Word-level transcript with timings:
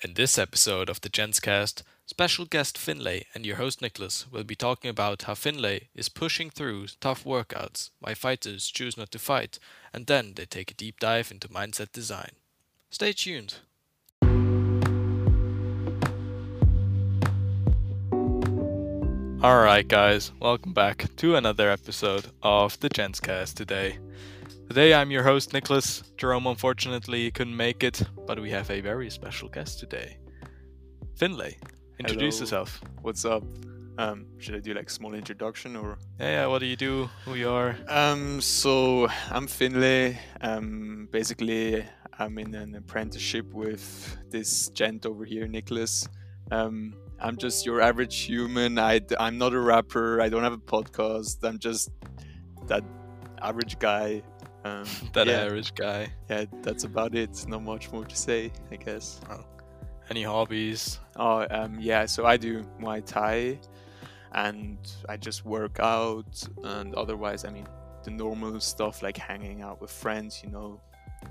In 0.00 0.14
this 0.14 0.38
episode 0.38 0.88
of 0.88 1.00
the 1.00 1.08
Gents 1.08 1.40
Cast, 1.40 1.82
special 2.06 2.44
guest 2.44 2.78
Finley 2.78 3.26
and 3.34 3.44
your 3.44 3.56
host 3.56 3.80
Niklas 3.80 4.30
will 4.30 4.44
be 4.44 4.54
talking 4.54 4.88
about 4.88 5.22
how 5.22 5.34
Finley 5.34 5.88
is 5.92 6.08
pushing 6.08 6.50
through 6.50 6.86
tough 7.00 7.24
workouts, 7.24 7.90
why 7.98 8.14
fighters 8.14 8.68
choose 8.68 8.96
not 8.96 9.10
to 9.10 9.18
fight, 9.18 9.58
and 9.92 10.06
then 10.06 10.34
they 10.36 10.44
take 10.44 10.70
a 10.70 10.74
deep 10.74 11.00
dive 11.00 11.32
into 11.32 11.48
mindset 11.48 11.90
design. 11.90 12.30
Stay 12.90 13.12
tuned. 13.12 13.56
Alright, 19.42 19.88
guys, 19.88 20.30
welcome 20.38 20.72
back 20.72 21.08
to 21.16 21.34
another 21.34 21.70
episode 21.70 22.26
of 22.40 22.78
the 22.78 22.88
Gents 22.88 23.18
Cast 23.18 23.56
today. 23.56 23.98
Today 24.68 24.92
I'm 24.92 25.10
your 25.10 25.22
host 25.22 25.52
Niklas. 25.52 26.14
Jerome 26.18 26.46
unfortunately 26.46 27.30
couldn't 27.30 27.56
make 27.56 27.82
it, 27.82 28.02
but 28.26 28.38
we 28.38 28.50
have 28.50 28.70
a 28.70 28.82
very 28.82 29.08
special 29.08 29.48
guest 29.48 29.80
today. 29.80 30.18
Finley, 31.16 31.56
introduce 31.98 32.34
Hello. 32.34 32.42
yourself. 32.42 32.80
What's 33.00 33.24
up? 33.24 33.42
Um, 33.96 34.26
should 34.36 34.54
I 34.56 34.60
do 34.60 34.74
like 34.74 34.90
small 34.90 35.14
introduction 35.14 35.74
or? 35.74 35.96
Yeah, 36.20 36.42
yeah, 36.42 36.46
what 36.48 36.58
do 36.58 36.66
you 36.66 36.76
do? 36.76 37.08
Who 37.24 37.34
you 37.34 37.48
are? 37.48 37.78
Um, 37.88 38.42
so 38.42 39.08
I'm 39.30 39.46
Finley. 39.46 40.18
Um, 40.42 41.08
basically, 41.10 41.82
I'm 42.18 42.38
in 42.38 42.54
an 42.54 42.74
apprenticeship 42.74 43.54
with 43.54 44.18
this 44.28 44.68
gent 44.68 45.06
over 45.06 45.24
here, 45.24 45.46
Niklas. 45.46 46.06
Um, 46.50 46.94
I'm 47.18 47.38
just 47.38 47.64
your 47.64 47.80
average 47.80 48.18
human. 48.18 48.78
I, 48.78 49.00
I'm 49.18 49.38
not 49.38 49.54
a 49.54 49.60
rapper. 49.60 50.20
I 50.20 50.28
don't 50.28 50.42
have 50.42 50.52
a 50.52 50.58
podcast. 50.58 51.42
I'm 51.42 51.58
just 51.58 51.88
that 52.66 52.84
average 53.40 53.78
guy. 53.78 54.22
Um, 54.64 54.84
That 55.12 55.26
yeah, 55.26 55.42
average 55.44 55.74
guy. 55.74 56.08
yeah, 56.28 56.44
that's 56.62 56.84
about 56.84 57.14
it. 57.14 57.44
Not 57.48 57.62
much 57.62 57.90
more 57.92 58.04
to 58.04 58.16
say, 58.16 58.52
I 58.72 58.76
guess. 58.76 59.20
Any 60.10 60.22
hobbies? 60.22 60.98
Oh, 61.16 61.46
um, 61.50 61.78
yeah. 61.80 62.06
So 62.06 62.24
I 62.26 62.36
do 62.36 62.64
Muay 62.80 63.04
Thai, 63.04 63.58
and 64.32 64.78
I 65.08 65.16
just 65.16 65.44
work 65.44 65.78
out, 65.80 66.42
and 66.64 66.94
otherwise, 66.94 67.44
I 67.44 67.50
mean, 67.50 67.66
the 68.04 68.10
normal 68.10 68.58
stuff 68.60 69.02
like 69.02 69.16
hanging 69.16 69.62
out 69.62 69.80
with 69.80 69.90
friends, 69.90 70.40
you 70.42 70.50
know, 70.50 70.80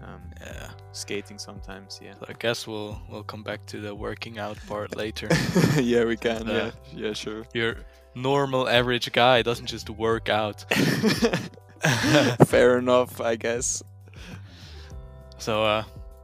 um, 0.04 0.22
Yeah. 0.42 0.70
skating 0.92 1.40
sometimes. 1.40 2.00
Yeah. 2.04 2.14
So 2.20 2.26
I 2.30 2.34
guess 2.34 2.68
we'll 2.68 3.02
we'll 3.10 3.24
come 3.24 3.42
back 3.44 3.66
to 3.68 3.82
the 3.82 3.96
working 3.96 4.38
out 4.40 4.58
part 4.68 4.96
later. 4.96 5.28
yeah, 5.82 6.04
we 6.06 6.18
can. 6.18 6.48
Uh, 6.48 6.72
yeah, 6.94 7.08
yeah, 7.08 7.14
sure. 7.14 7.46
Your 7.54 7.78
normal 8.16 8.68
average 8.70 9.12
guy 9.12 9.42
doesn't 9.42 9.68
just 9.68 9.90
work 9.90 10.30
out. 10.30 10.66
Fair 12.46 12.78
enough, 12.78 13.22
I 13.22 13.36
guess. 13.36 13.84
So 15.38 15.64
uh 15.64 15.84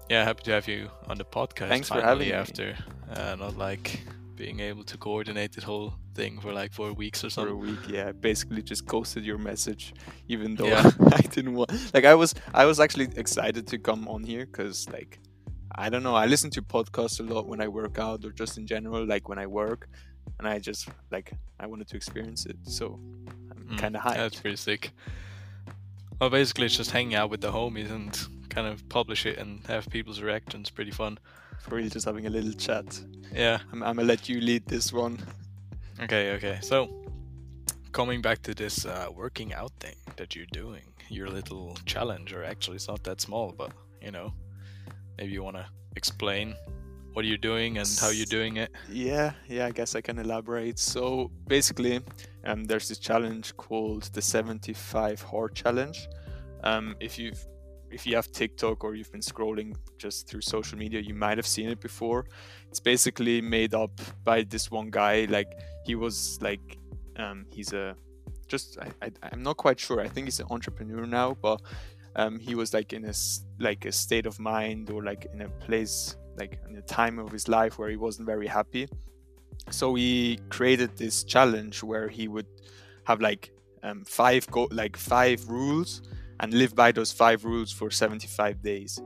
yeah, 0.09 0.23
happy 0.25 0.43
to 0.43 0.51
have 0.51 0.67
you 0.67 0.89
on 1.07 1.17
the 1.17 1.23
podcast 1.25 1.69
Thanks 1.69 1.89
for 1.89 2.01
having 2.01 2.27
me. 2.27 2.33
after 2.33 2.75
uh, 3.15 3.35
not 3.39 3.57
like 3.57 4.01
being 4.35 4.59
able 4.59 4.83
to 4.83 4.97
coordinate 4.97 5.53
this 5.53 5.63
whole 5.63 5.93
thing 6.13 6.39
for 6.41 6.51
like 6.51 6.73
four 6.73 6.91
weeks 6.93 7.19
or 7.23 7.29
For 7.29 7.29
a 7.29 7.31
something. 7.31 7.59
week, 7.59 7.87
yeah, 7.87 8.11
basically 8.11 8.61
just 8.61 8.85
ghosted 8.85 9.23
your 9.23 9.37
message, 9.37 9.93
even 10.27 10.55
though 10.55 10.67
Yeah. 10.67 10.89
I 11.13 11.21
didn't 11.21 11.53
want. 11.53 11.71
Like, 11.93 12.05
I 12.05 12.15
was, 12.15 12.33
I 12.53 12.65
was 12.65 12.79
actually 12.79 13.09
excited 13.15 13.65
to 13.67 13.77
come 13.77 14.07
on 14.07 14.23
here 14.23 14.45
because, 14.45 14.89
like, 14.89 15.19
I 15.75 15.89
don't 15.89 16.03
know, 16.03 16.15
I 16.15 16.25
listen 16.25 16.49
to 16.51 16.61
podcasts 16.61 17.19
a 17.19 17.23
lot 17.23 17.47
when 17.47 17.61
I 17.61 17.67
work 17.67 17.97
out 17.99 18.25
or 18.25 18.31
just 18.31 18.57
in 18.57 18.65
general, 18.67 19.05
like 19.05 19.29
when 19.29 19.37
I 19.39 19.45
work, 19.47 19.87
and 20.39 20.47
I 20.47 20.59
just 20.59 20.89
like 21.11 21.31
I 21.59 21.67
wanted 21.67 21.87
to 21.89 21.95
experience 21.95 22.45
it, 22.47 22.57
so 22.63 22.99
I'm 23.51 23.67
Mm, 23.71 23.77
kind 23.77 23.95
of 23.95 24.01
hyped. 24.01 24.15
That's 24.15 24.41
pretty 24.41 24.57
sick. 24.57 24.91
Well, 26.19 26.29
basically, 26.29 26.65
it's 26.65 26.77
just 26.77 26.91
hanging 26.91 27.15
out 27.15 27.29
with 27.29 27.41
the 27.41 27.51
homies 27.51 27.91
and 27.91 28.17
kind 28.49 28.67
of 28.67 28.87
publish 28.89 29.25
it 29.25 29.37
and 29.37 29.65
have 29.67 29.89
people's 29.89 30.21
reactions. 30.21 30.69
Pretty 30.69 30.91
fun. 30.91 31.17
For 31.61 31.75
really 31.75 31.89
just 31.89 32.05
having 32.05 32.25
a 32.25 32.29
little 32.29 32.53
chat. 32.53 32.99
Yeah. 33.33 33.59
I'm, 33.71 33.83
I'm 33.83 33.95
gonna 33.95 34.07
let 34.07 34.29
you 34.29 34.41
lead 34.41 34.65
this 34.67 34.91
one. 34.93 35.17
Okay. 36.01 36.31
Okay. 36.33 36.59
So, 36.61 36.89
coming 37.91 38.21
back 38.21 38.41
to 38.43 38.53
this 38.53 38.85
uh, 38.85 39.07
working 39.13 39.53
out 39.53 39.71
thing 39.79 39.95
that 40.17 40.35
you're 40.35 40.51
doing, 40.51 40.83
your 41.09 41.29
little 41.29 41.77
challenge, 41.85 42.33
or 42.33 42.43
actually, 42.43 42.75
it's 42.75 42.87
not 42.87 43.03
that 43.03 43.21
small, 43.21 43.53
but 43.57 43.71
you 44.01 44.11
know, 44.11 44.33
maybe 45.17 45.31
you 45.31 45.43
want 45.43 45.55
to 45.55 45.65
explain 45.95 46.55
what 47.13 47.23
are 47.23 47.27
you're 47.27 47.37
doing 47.37 47.77
and 47.77 47.87
how 47.99 48.09
you're 48.09 48.25
doing 48.25 48.57
it. 48.57 48.71
Yeah, 48.89 49.33
yeah, 49.47 49.67
I 49.67 49.71
guess 49.71 49.95
I 49.95 50.01
can 50.01 50.19
elaborate. 50.19 50.79
So 50.79 51.31
basically, 51.47 52.01
um, 52.43 52.65
there's 52.65 52.89
this 52.89 52.97
challenge 52.97 53.55
called 53.55 54.03
the 54.13 54.21
75 54.21 55.21
Hard 55.21 55.55
Challenge. 55.55 56.07
Um, 56.63 56.95
if 56.99 57.17
you've 57.17 57.45
if 57.91 58.07
you 58.07 58.15
have 58.15 58.31
TikTok 58.31 58.83
or 58.83 58.95
you've 58.95 59.11
been 59.11 59.21
scrolling 59.21 59.75
just 59.99 60.27
through 60.27 60.41
social 60.41 60.79
media, 60.79 60.99
you 60.99 61.13
might 61.13 61.37
have 61.37 61.45
seen 61.45 61.69
it 61.69 61.79
before. 61.79 62.25
It's 62.67 62.79
basically 62.79 63.39
made 63.39 63.75
up 63.75 64.01
by 64.23 64.41
this 64.41 64.71
one 64.71 64.89
guy. 64.89 65.27
Like 65.29 65.59
he 65.85 65.93
was 65.93 66.39
like, 66.41 66.79
um, 67.17 67.45
he's 67.51 67.71
a 67.73 67.95
just 68.47 68.79
I, 68.79 68.89
I 69.05 69.11
I'm 69.31 69.43
not 69.43 69.57
quite 69.57 69.79
sure. 69.79 70.01
I 70.01 70.07
think 70.07 70.25
he's 70.25 70.39
an 70.39 70.47
entrepreneur 70.49 71.05
now, 71.05 71.37
but 71.39 71.61
um, 72.15 72.39
he 72.39 72.55
was 72.55 72.73
like 72.73 72.93
in 72.93 73.05
a 73.05 73.13
like 73.59 73.85
a 73.85 73.91
state 73.91 74.25
of 74.25 74.39
mind 74.39 74.89
or 74.89 75.03
like 75.03 75.27
in 75.31 75.41
a 75.41 75.49
place 75.49 76.15
like 76.37 76.59
in 76.69 76.75
a 76.75 76.81
time 76.81 77.19
of 77.19 77.31
his 77.31 77.47
life 77.47 77.77
where 77.77 77.89
he 77.89 77.97
wasn't 77.97 78.25
very 78.25 78.47
happy. 78.47 78.87
So 79.69 79.95
he 79.95 80.39
created 80.49 80.97
this 80.97 81.23
challenge 81.23 81.83
where 81.83 82.07
he 82.07 82.27
would 82.27 82.47
have 83.05 83.21
like 83.21 83.51
um, 83.83 84.03
five 84.05 84.49
go 84.49 84.67
like 84.71 84.97
five 84.97 85.47
rules 85.47 86.01
and 86.39 86.53
live 86.53 86.75
by 86.75 86.91
those 86.91 87.11
five 87.11 87.45
rules 87.45 87.71
for 87.71 87.91
75 87.91 88.61
days. 88.61 88.99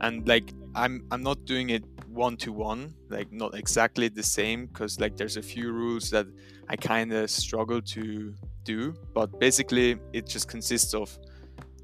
And 0.00 0.26
like 0.26 0.52
I'm 0.74 1.06
I'm 1.10 1.22
not 1.22 1.44
doing 1.44 1.70
it 1.70 1.84
one 2.08 2.36
to 2.38 2.52
one, 2.52 2.94
like 3.08 3.32
not 3.32 3.54
exactly 3.54 4.08
the 4.08 4.22
same 4.22 4.66
because 4.66 5.00
like 5.00 5.16
there's 5.16 5.36
a 5.36 5.42
few 5.42 5.72
rules 5.72 6.10
that 6.10 6.26
I 6.68 6.76
kind 6.76 7.12
of 7.12 7.30
struggle 7.30 7.82
to 7.82 8.34
do, 8.64 8.94
but 9.14 9.38
basically 9.38 9.98
it 10.12 10.26
just 10.26 10.48
consists 10.48 10.94
of 10.94 11.16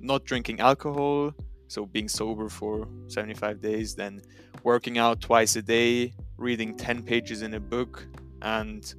not 0.01 0.25
drinking 0.25 0.61
alcohol, 0.61 1.35
so 1.69 1.87
being 1.87 2.09
sober 2.09 2.49
for 2.49 2.89
75 3.09 3.61
days, 3.61 3.95
then 3.95 4.23
working 4.65 4.99
out 4.99 5.21
twice 5.21 5.57
a 5.57 5.63
day, 5.63 6.15
reading 6.37 6.77
10 6.77 7.03
pages 7.03 7.43
in 7.43 7.55
a 7.55 7.61
book, 7.61 8.07
and 8.43 8.95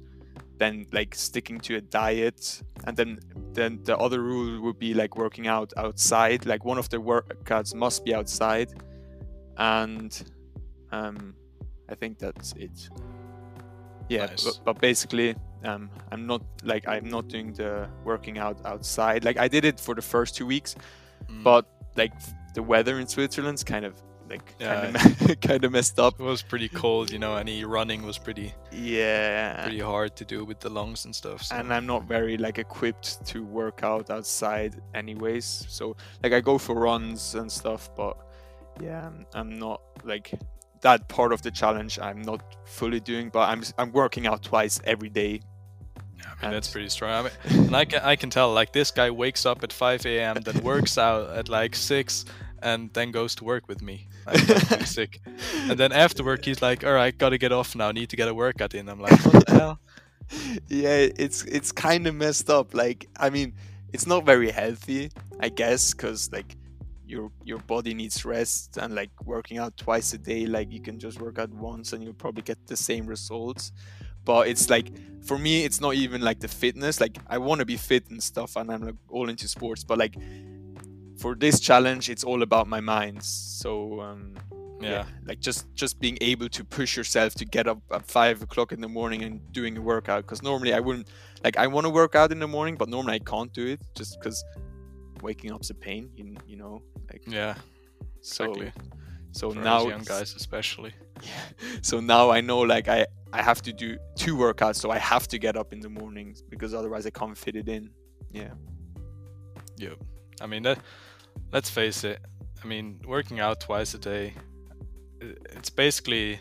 then 0.58 0.86
like 0.92 1.14
sticking 1.14 1.58
to 1.60 1.76
a 1.76 1.80
diet. 1.80 2.62
And 2.84 2.96
then 2.96 3.18
then 3.52 3.80
the 3.84 3.96
other 3.98 4.22
rule 4.22 4.60
would 4.62 4.78
be 4.78 4.94
like 4.94 5.16
working 5.16 5.46
out 5.46 5.72
outside. 5.76 6.46
Like 6.46 6.64
one 6.64 6.78
of 6.78 6.88
the 6.88 6.98
workouts 6.98 7.74
must 7.74 8.04
be 8.04 8.14
outside, 8.14 8.70
and 9.56 10.22
um, 10.90 11.34
I 11.88 11.94
think 11.94 12.18
that's 12.18 12.52
it. 12.54 12.88
Yeah, 14.08 14.26
Nice. 14.26 14.44
but, 14.44 14.60
but 14.64 14.80
basically, 14.80 15.34
um, 15.64 15.90
I'm 16.10 16.26
not 16.26 16.42
like 16.64 16.86
I'm 16.88 17.08
not 17.08 17.28
doing 17.28 17.52
the 17.52 17.88
working 18.04 18.38
out 18.38 18.58
outside. 18.64 19.24
Like 19.24 19.38
I 19.38 19.48
did 19.48 19.64
it 19.64 19.78
for 19.80 19.94
the 19.94 20.02
first 20.02 20.34
two 20.36 20.46
weeks, 20.46 20.74
Mm. 21.30 21.44
but 21.44 21.66
like 21.96 22.12
the 22.54 22.62
weather 22.62 22.98
in 22.98 23.06
Switzerland's 23.06 23.62
kind 23.62 23.84
of 23.84 23.94
like 24.32 24.54
Yeah. 24.58 24.90
kind 24.92 24.96
of 25.30 25.40
kind 25.48 25.64
of 25.64 25.72
messed 25.72 25.98
up. 25.98 26.14
it 26.20 26.24
was 26.24 26.42
pretty 26.42 26.68
cold, 26.68 27.10
you 27.12 27.18
know. 27.18 27.36
Any 27.36 27.64
running 27.64 28.02
was 28.02 28.18
pretty 28.18 28.54
Yeah, 28.72 29.62
pretty 29.62 29.80
hard 29.80 30.16
to 30.16 30.24
do 30.24 30.44
with 30.44 30.58
the 30.60 30.70
lungs 30.70 31.04
and 31.04 31.14
stuff. 31.14 31.42
So. 31.44 31.54
and 31.56 31.72
I'm 31.72 31.86
not 31.86 32.04
very 32.04 32.36
like 32.36 32.58
equipped 32.58 33.24
to 33.26 33.44
work 33.44 33.82
out 33.82 34.10
outside, 34.10 34.72
anyways. 34.94 35.46
So 35.68 35.96
like 36.22 36.32
I 36.32 36.40
go 36.40 36.58
for 36.58 36.74
runs 36.74 37.34
and 37.34 37.50
stuff, 37.50 37.90
but 37.96 38.16
yeah, 38.80 39.06
I'm, 39.06 39.26
I'm 39.34 39.58
not 39.58 39.80
like 40.04 40.32
that 40.80 41.08
part 41.08 41.32
of 41.32 41.42
the 41.42 41.50
challenge. 41.50 41.98
I'm 42.00 42.22
not 42.22 42.42
fully 42.66 43.00
doing, 43.00 43.30
but 43.30 43.48
I'm 43.48 43.62
I'm 43.78 43.92
working 43.92 44.26
out 44.26 44.42
twice 44.42 44.80
every 44.84 45.10
day. 45.10 45.40
I 46.40 46.46
mean, 46.46 46.52
that's 46.54 46.70
pretty 46.70 46.88
strong. 46.88 47.10
I 47.12 47.22
mean, 47.52 47.66
and 47.66 47.76
I 47.76 47.84
can 47.84 48.00
I 48.02 48.16
can 48.16 48.30
tell 48.30 48.52
like 48.52 48.72
this 48.72 48.90
guy 48.90 49.10
wakes 49.10 49.44
up 49.46 49.62
at 49.62 49.72
5 49.72 50.06
a.m. 50.06 50.36
then 50.42 50.62
works 50.62 50.98
out 51.08 51.30
at 51.36 51.48
like 51.48 51.76
six 51.76 52.24
and 52.62 52.92
then 52.92 53.10
goes 53.10 53.34
to 53.36 53.44
work 53.44 53.68
with 53.68 53.82
me. 53.82 54.08
Pretty 54.26 54.84
sick. 54.84 55.20
And 55.68 55.78
then 55.78 55.92
after 55.92 56.24
work 56.24 56.44
he's 56.44 56.62
like, 56.62 56.84
all 56.84 56.92
right, 56.92 57.16
gotta 57.16 57.38
get 57.38 57.52
off 57.52 57.74
now. 57.74 57.90
Need 57.92 58.10
to 58.10 58.16
get 58.16 58.28
a 58.28 58.34
workout 58.34 58.74
in. 58.74 58.88
I'm 58.88 59.00
like, 59.00 59.18
what 59.26 59.46
the 59.46 59.52
hell? 59.52 59.80
yeah, 60.68 61.08
it's 61.16 61.44
it's 61.44 61.72
kind 61.72 62.06
of 62.06 62.14
messed 62.14 62.50
up. 62.50 62.74
Like, 62.74 63.08
I 63.18 63.30
mean, 63.30 63.54
it's 63.92 64.06
not 64.06 64.24
very 64.24 64.50
healthy, 64.50 65.10
I 65.40 65.48
guess, 65.48 65.92
because 65.92 66.30
like 66.32 66.56
your 67.06 67.30
your 67.44 67.58
body 67.58 67.94
needs 67.94 68.24
rest 68.24 68.78
and 68.78 68.94
like 68.94 69.10
working 69.24 69.58
out 69.58 69.76
twice 69.76 70.12
a 70.14 70.18
day. 70.18 70.46
Like 70.46 70.72
you 70.72 70.80
can 70.80 70.98
just 70.98 71.20
work 71.20 71.38
out 71.38 71.50
once 71.50 71.92
and 71.92 72.02
you'll 72.02 72.14
probably 72.14 72.42
get 72.42 72.66
the 72.66 72.76
same 72.76 73.06
results. 73.06 73.72
But 74.24 74.48
it's 74.48 74.70
like 74.70 74.88
for 75.22 75.38
me, 75.38 75.64
it's 75.64 75.80
not 75.80 75.94
even 75.94 76.20
like 76.22 76.40
the 76.40 76.48
fitness. 76.48 77.00
Like 77.00 77.18
I 77.28 77.38
want 77.38 77.58
to 77.58 77.66
be 77.66 77.76
fit 77.76 78.08
and 78.10 78.22
stuff, 78.22 78.56
and 78.56 78.70
I'm 78.70 78.82
like 78.82 78.94
all 79.08 79.28
into 79.28 79.48
sports. 79.48 79.84
But 79.84 79.98
like 79.98 80.16
for 81.22 81.34
this 81.44 81.56
challenge, 81.68 82.04
it's 82.14 82.24
all 82.30 82.42
about 82.42 82.66
my 82.76 82.80
mind. 82.94 83.18
So 83.22 83.72
um, 84.08 84.34
Yeah. 84.80 85.04
like 85.28 85.40
just 85.48 85.60
just 85.82 85.94
being 86.04 86.18
able 86.32 86.48
to 86.58 86.62
push 86.78 86.90
yourself 86.98 87.30
to 87.40 87.44
get 87.56 87.64
up 87.72 87.78
at 87.96 88.02
five 88.18 88.36
o'clock 88.46 88.72
in 88.76 88.80
the 88.86 88.88
morning 88.98 89.20
and 89.26 89.34
doing 89.58 89.72
a 89.78 89.80
workout 89.92 90.20
because 90.24 90.42
normally 90.50 90.72
i 90.78 90.80
wouldn't 90.86 91.06
like 91.44 91.56
i 91.64 91.66
want 91.74 91.84
to 91.88 91.92
work 92.02 92.14
out 92.20 92.30
in 92.34 92.38
the 92.44 92.48
morning 92.56 92.74
but 92.80 92.88
normally 92.94 93.14
i 93.20 93.22
can't 93.32 93.52
do 93.60 93.64
it 93.74 93.80
just 93.98 94.12
because 94.18 94.38
waking 95.26 95.50
up's 95.54 95.70
a 95.70 95.78
pain 95.88 96.02
you, 96.18 96.24
you 96.50 96.56
know 96.62 96.74
like 97.10 97.22
Yeah. 97.40 97.54
so 98.20 98.44
Exactly. 98.44 98.70
so 99.38 99.44
For 99.52 99.60
now 99.70 99.80
young 99.94 100.04
guys 100.14 100.30
especially. 100.42 100.92
yeah, 101.30 101.46
So 101.90 101.94
now 102.14 102.24
I 102.38 102.40
know 102.48 102.60
like 102.74 102.86
I 102.96 103.00
I 103.38 103.40
have 103.50 103.60
to 103.68 103.72
do 103.84 103.88
two 104.22 104.34
workouts, 104.44 104.78
so 104.82 104.86
I 104.98 105.00
have 105.12 105.24
to 105.32 105.36
get 105.46 105.54
up 105.60 105.68
in 105.74 105.80
the 105.86 105.92
mornings 106.00 106.36
because 106.52 106.70
otherwise 106.80 107.04
I 107.10 107.12
can't 107.20 107.38
fit 107.44 107.54
it 107.62 107.68
in. 107.76 107.84
Yeah. 108.40 108.52
Yep. 109.84 109.96
I 110.44 110.46
mean, 110.52 110.62
that, 110.68 110.78
let's 111.52 111.70
face 111.70 112.04
it. 112.04 112.20
I 112.62 112.66
mean, 112.66 113.00
working 113.06 113.40
out 113.40 113.60
twice 113.60 113.94
a 113.94 113.98
day, 113.98 114.34
it's 115.20 115.70
basically 115.70 116.40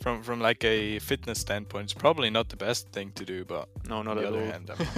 from 0.00 0.22
from 0.22 0.40
like 0.40 0.64
a 0.64 0.98
fitness 1.00 1.38
standpoint, 1.40 1.84
it's 1.84 1.94
probably 1.94 2.30
not 2.30 2.48
the 2.48 2.56
best 2.56 2.90
thing 2.92 3.12
to 3.12 3.24
do. 3.24 3.44
But 3.44 3.68
No, 3.88 3.98
on 3.98 4.04
not 4.06 4.14
the 4.16 4.22
at 4.22 4.26
other 4.28 4.40
all. 4.40 4.46
hand, 4.50 4.70
I 4.70 4.78
mean, 4.78 4.88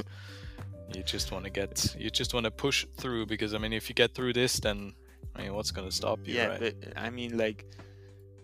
you 0.94 1.02
just 1.02 1.32
want 1.32 1.44
to 1.44 1.50
get, 1.50 1.94
you 1.98 2.10
just 2.10 2.34
want 2.34 2.44
to 2.44 2.50
push 2.50 2.86
through 2.96 3.26
because 3.26 3.54
I 3.54 3.58
mean, 3.58 3.72
if 3.72 3.88
you 3.88 3.94
get 3.94 4.14
through 4.14 4.32
this, 4.34 4.60
then 4.60 4.92
I 5.36 5.42
mean, 5.42 5.54
what's 5.54 5.70
gonna 5.70 5.90
stop 5.90 6.20
you, 6.26 6.34
yeah, 6.34 6.46
right? 6.46 6.60
but 6.82 6.92
I 6.96 7.10
mean, 7.10 7.36
like, 7.36 7.64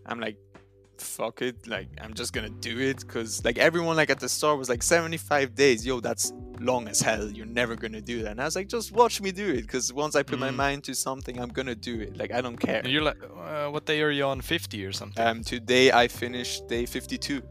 I'm 0.06 0.18
like, 0.20 0.36
fuck 0.98 1.40
it, 1.42 1.66
like, 1.68 1.88
I'm 2.00 2.14
just 2.14 2.32
gonna 2.32 2.50
do 2.50 2.78
it 2.80 3.00
because, 3.00 3.44
like, 3.44 3.58
everyone, 3.58 3.96
like, 3.96 4.10
at 4.10 4.18
the 4.20 4.28
start 4.28 4.58
was 4.58 4.68
like 4.68 4.82
75 4.82 5.54
days, 5.54 5.86
yo, 5.86 6.00
that's 6.00 6.32
long 6.60 6.88
as 6.88 7.00
hell. 7.00 7.28
You're 7.30 7.46
never 7.46 7.74
gonna 7.76 8.00
do 8.00 8.22
that. 8.22 8.32
And 8.32 8.40
I 8.40 8.44
was 8.44 8.56
like, 8.56 8.68
just 8.68 8.92
watch 8.92 9.20
me 9.20 9.32
do 9.32 9.48
it 9.48 9.62
because 9.62 9.92
once 9.92 10.14
I 10.14 10.22
put 10.22 10.38
my 10.38 10.50
Mm. 10.50 10.56
mind 10.56 10.84
to 10.84 10.94
something, 10.94 11.38
I'm 11.40 11.48
gonna 11.50 11.74
do 11.74 12.00
it. 12.00 12.16
Like, 12.16 12.32
I 12.32 12.40
don't 12.40 12.56
care. 12.58 12.80
And 12.84 12.88
you're 12.92 13.02
like, 13.02 13.18
uh, 13.22 13.68
what 13.68 13.86
day 13.86 14.00
are 14.02 14.10
you 14.10 14.24
on? 14.24 14.40
50 14.40 14.84
or 14.84 14.92
something? 14.92 15.24
Um, 15.24 15.42
today 15.42 15.90
I 15.92 16.08
finished 16.08 16.68
day 16.68 16.86
52, 16.86 17.42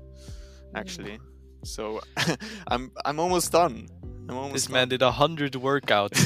actually. 0.75 1.19
So 1.63 1.99
I'm 2.67 2.91
I'm 3.05 3.19
almost 3.19 3.51
done. 3.51 3.87
I'm 4.29 4.37
almost 4.37 4.53
this 4.53 4.69
man 4.69 4.87
did 4.89 5.01
100 5.01 5.53
workouts, 5.53 6.19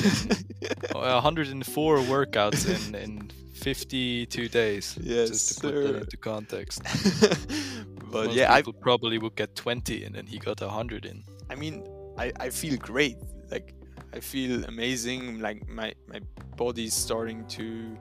in, 0.61 0.95
uh, 0.95 1.21
104 1.21 1.97
workouts 1.99 2.67
in, 2.67 2.95
in 2.95 3.31
52 3.55 4.49
days. 4.49 4.97
Yes, 5.01 5.29
just 5.29 5.55
to 5.55 5.61
put 5.61 5.73
sir. 5.73 5.83
that 5.83 5.95
into 6.01 6.17
context. 6.17 6.81
but 8.11 8.25
Most 8.27 8.35
yeah, 8.35 8.53
I 8.53 8.61
probably 8.81 9.17
would 9.17 9.35
get 9.35 9.55
20 9.55 10.03
in, 10.03 10.15
and 10.17 10.27
he 10.27 10.37
got 10.37 10.59
100 10.61 11.05
in. 11.05 11.23
I 11.49 11.55
mean, 11.55 11.83
I, 12.17 12.31
I 12.39 12.49
feel 12.49 12.77
great. 12.77 13.17
Like 13.51 13.73
I 14.13 14.19
feel 14.19 14.63
amazing. 14.65 15.39
Like 15.39 15.67
my 15.67 15.93
my 16.07 16.21
body's 16.57 16.93
starting 16.93 17.45
to 17.47 17.97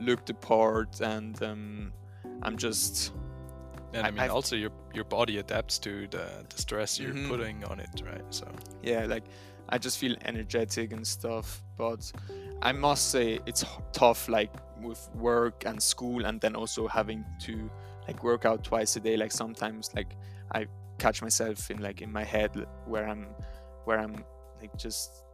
look 0.00 0.24
the 0.26 0.34
part, 0.34 1.00
and 1.00 1.40
um, 1.42 1.92
I'm 2.42 2.56
just 2.56 3.12
And 3.92 4.06
I, 4.06 4.10
mean, 4.10 4.20
I've- 4.20 4.30
also 4.30 4.56
your 4.56 4.70
your 4.94 5.04
body 5.04 5.38
adapts 5.38 5.78
to 5.80 6.06
the, 6.08 6.26
the 6.48 6.56
stress 6.60 6.98
you're 7.00 7.14
Mhm. 7.14 7.28
putting 7.28 7.64
on 7.64 7.80
it, 7.80 8.02
right? 8.04 8.24
So 8.30 8.46
yeah, 8.82 9.06
like 9.06 9.24
I 9.68 9.78
just 9.78 9.98
feel 9.98 10.14
energetic 10.24 10.92
and 10.92 11.06
stuff. 11.06 11.62
But 11.76 12.12
I 12.62 12.72
must 12.72 13.10
say 13.10 13.40
it's 13.46 13.64
tough, 13.92 14.28
like 14.28 14.52
with 14.82 15.08
work 15.14 15.64
and 15.66 15.82
school, 15.82 16.24
and 16.26 16.40
then 16.40 16.54
also 16.56 16.86
having 16.88 17.24
to 17.46 17.70
like 18.08 18.22
work 18.24 18.44
out 18.44 18.62
twice 18.64 18.96
a 18.96 19.00
day. 19.00 19.16
Like 19.16 19.32
sometimes, 19.32 19.90
like 19.94 20.16
I 20.54 20.66
catch 21.00 21.22
myself 21.22 21.70
in 21.70 21.78
like 21.80 22.02
in 22.02 22.12
my 22.12 22.24
head 22.24 22.52
where 22.86 23.08
I'm 23.08 23.26
where 23.84 23.98
I'm 23.98 24.24
like 24.60 24.76
just 24.76 25.24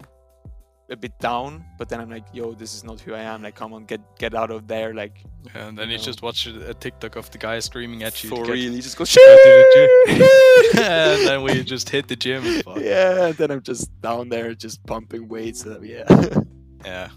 a 0.89 0.97
bit 0.97 1.19
down, 1.19 1.65
but 1.79 1.89
then 1.89 2.01
I'm 2.01 2.11
like, 2.11 2.27
yo, 2.33 2.53
this 2.53 2.73
is 2.75 2.85
not 2.85 3.01
who 3.01 3.13
I 3.13 3.21
am. 3.21 3.43
Like, 3.43 3.57
come 3.57 3.73
on, 3.75 3.85
get 3.87 4.01
get 4.19 4.35
out 4.35 4.51
of 4.51 4.69
there. 4.69 4.95
Like 4.95 5.25
and 5.55 5.77
then 5.77 5.91
you 5.91 5.97
know. 5.97 6.03
just 6.03 6.23
watch 6.23 6.47
a 6.47 6.75
TikTok 6.75 7.17
of 7.17 7.31
the 7.31 7.39
guy 7.39 7.59
screaming 7.59 8.03
at 8.05 8.23
you. 8.23 8.31
for 8.31 8.45
real, 8.45 8.73
you 8.73 8.83
just 8.83 8.97
go 8.97 9.05
to 9.05 9.13
the 9.13 9.89
shit. 10.07 10.81
and 10.85 11.27
then 11.27 11.43
we 11.43 11.63
just 11.65 11.89
hit 11.91 12.07
the 12.09 12.17
gym. 12.17 12.43
yeah, 12.79 13.33
then 13.33 13.51
I'm 13.51 13.63
just 13.63 14.01
down 14.01 14.29
there, 14.29 14.55
just 14.55 14.85
pumping 14.87 15.29
weights. 15.29 15.67
Uh, 15.67 15.81
yeah. 15.83 16.05
Yeah. 16.85 17.09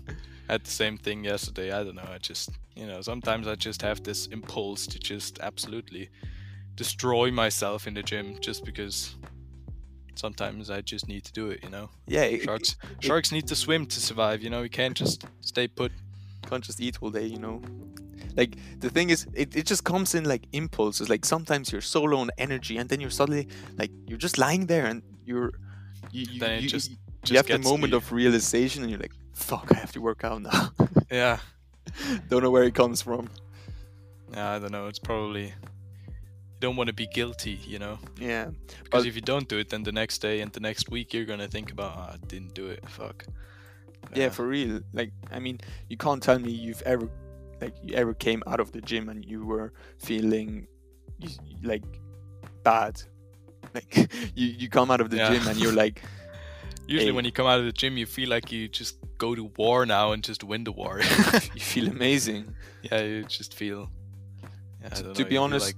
I 0.47 0.53
had 0.53 0.63
the 0.63 0.71
same 0.71 0.97
thing 0.97 1.23
yesterday. 1.23 1.71
I 1.71 1.83
don't 1.83 1.93
know. 1.93 2.09
I 2.11 2.17
just, 2.17 2.49
you 2.75 2.87
know, 2.87 3.01
sometimes 3.01 3.45
I 3.45 3.53
just 3.53 3.83
have 3.83 4.01
this 4.01 4.25
impulse 4.27 4.87
to 4.87 4.97
just 4.97 5.37
absolutely 5.41 6.09
destroy 6.83 7.27
myself 7.43 7.79
in 7.87 7.93
the 7.93 8.03
gym 8.11 8.27
just 8.47 8.61
because 8.69 8.95
sometimes 10.15 10.69
I 10.69 10.79
just 10.93 11.07
need 11.07 11.23
to 11.25 11.33
do 11.41 11.45
it, 11.53 11.59
you 11.63 11.69
know. 11.75 11.89
yeah, 12.15 12.23
it- 12.33 12.43
Sharks 12.43 12.75
sharks 13.07 13.31
need 13.31 13.47
to 13.47 13.55
swim 13.55 13.85
to 13.93 13.99
survive, 14.09 14.37
you 14.43 14.49
know. 14.53 14.61
You 14.67 14.69
can't 14.81 14.97
just 15.03 15.19
stay 15.41 15.67
put. 15.67 15.91
can't 16.49 16.63
just 16.69 16.79
eat 16.81 16.95
all 17.01 17.11
day, 17.11 17.27
you 17.35 17.39
know. 17.45 17.61
Like 18.39 18.51
the 18.83 18.89
thing 18.89 19.09
is, 19.15 19.27
it, 19.41 19.55
it 19.55 19.65
just 19.71 19.83
comes 19.83 20.15
in 20.17 20.23
like 20.33 20.43
impulses. 20.61 21.09
Like 21.13 21.25
sometimes 21.25 21.71
you're 21.71 21.87
so 21.95 22.01
low 22.11 22.19
on 22.25 22.29
energy, 22.37 22.75
and 22.79 22.87
then 22.89 22.99
you're 23.01 23.15
suddenly 23.21 23.45
like 23.81 23.91
you're 24.07 24.23
just 24.27 24.37
lying 24.37 24.65
there, 24.67 24.85
and 24.91 25.01
you're 25.29 25.51
you 26.15 26.23
you, 26.31 26.39
Then 26.39 26.51
it 26.57 26.61
you, 26.63 26.69
just- 26.69 26.91
you 27.29 27.35
have 27.37 27.47
the 27.47 27.59
moment 27.71 27.91
you. 27.91 27.97
of 27.97 28.11
realization, 28.21 28.79
and 28.83 28.89
you're 28.91 29.03
like, 29.07 29.15
"Fuck, 29.33 29.65
I 29.75 29.77
have 29.83 29.91
to 29.97 30.01
work 30.09 30.23
out 30.29 30.41
now." 30.41 30.61
Yeah. 31.11 31.37
Don't 32.29 32.43
know 32.43 32.51
where 32.55 32.63
it 32.71 32.75
comes 32.75 33.01
from. 33.01 33.23
Yeah, 34.33 34.51
I 34.55 34.59
don't 34.59 34.71
know. 34.71 34.87
It's 34.91 34.99
probably 35.09 35.45
you 35.45 35.53
don't 36.59 36.75
want 36.75 36.87
to 36.87 36.93
be 36.93 37.07
guilty, 37.07 37.59
you 37.65 37.79
know. 37.79 37.99
Yeah, 38.19 38.45
Because 38.83 39.03
But- 39.03 39.07
if 39.07 39.15
you 39.15 39.21
don't 39.21 39.47
do 39.47 39.57
it, 39.59 39.69
then 39.69 39.83
the 39.83 39.91
next 39.91 40.19
day 40.19 40.41
and 40.41 40.51
the 40.51 40.59
next 40.59 40.89
week 40.89 41.13
you're 41.13 41.25
gonna 41.25 41.47
think 41.47 41.71
about, 41.71 41.93
oh, 41.97 42.13
I 42.13 42.17
didn't 42.27 42.53
do 42.53 42.67
it. 42.67 42.87
Fuck. 42.89 43.25
yeah, 44.15 44.29
for 44.29 44.47
real. 44.47 44.81
Like, 44.93 45.11
I 45.31 45.39
mean, 45.39 45.59
you 45.89 45.97
can't 45.97 46.21
tell 46.23 46.39
me 46.39 46.51
you've 46.51 46.81
ever 46.83 47.09
like 47.61 47.75
you 47.83 47.93
ever 47.95 48.13
came 48.13 48.41
out 48.47 48.59
of 48.61 48.71
the 48.71 48.79
gym 48.81 49.09
and 49.09 49.23
you 49.25 49.45
were 49.45 49.73
feeling 49.97 50.67
like 51.63 51.83
bad. 52.63 53.01
Like 53.73 53.95
you 54.35 54.47
you 54.47 54.69
come 54.69 54.89
out 54.91 55.01
of 55.01 55.09
the 55.09 55.17
Yeah. 55.17 55.29
gym 55.33 55.47
and 55.47 55.57
you're 55.59 55.73
like. 55.73 56.01
Usually, 56.87 57.05
Hey. 57.07 57.11
when 57.11 57.25
you 57.25 57.31
come 57.31 57.45
out 57.45 57.59
of 57.59 57.65
the 57.65 57.71
gym, 57.71 57.97
you 57.97 58.07
feel 58.07 58.29
like 58.29 58.51
you 58.51 58.67
just 58.67 58.97
go 59.19 59.35
to 59.35 59.43
war 59.57 59.85
now 59.85 60.11
and 60.13 60.23
just 60.23 60.43
win 60.43 60.63
the 60.63 60.71
war. 60.71 61.01
you 61.53 61.61
feel 61.61 61.87
amazing. 61.87 62.55
yeah, 62.81 63.01
you 63.03 63.23
just 63.25 63.53
feel. 63.53 63.91
Yeah, 64.81 64.89
to 64.89 65.03
know, 65.03 65.29
be 65.29 65.37
honest, 65.37 65.67
like- 65.67 65.75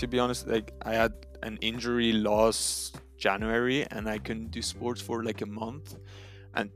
To 0.00 0.06
be 0.08 0.18
honest, 0.18 0.46
like 0.48 0.72
I 0.82 0.94
had 0.94 1.12
an 1.42 1.58
injury 1.60 2.12
last 2.12 3.00
January 3.18 3.86
and 3.90 4.08
I 4.08 4.16
couldn't 4.18 4.50
do 4.50 4.62
sports 4.62 5.00
for 5.02 5.22
like 5.22 5.42
a 5.42 5.46
month, 5.46 5.96
and 6.54 6.70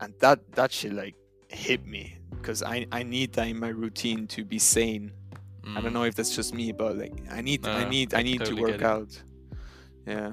and 0.00 0.14
that 0.20 0.38
that 0.52 0.70
shit 0.72 0.92
like 0.92 1.16
hit 1.48 1.84
me 1.86 2.18
because 2.30 2.62
I 2.62 2.86
I 2.92 3.02
need 3.02 3.32
that 3.34 3.48
in 3.48 3.58
my 3.58 3.68
routine 3.70 4.26
to 4.28 4.44
be 4.44 4.58
sane. 4.60 5.10
I 5.76 5.80
don't 5.80 5.90
Mm, 5.90 5.92
know 5.92 6.04
if 6.04 6.14
that's 6.14 6.34
just 6.34 6.54
me, 6.54 6.72
but 6.72 6.96
like 6.96 7.14
I 7.30 7.40
need 7.42 7.66
I 7.66 7.84
need 7.84 8.14
I 8.14 8.22
need 8.22 8.38
totally 8.38 8.62
to 8.62 8.62
work 8.62 8.82
out. 8.82 9.22
Yeah, 10.06 10.32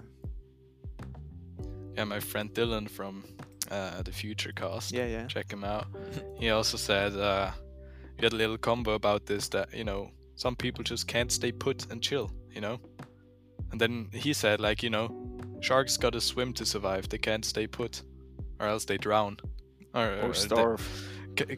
Yeah, 1.98 2.03
my 2.06 2.19
friend 2.19 2.53
Dylan 2.53 2.89
from 2.89 3.24
uh, 3.71 4.01
the 4.03 4.12
Future 4.12 4.51
Cast. 4.53 4.91
yeah, 4.94 5.07
yeah. 5.07 5.25
check 5.27 5.51
him 5.51 5.63
out. 5.63 5.88
he 6.39 6.50
also 6.51 6.77
said 6.77 7.13
uh, 7.15 7.51
we 8.18 8.24
had 8.24 8.33
a 8.33 8.36
little 8.36 8.57
combo 8.57 8.94
about 8.94 9.25
this 9.25 9.50
that 9.50 9.74
you 9.74 9.83
know 9.83 10.12
some 10.35 10.55
people 10.55 10.83
just 10.83 11.07
can't 11.07 11.31
stay 11.31 11.51
put 11.51 11.89
and 11.91 12.01
chill, 12.01 12.31
you 12.51 12.61
know. 12.61 12.79
And 13.71 13.81
then 13.81 14.07
he 14.13 14.33
said 14.33 14.60
like 14.60 14.83
you 14.83 14.89
know, 14.89 15.10
sharks 15.62 15.98
gotta 15.98 16.21
swim 16.21 16.53
to 16.53 16.65
survive. 16.65 17.10
They 17.10 17.17
can't 17.17 17.43
stay 17.45 17.67
put, 17.67 18.01
or 18.60 18.67
else 18.67 18.86
they 18.86 18.98
drown. 18.98 19.38
Or, 19.93 20.05
or 20.07 20.21
Or 20.24 20.27
they- 20.33 20.33
starve. 20.39 21.10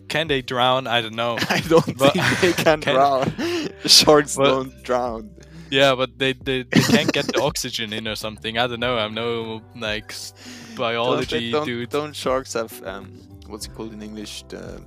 can 0.09 0.27
they 0.27 0.41
drown? 0.41 0.87
I 0.87 1.01
don't 1.01 1.15
know. 1.15 1.37
I 1.49 1.59
don't 1.61 1.97
But- 1.97 2.13
think 2.13 2.39
they 2.41 2.53
can, 2.63 2.81
Can- 2.81 2.93
drown. 2.95 3.33
Sharks 3.85 4.35
But- 4.37 4.45
don't 4.45 4.83
drown. 4.83 5.29
yeah, 5.69 5.95
but 5.95 6.17
they, 6.17 6.33
they 6.33 6.63
they 6.63 6.79
can't 6.81 7.11
get 7.11 7.27
the 7.27 7.41
oxygen 7.41 7.91
in 7.93 8.07
or 8.07 8.15
something. 8.15 8.57
I 8.57 8.67
don't 8.67 8.79
know. 8.79 8.97
I'm 8.97 9.13
no 9.13 9.61
like 9.75 10.11
s- 10.11 10.33
Don't, 10.69 10.77
biology 10.77 11.51
don't, 11.51 11.65
dude. 11.65 11.89
don't 11.89 12.15
sharks 12.15 12.53
have 12.53 12.71
um 12.85 13.05
what's 13.47 13.65
it 13.67 13.73
called 13.75 13.91
in 13.93 14.01
English? 14.01 14.43
The, 14.49 14.81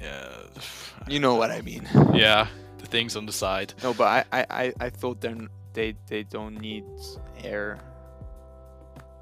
Yeah, 0.00 0.28
you 1.08 1.20
know 1.20 1.36
what 1.36 1.50
I 1.50 1.60
mean. 1.62 1.86
yeah. 2.14 2.46
Things 2.92 3.16
on 3.16 3.24
the 3.26 3.32
side. 3.32 3.72
No, 3.82 3.94
but 3.94 4.04
I, 4.04 4.40
I, 4.40 4.46
I, 4.62 4.72
I 4.86 4.90
thought 4.90 5.20
they're, 5.20 5.36
they 5.72 5.94
they 6.08 6.22
don't 6.36 6.56
need 6.60 6.84
air 7.42 7.78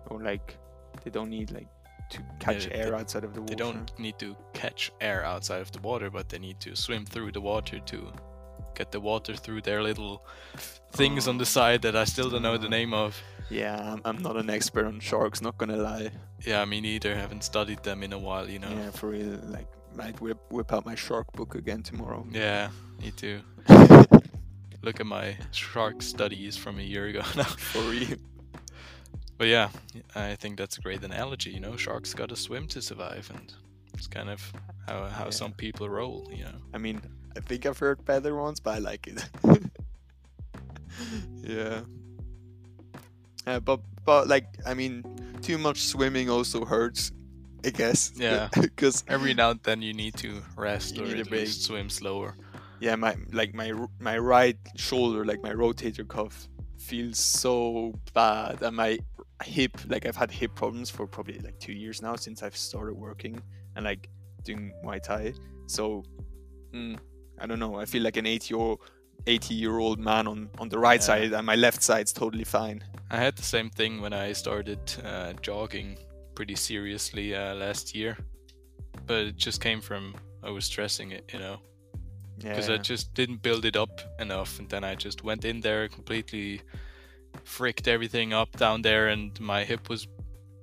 or 0.08 0.20
like 0.20 0.56
they 1.04 1.10
don't 1.10 1.30
need 1.30 1.50
like 1.52 1.68
to 2.10 2.18
catch 2.40 2.66
they- 2.66 2.74
air 2.74 2.94
outside 2.96 3.24
of 3.24 3.32
the 3.34 3.40
water. 3.40 3.54
They 3.54 3.62
don't 3.64 3.98
need 3.98 4.18
to 4.18 4.36
catch 4.52 4.90
air 5.00 5.24
outside 5.24 5.60
of 5.62 5.70
the 5.72 5.80
water, 5.80 6.10
but 6.10 6.28
they 6.28 6.38
need 6.38 6.58
to 6.60 6.74
swim 6.74 7.04
through 7.06 7.30
the 7.32 7.40
water 7.40 7.78
to 7.78 8.12
get 8.74 8.90
the 8.92 9.00
water 9.00 9.34
through 9.36 9.60
their 9.62 9.82
little 9.82 10.24
things 10.92 11.28
on 11.28 11.38
the 11.38 11.42
Oh. 11.42 11.58
side 11.58 11.82
that 11.82 11.94
I 11.94 12.04
still 12.04 12.28
don't 12.30 12.42
know 12.42 12.56
the 12.58 12.68
name 12.68 12.92
of. 12.92 13.22
Yeah, 13.50 13.76
I'm, 13.94 14.00
I'm 14.04 14.22
not 14.22 14.36
an 14.36 14.48
expert 14.50 14.86
on 14.86 15.00
sharks. 15.00 15.40
Not 15.42 15.58
gonna 15.58 15.76
lie. 15.76 16.10
Yeah, 16.44 16.64
me 16.64 16.80
neither. 16.80 17.14
Haven't 17.14 17.44
studied 17.44 17.82
them 17.82 18.02
in 18.02 18.12
a 18.12 18.18
while, 18.18 18.48
you 18.48 18.58
know. 18.58 18.70
Yeah, 18.70 18.90
for 18.90 19.08
real. 19.10 19.38
Like, 19.44 19.66
might 19.94 20.20
whip 20.20 20.38
whip 20.50 20.72
out 20.72 20.84
my 20.86 20.94
shark 20.94 21.32
book 21.32 21.54
again 21.54 21.82
tomorrow. 21.82 22.26
Yeah, 22.30 22.70
me 23.00 23.10
too. 23.10 23.40
Look 24.82 24.98
at 25.00 25.06
my 25.06 25.36
shark 25.52 26.00
studies 26.02 26.56
from 26.56 26.78
a 26.78 26.82
year 26.82 27.06
ago 27.06 27.22
now. 27.36 27.44
for 27.44 27.82
real. 27.82 28.16
But 29.36 29.48
yeah, 29.48 29.68
I 30.14 30.34
think 30.36 30.58
that's 30.58 30.78
a 30.78 30.80
great 30.80 31.02
analogy. 31.02 31.50
You 31.50 31.60
know, 31.60 31.76
sharks 31.76 32.14
gotta 32.14 32.36
swim 32.36 32.66
to 32.68 32.80
survive, 32.82 33.30
and 33.34 33.52
it's 33.94 34.06
kind 34.06 34.28
of 34.30 34.52
how 34.86 35.04
how 35.06 35.24
Yeah. 35.24 35.30
some 35.30 35.52
people 35.52 35.88
roll. 35.88 36.28
You 36.30 36.44
know. 36.44 36.58
I 36.74 36.78
mean, 36.78 37.00
I 37.36 37.40
think 37.40 37.66
I've 37.66 37.78
heard 37.78 38.04
better 38.04 38.34
ones, 38.34 38.60
but 38.60 38.74
I 38.76 38.78
like 38.78 39.06
it. 39.06 39.24
yeah. 41.42 41.80
Uh, 43.46 43.60
but 43.60 43.80
but 44.04 44.28
like 44.28 44.46
I 44.66 44.74
mean, 44.74 45.02
too 45.42 45.58
much 45.58 45.82
swimming 45.82 46.28
also 46.30 46.64
hurts. 46.64 47.12
I 47.64 47.70
guess. 47.70 48.12
Yeah. 48.16 48.48
Because 48.60 49.04
Every 49.08 49.34
now 49.34 49.50
and 49.50 49.60
then 49.62 49.82
you 49.82 49.92
need 49.92 50.14
to 50.16 50.42
rest 50.56 50.96
You 50.96 51.04
or 51.04 51.06
need 51.14 51.26
a 51.26 51.30
least 51.30 51.64
swim 51.64 51.88
slower. 51.90 52.34
yeah, 52.80 52.96
my 52.96 53.14
like 53.32 53.54
my 53.54 53.72
my 53.98 54.16
right 54.18 54.56
shoulder, 54.76 55.24
like 55.24 55.42
my 55.42 55.52
rotator 55.52 56.06
cuff, 56.06 56.48
feels 56.78 57.18
so 57.18 57.92
bad, 58.14 58.62
and 58.62 58.76
my 58.76 58.98
hip, 59.44 59.72
like 59.88 60.06
I've 60.06 60.16
had 60.16 60.30
hip 60.30 60.54
problems 60.54 60.90
for 60.90 61.06
probably 61.06 61.38
like 61.40 61.58
two 61.58 61.72
years 61.72 62.00
now 62.02 62.16
since 62.16 62.42
I've 62.42 62.56
started 62.56 62.94
working 62.94 63.40
and 63.76 63.84
like 63.84 64.08
doing 64.44 64.72
Muay 64.84 65.02
Thai. 65.02 65.34
So, 65.66 66.02
mm, 66.74 66.98
I 67.38 67.46
don't 67.46 67.58
know. 67.58 67.76
I 67.76 67.84
feel 67.86 68.02
like 68.02 68.16
an 68.16 68.26
80 68.26 68.54
year 68.54 68.76
80 69.26 69.54
year 69.54 69.78
old 69.78 69.98
man 69.98 70.26
on 70.26 70.48
on 70.58 70.68
the 70.70 70.78
right 70.78 71.00
Yeah. 71.00 71.06
side, 71.06 71.32
and 71.34 71.44
my 71.46 71.56
left 71.56 71.82
side's 71.82 72.12
totally 72.12 72.44
fine. 72.44 72.82
I 73.10 73.16
had 73.18 73.36
the 73.36 73.42
same 73.42 73.68
thing 73.70 74.00
when 74.00 74.12
I 74.12 74.32
started 74.32 74.80
uh, 75.04 75.32
jogging 75.42 75.98
pretty 76.40 76.56
seriously 76.56 77.34
uh, 77.34 77.54
last 77.54 77.94
year, 77.94 78.16
but 79.06 79.26
it 79.26 79.36
just 79.36 79.60
came 79.60 79.78
from 79.78 80.14
overstressing 80.42 81.12
it, 81.12 81.30
you 81.34 81.38
know, 81.38 81.58
because 82.38 82.70
Yeah, 82.70 82.76
I 82.76 82.78
just 82.78 83.12
didn't 83.12 83.42
build 83.42 83.66
it 83.66 83.76
up 83.76 84.00
enough, 84.18 84.58
and 84.58 84.66
then 84.66 84.82
I 84.82 84.94
just 84.94 85.22
went 85.22 85.44
in 85.44 85.60
there 85.60 85.86
completely 85.88 86.62
fricked 87.44 87.88
everything 87.88 88.32
up 88.32 88.56
down 88.56 88.80
there, 88.80 89.08
and 89.08 89.38
my 89.38 89.64
hip 89.64 89.90
was 89.90 90.08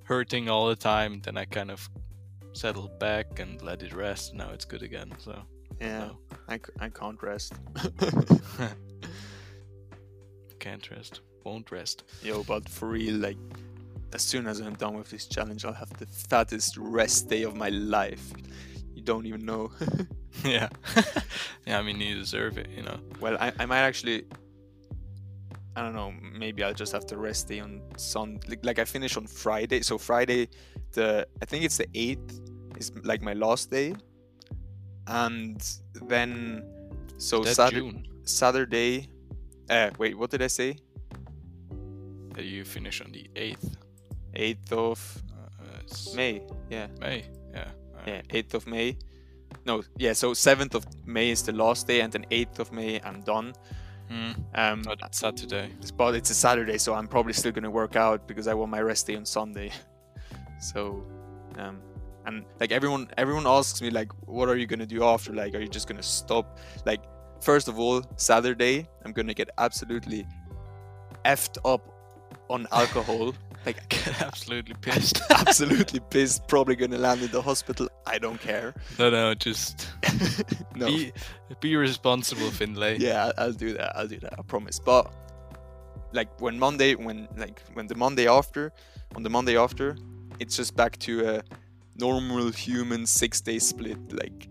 hurting 0.05 0.49
all 0.49 0.67
the 0.67 0.75
time. 0.75 1.21
Then 1.23 1.37
I 1.37 1.45
kind 1.45 1.69
of 1.69 1.87
settled 2.53 2.97
back 2.97 3.39
and 3.39 3.61
let 3.61 3.83
it 3.83 3.93
rest. 3.93 4.33
Now 4.33 4.49
it's 4.49 4.65
good 4.65 4.81
again. 4.81 5.13
So 5.19 5.43
yeah. 5.79 5.99
no. 5.99 6.17
I, 6.47 6.57
c- 6.57 6.73
I 6.79 6.89
can't 6.89 7.21
rest. 7.21 7.53
can't 10.59 10.89
rest, 10.89 11.21
won't 11.43 11.69
rest. 11.69 12.03
Yo, 12.23 12.43
but 12.43 12.67
for 12.67 12.89
real, 12.89 13.13
like, 13.13 13.37
as 14.13 14.21
soon 14.21 14.47
as 14.47 14.59
I'm 14.59 14.75
done 14.75 14.97
with 14.97 15.09
this 15.09 15.27
challenge, 15.27 15.65
I'll 15.65 15.73
have 15.73 15.89
the 15.97 16.05
fattest 16.05 16.77
rest 16.77 17.29
day 17.29 17.43
of 17.43 17.55
my 17.55 17.69
life. 17.69 18.33
You 18.93 19.01
don't 19.01 19.25
even 19.25 19.45
know. 19.45 19.71
yeah, 20.45 20.69
yeah. 21.65 21.79
I 21.79 21.81
mean, 21.81 21.99
you 21.99 22.15
deserve 22.15 22.57
it, 22.57 22.69
you 22.75 22.83
know. 22.83 22.99
well, 23.19 23.37
I, 23.39 23.51
I 23.59 23.65
might 23.65 23.79
actually. 23.79 24.23
I 25.75 25.81
don't 25.83 25.93
know. 25.93 26.11
Maybe 26.33 26.63
I'll 26.63 26.73
just 26.73 26.91
have 26.91 27.05
to 27.07 27.17
rest 27.17 27.49
day 27.49 27.59
on 27.59 27.81
Sunday. 27.97 28.47
Like, 28.49 28.65
like 28.65 28.79
I 28.79 28.85
finish 28.85 29.15
on 29.15 29.27
Friday, 29.27 29.81
so 29.81 29.99
Friday, 29.99 30.49
the 30.93 31.27
I 31.41 31.45
think 31.45 31.65
it's 31.65 31.77
the 31.77 31.87
eighth 31.93 32.39
is 32.77 32.91
like 33.03 33.21
my 33.21 33.33
last 33.33 33.69
day, 33.69 33.95
and 35.05 35.61
then 36.07 36.63
so 37.17 37.43
Saturday, 37.43 37.91
June 37.91 38.07
Saturday. 38.23 39.07
Uh, 39.69 39.91
wait, 39.99 40.17
what 40.17 40.31
did 40.31 40.41
I 40.41 40.47
say? 40.47 40.77
that 42.37 42.45
you 42.45 42.63
finish 42.63 43.01
on 43.01 43.11
the 43.11 43.27
eighth. 43.35 43.77
Eighth 44.33 44.71
of 44.73 45.23
Uh, 45.59 46.15
May. 46.15 46.41
Yeah. 46.69 46.87
May. 46.99 47.25
Yeah. 47.53 47.71
yeah, 48.05 48.21
8th 48.29 48.53
of 48.53 48.67
May. 48.67 48.97
No, 49.65 49.83
yeah, 49.97 50.13
so 50.13 50.33
7th 50.33 50.75
of 50.75 50.85
May 51.05 51.29
is 51.31 51.43
the 51.43 51.51
last 51.53 51.87
day, 51.87 52.01
and 52.01 52.11
then 52.11 52.25
8th 52.31 52.59
of 52.59 52.71
May 52.71 52.99
I'm 53.01 53.21
done. 53.21 53.53
Mm, 54.09 54.35
Um, 54.55 54.81
not 54.83 55.13
Saturday. 55.15 55.71
but 55.97 56.15
it's 56.15 56.29
a 56.29 56.33
Saturday, 56.33 56.77
so 56.77 56.93
I'm 56.93 57.07
probably 57.07 57.33
still 57.33 57.51
gonna 57.51 57.69
work 57.71 57.95
out 57.95 58.27
because 58.27 58.47
I 58.47 58.53
want 58.53 58.71
my 58.71 58.81
rest 58.81 59.07
day 59.07 59.15
on 59.17 59.25
Sunday. 59.25 59.71
so, 60.59 61.03
um, 61.57 61.81
and 62.25 62.45
like 62.59 62.71
everyone, 62.71 63.09
everyone 63.17 63.45
asks 63.47 63.81
me 63.81 63.89
like, 63.89 64.11
what 64.27 64.47
are 64.49 64.55
you 64.57 64.65
gonna 64.67 64.85
do 64.85 65.03
after? 65.03 65.33
Like, 65.33 65.53
are 65.55 65.59
you 65.61 65.67
just 65.67 65.87
gonna 65.87 66.03
stop? 66.03 66.57
Like, 66.85 67.01
first 67.41 67.67
of 67.67 67.79
all, 67.79 68.01
Saturday 68.15 68.87
I'm 69.03 69.11
gonna 69.13 69.33
get 69.33 69.49
absolutely 69.57 70.25
effed 71.25 71.57
up 71.65 71.81
on 72.49 72.67
alcohol. 72.71 73.33
like, 73.67 73.89
Get 73.89 74.21
absolutely 74.29 74.75
pissed. 74.81 75.21
absolutely 75.29 75.99
pissed. 75.99 76.47
Probably 76.47 76.75
gonna 76.75 76.97
land 76.97 77.21
in 77.21 77.31
the 77.31 77.41
hospital. 77.41 77.87
I 78.05 78.17
don't 78.17 78.39
care. 78.39 78.73
no, 78.97 79.09
no, 79.09 79.33
just 79.35 79.89
no. 80.75 80.87
be 80.87 81.11
be 81.59 81.75
responsible, 81.75 82.51
Finley. 82.51 82.97
yeah 82.97 83.31
i'll 83.37 83.53
do 83.53 83.73
that 83.73 83.95
i'll 83.97 84.07
do 84.07 84.19
that 84.19 84.33
i 84.37 84.41
promise 84.43 84.79
but 84.79 85.11
like 86.13 86.29
when 86.39 86.59
monday 86.59 86.93
when 86.95 87.27
like 87.37 87.61
when 87.73 87.87
the 87.87 87.95
monday 87.95 88.27
after 88.27 88.71
on 89.15 89.23
the 89.23 89.29
monday 89.29 89.57
after 89.57 89.97
it's 90.39 90.55
just 90.55 90.75
back 90.75 90.97
to 90.99 91.13
a 91.27 91.43
normal 91.95 92.51
human 92.51 93.05
six 93.05 93.41
day 93.41 93.59
split 93.59 93.97
like 94.13 94.47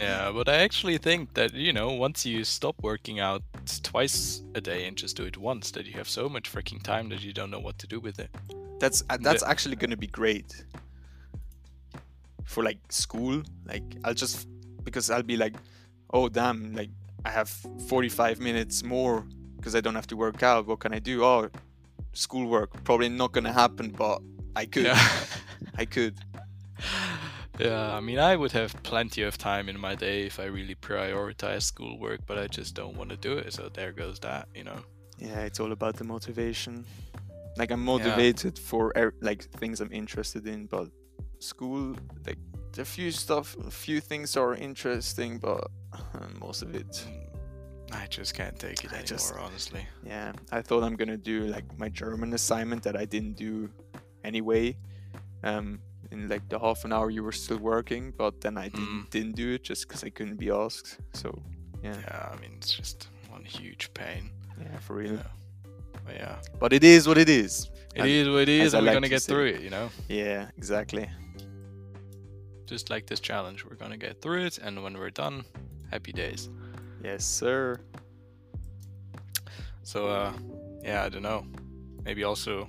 Yeah, 0.00 0.32
but 0.32 0.48
I 0.48 0.56
actually 0.56 0.98
think 0.98 1.34
that 1.34 1.52
you 1.54 1.72
know 1.72 1.92
once 1.92 2.24
you 2.24 2.44
stop 2.44 2.76
working 2.82 3.20
out 3.20 3.42
twice 3.82 4.42
a 4.54 4.60
day 4.60 4.86
and 4.86 4.96
just 4.96 5.16
do 5.16 5.24
it 5.24 5.36
once, 5.36 5.70
that 5.72 5.86
you 5.86 5.92
have 5.94 6.08
so 6.08 6.28
much 6.28 6.52
freaking 6.52 6.82
time 6.82 7.08
that 7.10 7.22
you 7.22 7.32
don't 7.32 7.50
know 7.50 7.60
what 7.60 7.78
to 7.78 7.86
do 7.86 8.00
with 8.00 8.18
it. 8.18 8.30
that's 8.78 9.02
uh, 9.10 9.18
that's 9.20 9.42
actually 9.42 9.76
gonna 9.76 9.96
be 9.96 10.06
great. 10.06 10.64
For 12.44 12.64
like 12.64 12.78
school 12.88 13.42
like 13.64 13.84
i'll 14.04 14.14
just 14.14 14.48
because 14.82 15.08
i'll 15.08 15.22
be 15.22 15.36
like 15.36 15.54
oh 16.12 16.28
damn 16.28 16.74
like 16.74 16.90
i 17.24 17.30
have 17.30 17.48
45 17.48 18.40
minutes 18.40 18.82
more 18.82 19.24
because 19.56 19.76
i 19.76 19.80
don't 19.80 19.94
have 19.94 20.08
to 20.08 20.16
work 20.16 20.42
out. 20.42 20.66
What 20.66 20.80
can 20.80 20.92
i 20.92 20.98
do? 20.98 21.22
Oh 21.22 21.48
schoolwork. 22.12 22.82
Probably 22.82 23.08
not 23.08 23.30
gonna 23.32 23.52
happen 23.52 23.90
but 23.90 24.20
i 24.56 24.64
could. 24.66 24.84
Yeah. 24.86 24.98
i 25.76 25.84
could 25.84 26.14
yeah, 27.58 27.94
I 27.94 28.00
mean, 28.00 28.18
I 28.18 28.36
would 28.36 28.52
have 28.52 28.74
plenty 28.82 29.22
of 29.22 29.36
time 29.36 29.68
in 29.68 29.78
my 29.78 29.94
day 29.94 30.26
if 30.26 30.38
I 30.40 30.44
really 30.44 30.74
prioritize 30.74 31.62
schoolwork, 31.62 32.20
but 32.26 32.38
I 32.38 32.46
just 32.46 32.74
don't 32.74 32.96
want 32.96 33.10
to 33.10 33.16
do 33.16 33.32
it. 33.38 33.52
So 33.52 33.68
there 33.72 33.92
goes 33.92 34.18
that, 34.20 34.48
you 34.54 34.64
know. 34.64 34.80
Yeah, 35.18 35.40
it's 35.40 35.60
all 35.60 35.72
about 35.72 35.96
the 35.96 36.04
motivation. 36.04 36.84
Like 37.56 37.70
I'm 37.70 37.84
motivated 37.84 38.58
for 38.58 38.92
er- 38.96 39.14
like 39.20 39.42
things 39.58 39.80
I'm 39.80 39.92
interested 39.92 40.46
in, 40.46 40.66
but 40.66 40.88
school, 41.40 41.96
like 42.26 42.38
a 42.78 42.84
few 42.84 43.10
stuff, 43.10 43.56
a 43.66 43.70
few 43.70 44.00
things 44.00 44.36
are 44.36 44.54
interesting, 44.54 45.38
but 45.38 45.68
most 46.40 46.62
of 46.62 46.74
it, 46.74 46.86
Mm, 47.06 47.96
I 48.02 48.06
just 48.06 48.34
can't 48.34 48.56
take 48.58 48.84
it 48.84 48.92
I 48.92 48.98
anymore, 49.00 49.04
just- 49.06 49.34
honestly. 49.34 49.84
yeah. 50.06 50.32
I 50.52 50.62
thought 50.62 50.84
I'm 50.84 50.94
gonna 50.96 51.16
do 51.18 51.46
like 51.46 51.64
my 51.78 51.88
German 51.88 52.32
assignment 52.32 52.84
that 52.84 52.96
I 52.96 53.04
didn't 53.04 53.36
do 53.36 53.68
anyway. 54.24 54.76
Um, 55.42 55.80
in 56.10 56.28
like 56.28 56.48
the 56.48 56.58
half 56.58 56.84
an 56.84 56.92
hour 56.92 57.10
you 57.10 57.22
were 57.22 57.32
still 57.32 57.58
working, 57.58 58.12
but 58.16 58.40
then 58.40 58.56
I 58.58 58.68
didn't 58.68 58.88
Mm. 59.06 59.10
didn't 59.10 59.36
do 59.36 59.52
it 59.54 59.62
just 59.62 59.86
because 59.88 60.02
I 60.04 60.10
couldn't 60.10 60.36
be 60.38 60.50
asked. 60.50 60.98
So 61.14 61.28
yeah, 61.82 61.96
Yeah, 62.00 62.32
I 62.34 62.40
mean, 62.40 62.52
it's 62.56 62.72
just 62.72 63.08
one 63.30 63.44
huge 63.44 63.92
pain. 63.94 64.30
yeah, 64.60 64.78
for 64.80 64.96
real. 64.96 65.14
Yeah. 65.14 65.30
But 66.06 66.14
yeah, 66.16 66.36
But 66.58 66.72
it 66.72 66.84
is 66.84 67.06
what 67.06 67.18
it 67.18 67.28
is. 67.28 67.70
it 67.94 68.00
And 68.00 68.08
is 68.08 68.28
what 68.28 68.48
it 68.48 68.60
as 68.60 68.74
I 68.74 68.78
and 68.78 68.86
we're 68.86 68.90
like 68.90 68.96
gonna 68.96 69.06
to 69.06 69.10
get 69.16 69.22
say- 69.22 69.32
through 69.32 69.46
it, 69.54 69.60
you 69.62 69.70
know. 69.70 69.90
Yeah, 70.08 70.50
exactly. 70.56 71.08
Just 72.66 72.88
like 72.90 73.06
this 73.06 73.20
challenge, 73.20 73.64
we're 73.64 73.76
gonna 73.82 73.96
get 73.96 74.20
through 74.22 74.44
it, 74.46 74.58
and 74.58 74.82
when 74.82 74.94
we're 74.98 75.10
done, 75.10 75.44
happy 75.90 76.12
days. 76.12 76.48
Yes, 77.02 77.24
sir. 77.24 77.80
So, 79.82 80.06
uh, 80.08 80.32
yeah, 80.82 81.02
I 81.04 81.08
don't 81.08 81.22
know. 81.22 81.44
Maybe 82.04 82.22
also, 82.24 82.68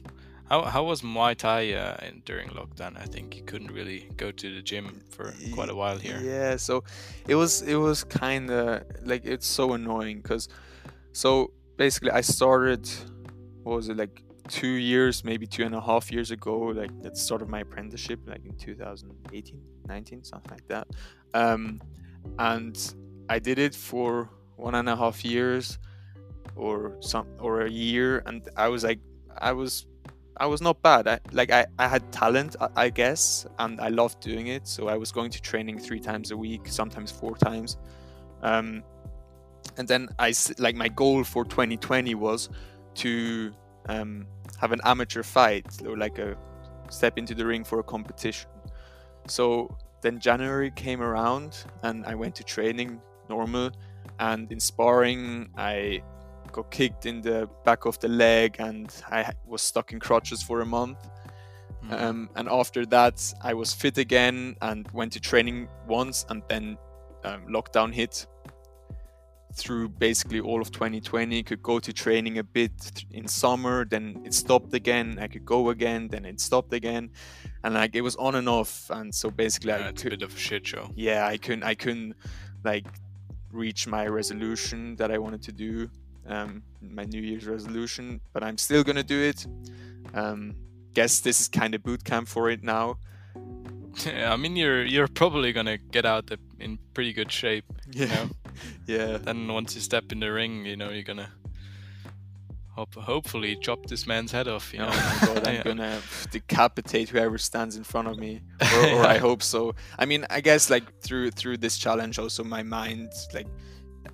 how 0.52 0.64
how 0.64 0.84
was 0.84 1.02
Muay 1.02 1.34
Thai 1.38 1.74
uh, 1.74 1.96
during 2.26 2.50
lockdown? 2.50 3.00
I 3.00 3.06
think 3.06 3.38
you 3.38 3.44
couldn't 3.44 3.72
really 3.72 4.10
go 4.18 4.32
to 4.32 4.56
the 4.56 4.62
gym 4.62 5.02
for 5.10 5.34
quite 5.54 5.70
a 5.70 5.76
while 5.76 5.98
here. 5.98 6.20
Yeah, 6.22 6.58
so 6.58 6.84
it 7.26 7.36
was 7.36 7.62
it 7.62 7.76
was 7.76 8.04
kind 8.04 8.52
of 8.52 8.84
like 9.04 9.24
it's 9.26 9.48
so 9.48 9.74
annoying 9.74 10.18
because 10.22 10.50
so 11.14 11.54
basically 11.78 12.12
I 12.12 12.20
started 12.20 12.90
what 13.64 13.78
was 13.78 13.88
it 13.88 13.96
like 13.96 14.24
two 14.50 14.76
years 14.92 15.24
maybe 15.24 15.48
two 15.48 15.64
and 15.64 15.74
a 15.74 15.80
half 15.80 16.12
years 16.12 16.32
ago 16.32 16.56
like 16.82 16.92
at 17.06 17.14
the 17.14 17.20
start 17.28 17.42
of 17.42 17.48
my 17.48 17.62
apprenticeship 17.62 18.20
like 18.26 18.44
in 18.44 18.54
2018 18.58 19.62
19 19.88 20.24
something 20.24 20.52
like 20.52 20.68
that 20.68 20.88
um 21.34 21.80
and 22.40 22.96
I 23.30 23.40
did 23.40 23.60
it 23.60 23.74
for 23.74 24.30
one 24.58 24.76
and 24.76 24.90
a 24.90 24.96
half 24.96 25.24
years 25.24 25.78
or 26.56 26.98
some 27.00 27.28
or 27.40 27.62
a 27.62 27.70
year 27.70 28.24
and 28.26 28.42
I 28.58 28.68
was 28.68 28.84
like 28.84 29.00
I 29.38 29.54
was 29.54 29.86
I 30.42 30.48
was 30.48 30.60
not 30.60 30.82
bad. 30.82 31.08
I 31.08 31.20
like 31.34 31.52
I, 31.52 31.68
I 31.78 31.88
had 31.88 32.12
talent, 32.12 32.56
I, 32.60 32.70
I 32.76 32.90
guess, 32.90 33.46
and 33.60 33.80
I 33.80 33.90
loved 33.90 34.22
doing 34.22 34.48
it. 34.48 34.68
So 34.68 34.88
I 34.88 34.98
was 34.98 35.12
going 35.12 35.30
to 35.30 35.40
training 35.40 35.78
three 35.78 36.00
times 36.00 36.32
a 36.32 36.36
week, 36.36 36.62
sometimes 36.68 37.12
four 37.12 37.38
times. 37.38 37.78
Um, 38.42 38.84
and 39.78 39.88
then 39.88 40.10
I 40.18 40.34
like 40.58 40.76
my 40.76 40.88
goal 40.88 41.24
for 41.24 41.46
2020 41.46 42.16
was 42.16 42.50
to 42.96 43.54
um, 43.88 44.26
have 44.60 44.72
an 44.72 44.82
amateur 44.84 45.22
fight 45.22 45.68
or 45.86 45.96
like 45.96 46.18
a 46.18 46.36
step 46.90 47.20
into 47.20 47.36
the 47.36 47.46
ring 47.46 47.64
for 47.64 47.80
a 47.80 47.84
competition. 47.84 48.50
So 49.28 49.78
then 50.02 50.20
January 50.20 50.72
came 50.72 51.04
around 51.04 51.66
and 51.84 52.04
I 52.04 52.16
went 52.16 52.34
to 52.38 52.44
training 52.44 53.00
normal, 53.30 53.70
and 54.20 54.52
in 54.52 54.60
sparring 54.60 55.52
I 55.56 56.02
got 56.52 56.72
kicked 56.72 57.06
in 57.06 57.22
the 57.22 57.50
back 57.64 57.86
of 57.86 58.00
the 58.00 58.08
leg 58.08 58.58
and 58.60 58.94
I 59.10 59.32
was 59.46 59.62
stuck 59.62 59.92
in 59.94 60.00
crutches 60.00 60.44
for 60.44 60.62
a 60.62 60.66
month. 60.66 60.98
Mm. 61.86 62.02
Um, 62.02 62.30
and 62.36 62.48
after 62.50 62.86
that, 62.88 63.34
I 63.42 63.54
was 63.54 63.74
fit 63.74 63.98
again 63.98 64.56
and 64.62 64.90
went 64.92 65.14
to 65.14 65.20
training 65.20 65.68
once, 65.88 66.26
and 66.30 66.44
then 66.48 66.78
um, 67.24 67.48
lockdown 67.48 67.94
hit. 67.94 68.28
Through 69.54 69.90
basically 69.90 70.40
all 70.40 70.62
of 70.62 70.72
2020, 70.72 71.44
could 71.44 71.62
go 71.62 71.80
to 71.80 71.92
training 71.92 72.38
a 72.38 72.44
bit 72.44 73.04
in 73.12 73.28
summer, 73.28 73.84
then 73.84 74.22
it 74.24 74.34
stopped 74.34 74.74
again. 74.74 75.18
I 75.20 75.28
could 75.28 75.44
go 75.44 75.72
again, 75.72 76.08
then 76.08 76.24
it 76.24 76.40
stopped 76.40 76.72
again, 76.74 77.10
and 77.64 77.74
like 77.74 77.94
it 77.96 78.02
was 78.02 78.16
on 78.16 78.36
and 78.36 78.48
off. 78.48 78.90
And 78.90 79.14
so 79.14 79.30
basically, 79.30 79.72
yeah, 79.72 79.78
I 79.78 79.90
it's 79.90 80.04
a 80.04 80.10
could, 80.10 80.20
bit 80.20 80.22
of 80.22 80.34
a 80.34 80.40
shit 80.40 80.66
show. 80.66 80.90
yeah, 80.96 81.28
I 81.28 81.36
couldn't, 81.36 81.64
I 81.64 81.76
couldn't 81.76 82.14
like 82.64 82.86
reach 83.52 83.88
my 83.88 84.08
resolution 84.08 84.96
that 84.96 85.12
I 85.12 85.18
wanted 85.18 85.42
to 85.44 85.52
do, 85.52 85.90
um, 86.32 86.64
my 86.82 87.04
New 87.06 87.22
Year's 87.22 87.46
resolution, 87.46 88.22
but 88.34 88.44
I'm 88.44 88.58
still 88.58 88.84
gonna 88.84 89.04
do 89.04 89.20
it. 89.22 89.46
Um, 90.14 90.56
guess 90.94 91.20
this 91.22 91.40
is 91.42 91.48
kind 91.48 91.74
of 91.76 91.84
boot 91.84 92.04
camp 92.04 92.28
for 92.28 92.50
it 92.50 92.64
now. 92.64 92.98
Yeah, 94.06 94.32
I 94.34 94.38
mean 94.38 94.56
you're 94.56 94.84
you're 94.86 95.08
probably 95.08 95.52
gonna 95.54 95.78
get 95.78 96.06
out 96.06 96.28
the- 96.28 96.40
in 96.60 96.78
pretty 96.94 97.14
good 97.14 97.32
shape. 97.32 97.66
Yeah, 97.92 98.06
know? 98.08 98.30
yeah, 98.88 99.18
Then 99.18 99.48
once 99.48 99.76
you 99.76 99.82
step 99.82 100.12
in 100.12 100.20
the 100.20 100.32
ring, 100.32 100.66
you 100.66 100.76
know 100.78 100.90
you're 100.92 101.04
gonna 101.04 101.30
hope, 102.70 102.96
hopefully 102.96 103.58
chop 103.62 103.86
this 103.88 104.08
man's 104.08 104.32
head 104.32 104.48
off. 104.48 104.74
You 104.74 104.80
oh 104.80 104.86
know. 104.86 104.90
my 104.90 105.18
god, 105.26 105.48
I'm 105.48 105.56
Yeah. 105.60 105.64
gonna 105.64 106.02
decapitate 106.32 107.10
whoever 107.10 107.38
stands 107.38 107.76
in 107.76 107.84
front 107.84 108.08
of 108.08 108.18
me, 108.18 108.42
or, 108.76 108.88
or 108.96 109.06
I 109.06 109.18
hope 109.28 109.44
so. 109.44 109.76
I 110.00 110.06
mean, 110.06 110.26
I 110.30 110.42
guess 110.42 110.70
like 110.70 111.02
through 111.02 111.32
through 111.32 111.58
this 111.58 111.78
challenge, 111.78 112.18
also 112.20 112.44
my 112.44 112.64
mind 112.64 113.12
like 113.34 113.48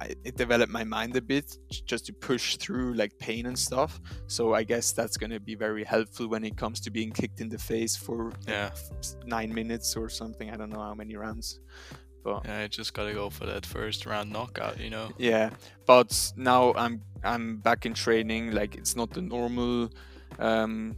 I, 0.01 0.13
it 0.23 0.35
developed 0.37 0.71
my 0.71 0.83
mind 0.83 1.15
a 1.15 1.21
bit 1.21 1.57
just 1.85 2.05
to 2.07 2.13
push 2.13 2.57
through 2.57 2.93
like 2.93 3.17
pain 3.19 3.45
and 3.47 3.57
stuff. 3.57 3.99
So 4.27 4.53
I 4.53 4.63
guess 4.63 4.91
that's 4.91 5.17
gonna 5.17 5.39
be 5.39 5.55
very 5.55 5.83
helpful 5.83 6.27
when 6.27 6.43
it 6.43 6.55
comes 6.57 6.79
to 6.81 6.91
being 6.91 7.11
kicked 7.11 7.41
in 7.41 7.49
the 7.49 7.57
face 7.57 7.95
for 7.95 8.31
Yeah. 8.47 8.69
nine 9.25 9.53
minutes 9.53 9.95
or 9.95 10.09
something. 10.09 10.49
I 10.51 10.55
don't 10.57 10.69
know 10.69 10.81
how 10.81 10.93
many 10.93 11.15
rounds, 11.15 11.59
but 12.23 12.45
Yeah, 12.45 12.59
I 12.61 12.67
just 12.67 12.93
gotta 12.93 13.13
go 13.13 13.29
for 13.29 13.45
that 13.47 13.65
first 13.65 14.05
round 14.05 14.31
knockout. 14.31 14.79
You 14.79 14.89
know. 14.89 15.09
yeah 15.17 15.49
but 15.85 16.31
now 16.35 16.73
i'm 16.73 17.01
i'm 17.23 17.57
back 17.57 17.85
in 17.85 17.93
training 17.93 18.51
like 18.51 18.75
it's 18.75 18.95
not 18.95 19.09
the 19.11 19.21
normal 19.21 19.89
um 20.39 20.95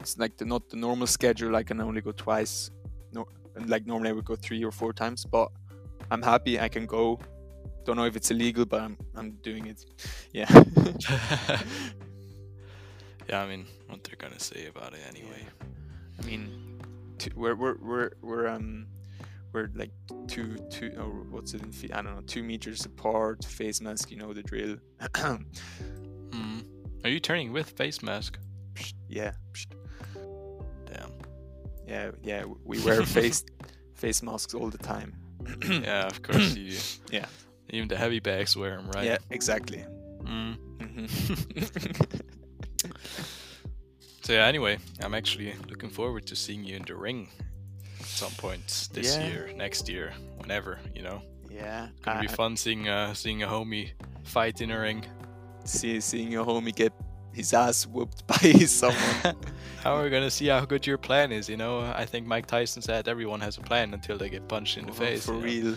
it's 0.00 0.18
like 0.18 0.36
the 0.36 0.44
not 0.44 0.68
the 0.68 0.76
normal 0.76 1.06
schedule 1.06 1.56
i 1.56 1.62
can 1.62 1.80
only 1.80 2.00
go 2.02 2.12
twice 2.12 2.70
no 3.12 3.26
like 3.66 3.86
normally 3.86 4.10
i 4.10 4.12
would 4.12 4.24
go 4.26 4.36
three 4.36 4.62
or 4.62 4.70
four 4.70 4.92
times 4.92 5.24
but 5.24 5.48
i'm 6.10 6.22
happy 6.22 6.60
i 6.60 6.68
can 6.68 6.84
go 6.86 7.18
don't 7.86 7.96
know 7.96 8.04
if 8.04 8.16
it's 8.16 8.30
illegal 8.30 8.64
but 8.66 8.80
i'm 8.82 8.96
i'm 9.14 9.30
doing 9.42 9.66
it 9.66 9.84
yeah 10.32 10.46
yeah, 13.28 13.42
I 13.42 13.46
mean, 13.48 13.66
what 13.88 14.04
they're 14.04 14.16
gonna 14.16 14.38
say 14.38 14.66
about 14.66 14.92
it 14.92 15.00
anyway. 15.08 15.42
i 16.20 16.26
mean 16.26 16.80
two, 17.18 17.30
we're, 17.34 17.54
we're 17.54 17.76
we're 17.80 18.10
we're 18.22 18.46
um 18.48 18.86
we're 19.52 19.70
like 19.74 19.90
two 20.28 20.56
two 20.70 20.92
or 20.98 21.08
what's 21.30 21.54
it 21.54 21.62
in 21.62 21.72
feet 21.72 21.92
i 21.94 22.02
don't 22.02 22.14
know 22.14 22.22
two 22.26 22.42
meters 22.42 22.84
apart 22.84 23.44
face 23.44 23.80
mask 23.80 24.10
you 24.10 24.16
know 24.16 24.32
the 24.32 24.42
drill 24.42 24.76
Hmm. 25.16 25.36
Are 27.04 27.10
you 27.10 27.20
turning 27.20 27.52
with 27.52 27.70
face 27.70 28.02
mask? 28.02 28.38
yeah 29.08 29.32
Damn. 30.86 31.12
Yeah, 31.86 32.10
yeah, 32.22 32.44
we 32.64 32.80
wear 32.82 33.02
face 33.04 33.44
face 33.94 34.22
masks 34.22 34.54
all 34.54 34.70
the 34.70 34.78
time. 34.78 35.14
yeah, 35.68 36.06
of 36.06 36.20
course 36.22 36.56
you. 36.56 36.76
Yeah. 37.12 37.26
Even 37.70 37.88
the 37.88 37.96
heavy 37.96 38.20
bags 38.20 38.56
wear 38.56 38.76
them, 38.76 38.88
right? 38.92 39.04
Yeah, 39.04 39.18
exactly. 39.30 39.84
Mm. 40.22 40.56
Mhm. 40.78 42.22
So 44.22 44.32
yeah. 44.32 44.46
Anyway, 44.46 44.78
I'm 45.00 45.14
actually 45.14 45.54
looking 45.68 45.88
forward 45.90 46.26
to 46.26 46.34
seeing 46.36 46.64
you 46.64 46.74
in 46.76 46.82
the 46.84 46.96
ring 46.96 47.28
at 48.00 48.06
some 48.06 48.32
point 48.32 48.88
this 48.92 49.16
Yeah. 49.16 49.28
year, 49.28 49.50
next 49.56 49.88
year, 49.88 50.12
whenever. 50.38 50.80
You 50.96 51.02
know, 51.02 51.22
yeah, 51.48 51.88
It's 51.94 52.00
gonna 52.00 52.20
be 52.20 52.26
fun 52.26 52.56
seeing 52.56 52.88
uh 52.88 53.14
seeing 53.14 53.42
a 53.44 53.46
homie 53.46 53.90
fight 54.24 54.60
in 54.60 54.70
a 54.72 54.80
ring. 54.80 55.04
see, 55.64 56.00
seeing 56.00 56.32
your 56.32 56.44
homie 56.44 56.74
get 56.74 56.92
his 57.32 57.52
ass 57.52 57.86
whooped 57.86 58.26
by 58.32 58.36
someone. 58.66 59.36
how 59.84 59.94
are 59.94 60.02
we 60.02 60.10
gonna 60.10 60.30
see 60.30 60.46
how 60.48 60.64
good 60.64 60.84
your 60.86 60.98
plan 60.98 61.30
is? 61.30 61.48
You 61.48 61.56
know, 61.56 61.80
I 61.80 62.04
think 62.04 62.26
Mike 62.26 62.46
Tyson 62.46 62.82
said 62.82 63.06
everyone 63.08 63.40
has 63.42 63.58
a 63.58 63.60
plan 63.60 63.94
until 63.94 64.18
they 64.18 64.28
get 64.28 64.48
punched 64.48 64.76
in 64.76 64.86
the 64.86 64.92
Oh, 64.92 64.94
face. 64.94 65.24
for 65.24 65.46
you 65.46 65.62
know? 65.62 65.76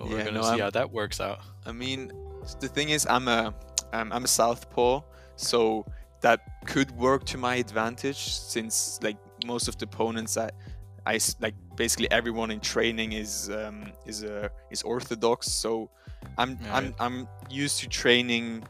Real. 0.00 0.08
So 0.08 0.12
we're 0.14 0.18
Yeah, 0.18 0.24
gonna 0.24 0.36
no, 0.38 0.42
see 0.42 0.48
I'm- 0.50 0.60
how 0.60 0.70
that 0.70 0.90
works 0.90 1.20
out. 1.20 1.40
I 1.66 1.72
mean, 1.72 2.12
the 2.60 2.68
thing 2.68 2.90
is, 2.90 3.06
I'm 3.06 3.28
a 3.28 3.54
um, 3.92 4.12
I'm 4.12 4.24
a 4.24 4.28
southpaw, 4.28 5.00
so 5.36 5.86
that 6.20 6.40
could 6.66 6.90
work 6.92 7.24
to 7.26 7.38
my 7.38 7.54
advantage 7.56 8.32
since 8.34 8.98
like 9.02 9.16
most 9.46 9.68
of 9.68 9.78
the 9.78 9.84
opponents 9.84 10.36
i 10.36 11.18
like 11.40 11.54
basically 11.76 12.10
everyone 12.10 12.50
in 12.50 12.60
training 12.60 13.12
is 13.12 13.48
um, 13.50 13.92
is 14.04 14.24
uh, 14.24 14.48
is 14.70 14.82
orthodox, 14.82 15.48
so 15.50 15.88
I'm 16.36 16.50
Yeah. 16.60 16.76
I'm 16.76 16.94
I'm 17.00 17.28
used 17.48 17.80
to 17.80 17.88
training 17.88 18.64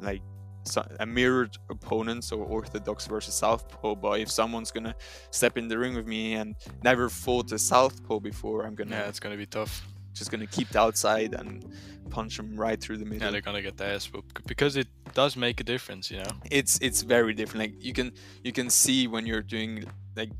like 0.00 0.22
so- 0.64 0.86
a 1.00 1.04
mirrored 1.06 1.54
opponent, 1.70 2.24
so 2.24 2.36
orthodox 2.40 3.06
versus 3.06 3.34
southpaw. 3.34 3.94
But 3.96 4.20
if 4.20 4.30
someone's 4.30 4.70
gonna 4.70 4.94
step 5.30 5.58
in 5.58 5.68
the 5.68 5.76
ring 5.76 5.94
with 5.94 6.06
me 6.06 6.34
and 6.34 6.54
never 6.82 7.08
fought 7.10 7.52
a 7.52 7.58
southpaw 7.58 8.20
before, 8.20 8.64
I'm 8.64 8.74
gonna 8.74 8.96
Yeah, 8.96 9.08
it's 9.10 9.20
gonna 9.20 9.36
be 9.36 9.46
tough. 9.46 9.86
Just 10.12 10.30
gonna 10.30 10.46
keep 10.46 10.68
the 10.70 10.80
outside 10.80 11.34
and 11.34 11.72
punch 12.10 12.36
them 12.36 12.54
right 12.56 12.80
through 12.80 12.98
the 12.98 13.04
middle 13.04 13.24
Yeah, 13.24 13.30
they're 13.30 13.40
gonna 13.40 13.62
get 13.62 13.76
their 13.76 13.94
ass 13.94 14.06
whooped 14.12 14.46
because 14.46 14.76
it 14.76 14.88
does 15.14 15.36
make 15.36 15.60
a 15.60 15.64
difference, 15.64 16.10
you 16.10 16.18
know. 16.18 16.30
it's 16.50 16.78
it's 16.80 17.02
very 17.02 17.34
different 17.34 17.60
like 17.60 17.84
you 17.84 17.92
can 17.92 18.12
you 18.42 18.52
can 18.52 18.68
see 18.70 19.06
when 19.06 19.26
you're 19.26 19.42
doing 19.42 19.84
like 20.16 20.30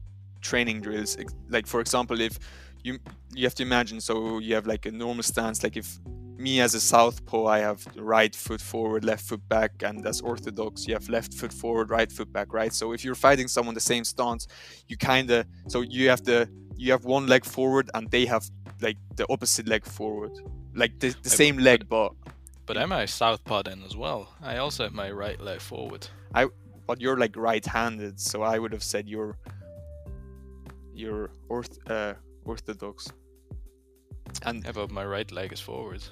training 0.40 0.80
drills 0.80 1.16
like 1.48 1.66
for 1.66 1.80
example 1.80 2.20
if 2.20 2.38
you 2.82 2.98
you 3.32 3.44
have 3.44 3.54
to 3.54 3.62
imagine 3.62 4.00
so 4.00 4.38
you 4.38 4.54
have 4.54 4.66
like 4.66 4.86
a 4.86 4.90
normal 4.90 5.22
stance 5.22 5.62
like 5.62 5.76
if 5.76 5.98
me 6.36 6.60
as 6.60 6.74
a 6.74 6.80
southpaw 6.80 7.46
i 7.46 7.58
have 7.58 7.84
the 7.94 8.02
right 8.02 8.34
foot 8.34 8.60
forward 8.60 9.04
left 9.04 9.24
foot 9.24 9.48
back 9.48 9.70
and 9.82 10.04
as 10.06 10.20
orthodox 10.20 10.88
you 10.88 10.94
have 10.94 11.08
left 11.08 11.32
foot 11.32 11.52
forward 11.52 11.90
right 11.90 12.10
foot 12.10 12.32
back 12.32 12.52
right 12.52 12.72
so 12.72 12.92
if 12.92 13.04
you're 13.04 13.14
fighting 13.14 13.46
someone 13.46 13.74
the 13.74 13.80
same 13.80 14.02
stance 14.02 14.48
you 14.88 14.96
kind 14.96 15.30
of 15.30 15.46
so 15.68 15.82
you 15.82 16.08
have 16.08 16.24
the 16.24 16.48
you 16.76 16.92
have 16.92 17.04
one 17.04 17.26
leg 17.26 17.44
forward 17.44 17.90
and 17.94 18.10
they 18.10 18.26
have 18.26 18.44
like 18.80 18.96
the 19.16 19.26
opposite 19.30 19.66
leg 19.68 19.84
forward 19.84 20.32
like 20.74 20.98
the, 21.00 21.14
the 21.22 21.30
same 21.30 21.58
leg 21.58 21.88
but 21.88 22.12
But 22.66 22.76
I'm 22.76 22.92
I 22.92 23.06
southpaw 23.06 23.62
then 23.62 23.82
as 23.84 23.96
well? 23.96 24.28
I 24.40 24.56
also 24.58 24.84
have 24.84 24.94
my 24.94 25.10
right 25.10 25.40
leg 25.40 25.60
forward. 25.60 26.06
I 26.34 26.46
but 26.86 27.00
you're 27.00 27.16
like 27.18 27.36
right-handed, 27.36 28.18
so 28.20 28.42
I 28.42 28.58
would 28.58 28.72
have 28.72 28.82
said 28.82 29.08
you're 29.08 29.36
you're 30.94 31.30
orth 31.48 31.78
uh, 31.90 32.14
orthodox, 32.44 33.12
and 34.42 34.64
Yeah, 34.64 34.72
but 34.72 34.90
my 34.90 35.04
right 35.04 35.30
leg 35.32 35.52
is 35.52 35.60
forward. 35.60 36.02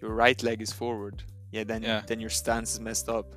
your 0.00 0.14
right 0.14 0.42
leg 0.42 0.60
is 0.62 0.72
forward. 0.72 1.22
Yeah, 1.52 1.64
then 1.66 1.82
Yeah. 1.82 2.02
then 2.06 2.20
your 2.20 2.30
stance 2.30 2.72
is 2.74 2.80
messed 2.80 3.08
up. 3.08 3.34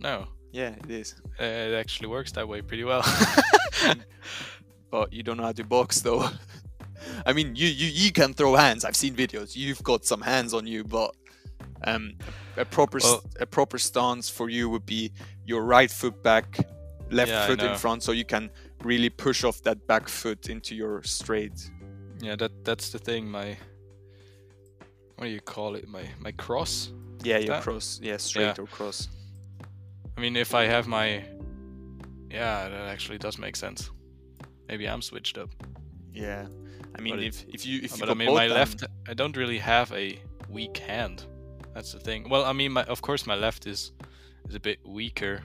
No, 0.00 0.26
Yeah, 0.52 0.74
it 0.84 0.90
is. 0.90 1.14
uh, 1.40 1.44
it 1.44 1.74
actually 1.74 2.08
works 2.08 2.32
that 2.32 2.46
way 2.48 2.62
pretty 2.62 2.84
well. 2.84 3.02
But 4.96 5.12
you 5.12 5.22
don't 5.22 5.36
know 5.36 5.42
how 5.42 5.52
to 5.52 5.64
box 5.64 6.00
though. 6.00 6.24
I 7.26 7.34
mean, 7.34 7.54
you 7.54 7.68
you 7.68 7.88
you 8.04 8.10
can 8.12 8.32
throw 8.32 8.54
hands. 8.56 8.82
I've 8.86 8.96
seen 8.96 9.14
videos. 9.14 9.54
You've 9.54 9.82
got 9.82 10.06
some 10.06 10.22
hands 10.22 10.54
on 10.54 10.66
you, 10.66 10.84
but 10.84 11.10
um, 11.84 12.14
a 12.56 12.64
proper 12.64 12.98
Well- 13.02 13.22
a 13.40 13.44
proper 13.46 13.78
stance 13.78 14.30
for 14.30 14.48
you 14.48 14.70
would 14.70 14.86
be 14.86 15.12
your 15.44 15.62
right 15.64 15.90
foot 15.90 16.22
back, 16.22 16.46
left 17.10 17.30
Yeah, 17.30 17.46
foot 17.46 17.62
in 17.62 17.76
front, 17.76 18.02
so 18.04 18.12
you 18.12 18.24
can 18.24 18.48
really 18.84 19.10
push 19.10 19.44
off 19.44 19.60
that 19.64 19.86
back 19.86 20.08
foot 20.08 20.48
into 20.48 20.74
your 20.74 21.02
straight. 21.02 21.70
yeah, 22.22 22.36
that 22.36 22.52
that's 22.64 22.88
the 22.90 22.98
thing. 22.98 23.30
My 23.30 23.58
what 25.16 25.26
do 25.26 25.30
you 25.30 25.40
call 25.42 25.76
it? 25.76 25.86
My 25.88 26.04
my 26.20 26.32
cross. 26.32 26.92
Yeah, 27.22 27.38
your 27.38 27.54
That- 27.56 27.64
cross. 27.64 28.00
Yeah, 28.02 28.16
straight 28.18 28.58
or 28.58 28.66
cross. 28.66 29.08
I 30.16 30.20
mean, 30.22 30.36
if 30.36 30.54
I 30.54 30.64
have 30.66 30.86
my 30.88 31.22
yeah, 32.30 32.68
that 32.70 32.88
actually 32.94 33.18
does 33.18 33.36
make 33.38 33.56
sense. 33.56 33.90
Maybe 34.68 34.88
I'm 34.88 35.02
switched 35.02 35.38
up. 35.38 35.50
Yeah. 36.12 36.46
I 36.98 37.00
mean, 37.00 37.14
But 37.16 37.22
it- 37.22 37.26
if 37.26 37.44
if 37.54 37.66
you 37.66 37.80
if 37.82 37.92
you 37.92 37.98
but 38.00 38.06
go 38.06 38.12
I 38.12 38.14
mean, 38.14 38.34
my 38.34 38.46
down- 38.48 38.56
left. 38.56 38.84
I 39.08 39.14
don't 39.14 39.36
really 39.36 39.58
have 39.58 39.92
a 39.92 40.18
weak 40.48 40.78
hand. 40.78 41.24
That's 41.74 41.92
the 41.92 42.00
thing. 42.00 42.28
Well, 42.28 42.44
I 42.44 42.52
mean, 42.52 42.72
my 42.72 42.84
of 42.84 43.02
course 43.02 43.26
my 43.26 43.34
left 43.34 43.66
is 43.66 43.92
is 44.48 44.54
a 44.54 44.60
bit 44.60 44.78
weaker. 44.86 45.42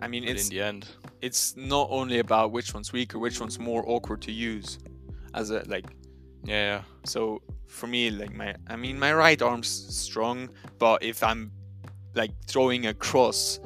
I 0.00 0.08
mean, 0.08 0.24
it's 0.24 0.44
in 0.44 0.50
the 0.56 0.62
end, 0.62 0.88
it's 1.20 1.54
not 1.56 1.88
only 1.90 2.20
about 2.20 2.52
which 2.52 2.72
one's 2.72 2.90
weaker, 2.92 3.18
which 3.18 3.38
one's 3.38 3.58
more 3.58 3.84
awkward 3.86 4.22
to 4.22 4.32
use, 4.32 4.78
as 5.34 5.50
a 5.50 5.62
like. 5.66 5.84
yeah, 6.44 6.64
yeah. 6.76 6.82
So 7.04 7.42
for 7.66 7.86
me, 7.86 8.10
like 8.10 8.32
my, 8.34 8.54
I 8.66 8.76
mean, 8.76 8.98
my 8.98 9.12
right 9.12 9.40
arm's 9.42 9.68
strong, 9.68 10.48
but 10.78 11.02
if 11.02 11.22
I'm 11.22 11.52
like 12.14 12.30
throwing 12.46 12.86
a 12.86 12.94
cross, 12.94 13.60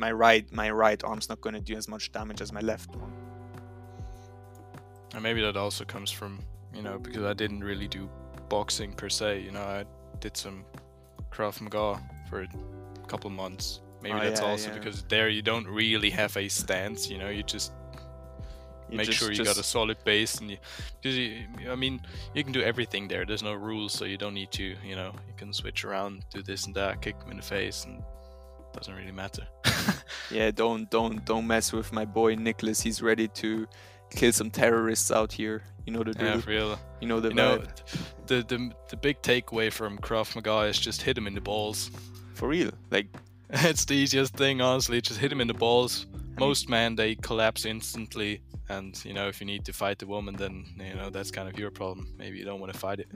my 0.00 0.10
right 0.24 0.44
my 0.52 0.68
right 0.70 1.02
arm's 1.04 1.28
not 1.28 1.40
going 1.44 1.54
to 1.54 1.60
do 1.60 1.76
as 1.76 1.86
much 1.94 2.10
damage 2.12 2.40
as 2.40 2.50
my 2.52 2.60
left 2.60 2.90
one. 2.96 3.12
And 5.14 5.22
maybe 5.22 5.40
that 5.42 5.56
also 5.56 5.84
comes 5.84 6.10
from, 6.10 6.38
you 6.74 6.82
know, 6.82 6.98
because 6.98 7.24
I 7.24 7.34
didn't 7.34 7.62
really 7.64 7.88
do 7.88 8.08
boxing 8.48 8.92
per 8.92 9.08
se. 9.08 9.40
You 9.40 9.50
know, 9.50 9.62
I 9.62 9.84
did 10.20 10.36
some 10.36 10.64
Krav 11.32 11.60
Maga 11.60 12.00
for 12.28 12.42
a 12.42 12.48
couple 13.08 13.28
months. 13.30 13.80
Maybe 14.02 14.14
Oh, 14.14 14.20
that's 14.20 14.40
yeah, 14.40 14.46
also 14.50 14.68
yeah. 14.70 14.78
because 14.78 15.02
there 15.08 15.28
you 15.28 15.42
don't 15.42 15.66
really 15.66 16.10
have 16.10 16.36
a 16.36 16.48
stance. 16.48 17.10
You 17.10 17.18
know, 17.18 17.28
you 17.28 17.42
just 17.42 17.72
You 18.88 18.96
make 18.96 19.06
just- 19.06 19.18
sure 19.18 19.30
you 19.30 19.36
just- 19.36 19.50
got 19.54 19.60
a 19.60 19.62
solid 19.76 19.98
base, 20.04 20.38
and 20.40 20.50
you, 20.50 20.58
you, 21.02 21.70
I 21.70 21.76
mean, 21.76 22.00
you 22.34 22.42
can 22.44 22.52
do 22.52 22.62
everything 22.62 23.08
there. 23.08 23.24
There's 23.26 23.42
no 23.42 23.54
rules, 23.54 23.92
so 23.92 24.04
you 24.04 24.16
don't 24.16 24.34
need 24.34 24.50
to. 24.52 24.64
You 24.90 24.96
know, 24.96 25.10
you 25.28 25.34
can 25.36 25.52
switch 25.52 25.84
around, 25.84 26.24
do 26.34 26.42
this 26.42 26.66
and 26.66 26.74
that, 26.76 27.02
kick 27.02 27.18
them 27.20 27.30
in 27.30 27.36
the 27.36 27.42
face, 27.42 27.84
and 27.84 28.02
doesn't 28.80 28.94
really 28.94 29.12
matter. 29.12 29.46
Yeah, 30.30 30.50
don't 30.52 30.88
don't 30.90 31.24
don't 31.24 31.46
mess 31.46 31.72
with 31.72 31.92
my 31.92 32.04
boy 32.04 32.36
Niklas. 32.36 32.80
He's 32.82 33.02
ready 33.02 33.26
to 33.28 33.66
kill 34.10 34.32
some 34.32 34.50
terrorists 34.50 35.10
out 35.10 35.32
here. 35.32 35.62
You 35.86 35.92
know 35.92 36.04
the 36.04 36.14
Yeah, 36.24 36.38
for 36.40 36.50
real. 36.50 36.78
you 37.00 37.08
know 37.08 37.18
the 37.20 37.28
You 37.30 37.34
know, 37.34 37.62
the 38.26 38.42
the 38.42 38.70
the 38.90 38.96
big 38.96 39.20
takeaway 39.22 39.72
from 39.72 39.98
Krav 39.98 40.34
Maga 40.36 40.68
is 40.68 40.78
just 40.78 41.02
hit 41.02 41.18
him 41.18 41.26
in 41.26 41.34
the 41.34 41.40
balls. 41.40 41.90
for 42.34 42.48
real. 42.48 42.70
Like 42.90 43.08
it's 43.50 43.84
the 43.84 43.94
easiest 43.94 44.34
thing, 44.36 44.60
honestly. 44.60 45.00
Just 45.00 45.18
hit 45.20 45.32
him 45.32 45.40
in 45.40 45.48
the 45.48 45.54
balls. 45.66 46.06
Most 46.38 46.68
men 46.68 46.94
they 46.96 47.16
collapse 47.16 47.64
instantly, 47.66 48.40
and 48.68 48.94
you 49.04 49.12
know 49.12 49.26
if 49.28 49.40
you 49.40 49.46
need 49.46 49.64
to 49.64 49.72
fight 49.72 50.02
a 50.02 50.06
woman, 50.06 50.36
then 50.36 50.64
you 50.78 50.94
know 50.94 51.10
that's 51.10 51.30
kind 51.32 51.48
of 51.48 51.58
your 51.58 51.70
problem. 51.72 52.06
Maybe 52.18 52.38
you 52.38 52.44
don't 52.44 52.60
want 52.60 52.72
to 52.72 52.78
fight 52.78 53.00
it. 53.00 53.08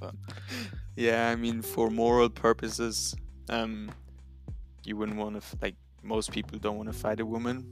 yeah, 0.96 1.28
I 1.28 1.36
mean 1.36 1.62
for 1.62 1.90
moral 1.90 2.30
purposes, 2.30 3.14
um, 3.50 3.90
you 4.86 4.96
wouldn't 4.96 5.18
want 5.18 5.34
to 5.34 5.38
f- 5.38 5.56
like 5.62 5.76
most 6.02 6.30
people 6.32 6.58
don't 6.58 6.76
want 6.76 6.92
to 6.92 6.98
fight 6.98 7.20
a 7.20 7.26
woman, 7.26 7.64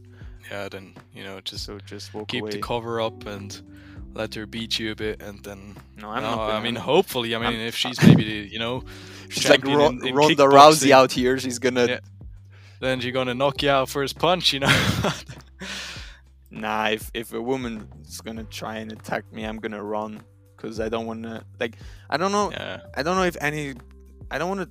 Yeah, 0.51 0.69
then 0.69 0.95
you 1.15 1.23
know 1.25 1.41
just 1.41 1.65
so 1.65 1.79
just 1.79 2.15
walk 2.15 2.29
keep 2.29 2.43
away. 2.43 2.53
the 2.53 2.59
cover 2.59 3.01
up 3.01 3.27
and 3.27 3.61
let 4.15 4.35
her 4.35 4.47
beat 4.47 4.79
you 4.79 4.93
a 4.93 4.95
bit, 4.95 5.23
and 5.23 5.43
then. 5.45 5.77
no, 5.97 6.11
I'm 6.11 6.23
no, 6.23 6.37
not. 6.37 6.51
I 6.51 6.61
mean, 6.63 6.77
hopefully, 6.95 7.35
I 7.35 7.39
mean, 7.39 7.47
I'm- 7.59 7.61
if 7.69 7.75
she's 7.77 8.03
maybe 8.07 8.25
the, 8.25 8.53
you 8.53 8.59
know, 8.59 8.85
she's 9.29 9.49
like 9.49 9.65
Ro- 9.65 9.87
in- 9.89 10.07
in 10.07 10.15
Ronda 10.15 10.45
Rousey 10.45 10.91
out 10.91 11.13
here. 11.13 11.39
She's 11.39 11.59
gonna. 11.59 11.87
Yeah. 11.87 12.01
then 12.81 13.01
she's 13.01 13.13
gonna 13.13 13.35
knock 13.35 13.63
you 13.63 13.71
out 13.71 13.89
first 13.89 14.19
punch, 14.19 14.53
you 14.53 14.61
know. 14.61 14.73
Nah, 16.51 16.89
if 16.89 17.11
if 17.15 17.33
a 17.33 17.41
woman 17.41 17.89
is 18.07 18.21
gonna 18.21 18.45
try 18.45 18.77
and 18.77 18.93
attack 18.93 19.25
me, 19.33 19.45
I'm 19.45 19.57
gonna 19.59 19.83
run 19.83 20.23
because 20.55 20.81
I 20.81 20.89
don't 20.91 21.07
wanna 21.07 21.45
like. 21.59 21.77
I 22.11 22.19
don't 22.19 22.31
know. 22.33 22.51
yeah, 22.51 22.81
I 22.95 23.03
don't 23.03 23.17
know 23.17 23.23
if 23.25 23.37
any. 23.41 23.75
I 24.31 24.37
don't 24.39 24.49
wanna. 24.51 24.69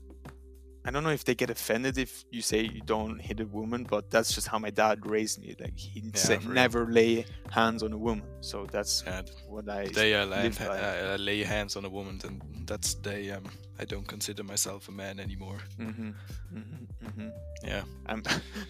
I 0.84 0.90
don't 0.90 1.04
know 1.04 1.12
if 1.12 1.24
they 1.26 1.36
get 1.36 1.50
offended 1.52 1.98
if 2.00 2.26
you 2.32 2.42
say 2.42 2.62
you 2.62 2.82
don't 2.86 3.20
hit 3.20 3.40
a 3.40 3.46
woman, 3.46 3.84
but 3.84 4.10
that's 4.10 4.34
just 4.34 4.48
how 4.48 4.58
my 4.58 4.72
dad 4.72 5.06
raised 5.06 5.40
me. 5.40 5.56
Like 5.60 5.78
he 5.78 6.04
said, 6.16 6.42
for 6.42 6.48
real. 6.48 6.56
never 6.56 6.86
lay 6.92 7.26
hands 7.52 7.84
on 7.84 7.94
a 7.94 7.98
woman. 7.98 8.26
So 8.42 8.66
that's 8.72 9.04
yeah. 9.06 9.22
what 9.48 9.70
I. 9.70 9.88
They 9.88 10.16
uh, 10.16 10.26
land, 10.26 10.60
live 10.60 10.68
by. 10.68 10.80
uh, 10.80 11.18
lay 11.20 11.44
hands 11.44 11.76
on 11.76 11.86
a 11.86 11.90
woman, 11.90 12.18
then 12.18 12.42
that's 12.66 12.96
they. 12.96 13.30
Um, 13.30 13.44
I 13.80 13.86
don't 13.86 14.08
consider 14.08 14.44
myself 14.44 14.90
a 14.90 14.92
man 14.92 15.20
anymore. 15.20 15.60
Mm-hmm, 15.80 16.10
mm-hmm, 16.56 17.08
mm-hmm. 17.08 17.30
Yeah, 17.64 17.84
I'm. 18.08 18.24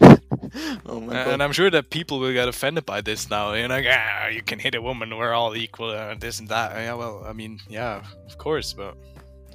oh 0.86 1.00
my 1.00 1.12
Uh, 1.18 1.24
god. 1.24 1.32
and 1.34 1.42
I'm 1.42 1.52
sure 1.52 1.70
that 1.70 1.90
people 1.90 2.18
will 2.18 2.32
get 2.32 2.48
offended 2.48 2.84
by 2.84 3.00
this 3.00 3.30
now. 3.30 3.52
You're 3.54 3.68
like, 3.68 3.86
ah, 3.88 4.28
you 4.28 4.42
can 4.42 4.58
hit 4.58 4.74
a 4.74 4.82
woman, 4.82 5.16
we're 5.16 5.32
all 5.32 5.54
equal, 5.56 5.90
uh, 5.90 6.14
this 6.14 6.40
and 6.40 6.48
that. 6.48 6.72
Yeah, 6.76 6.94
well, 6.94 7.24
I 7.26 7.32
mean, 7.32 7.58
yeah, 7.68 8.02
of 8.26 8.36
course, 8.38 8.72
but 8.74 8.96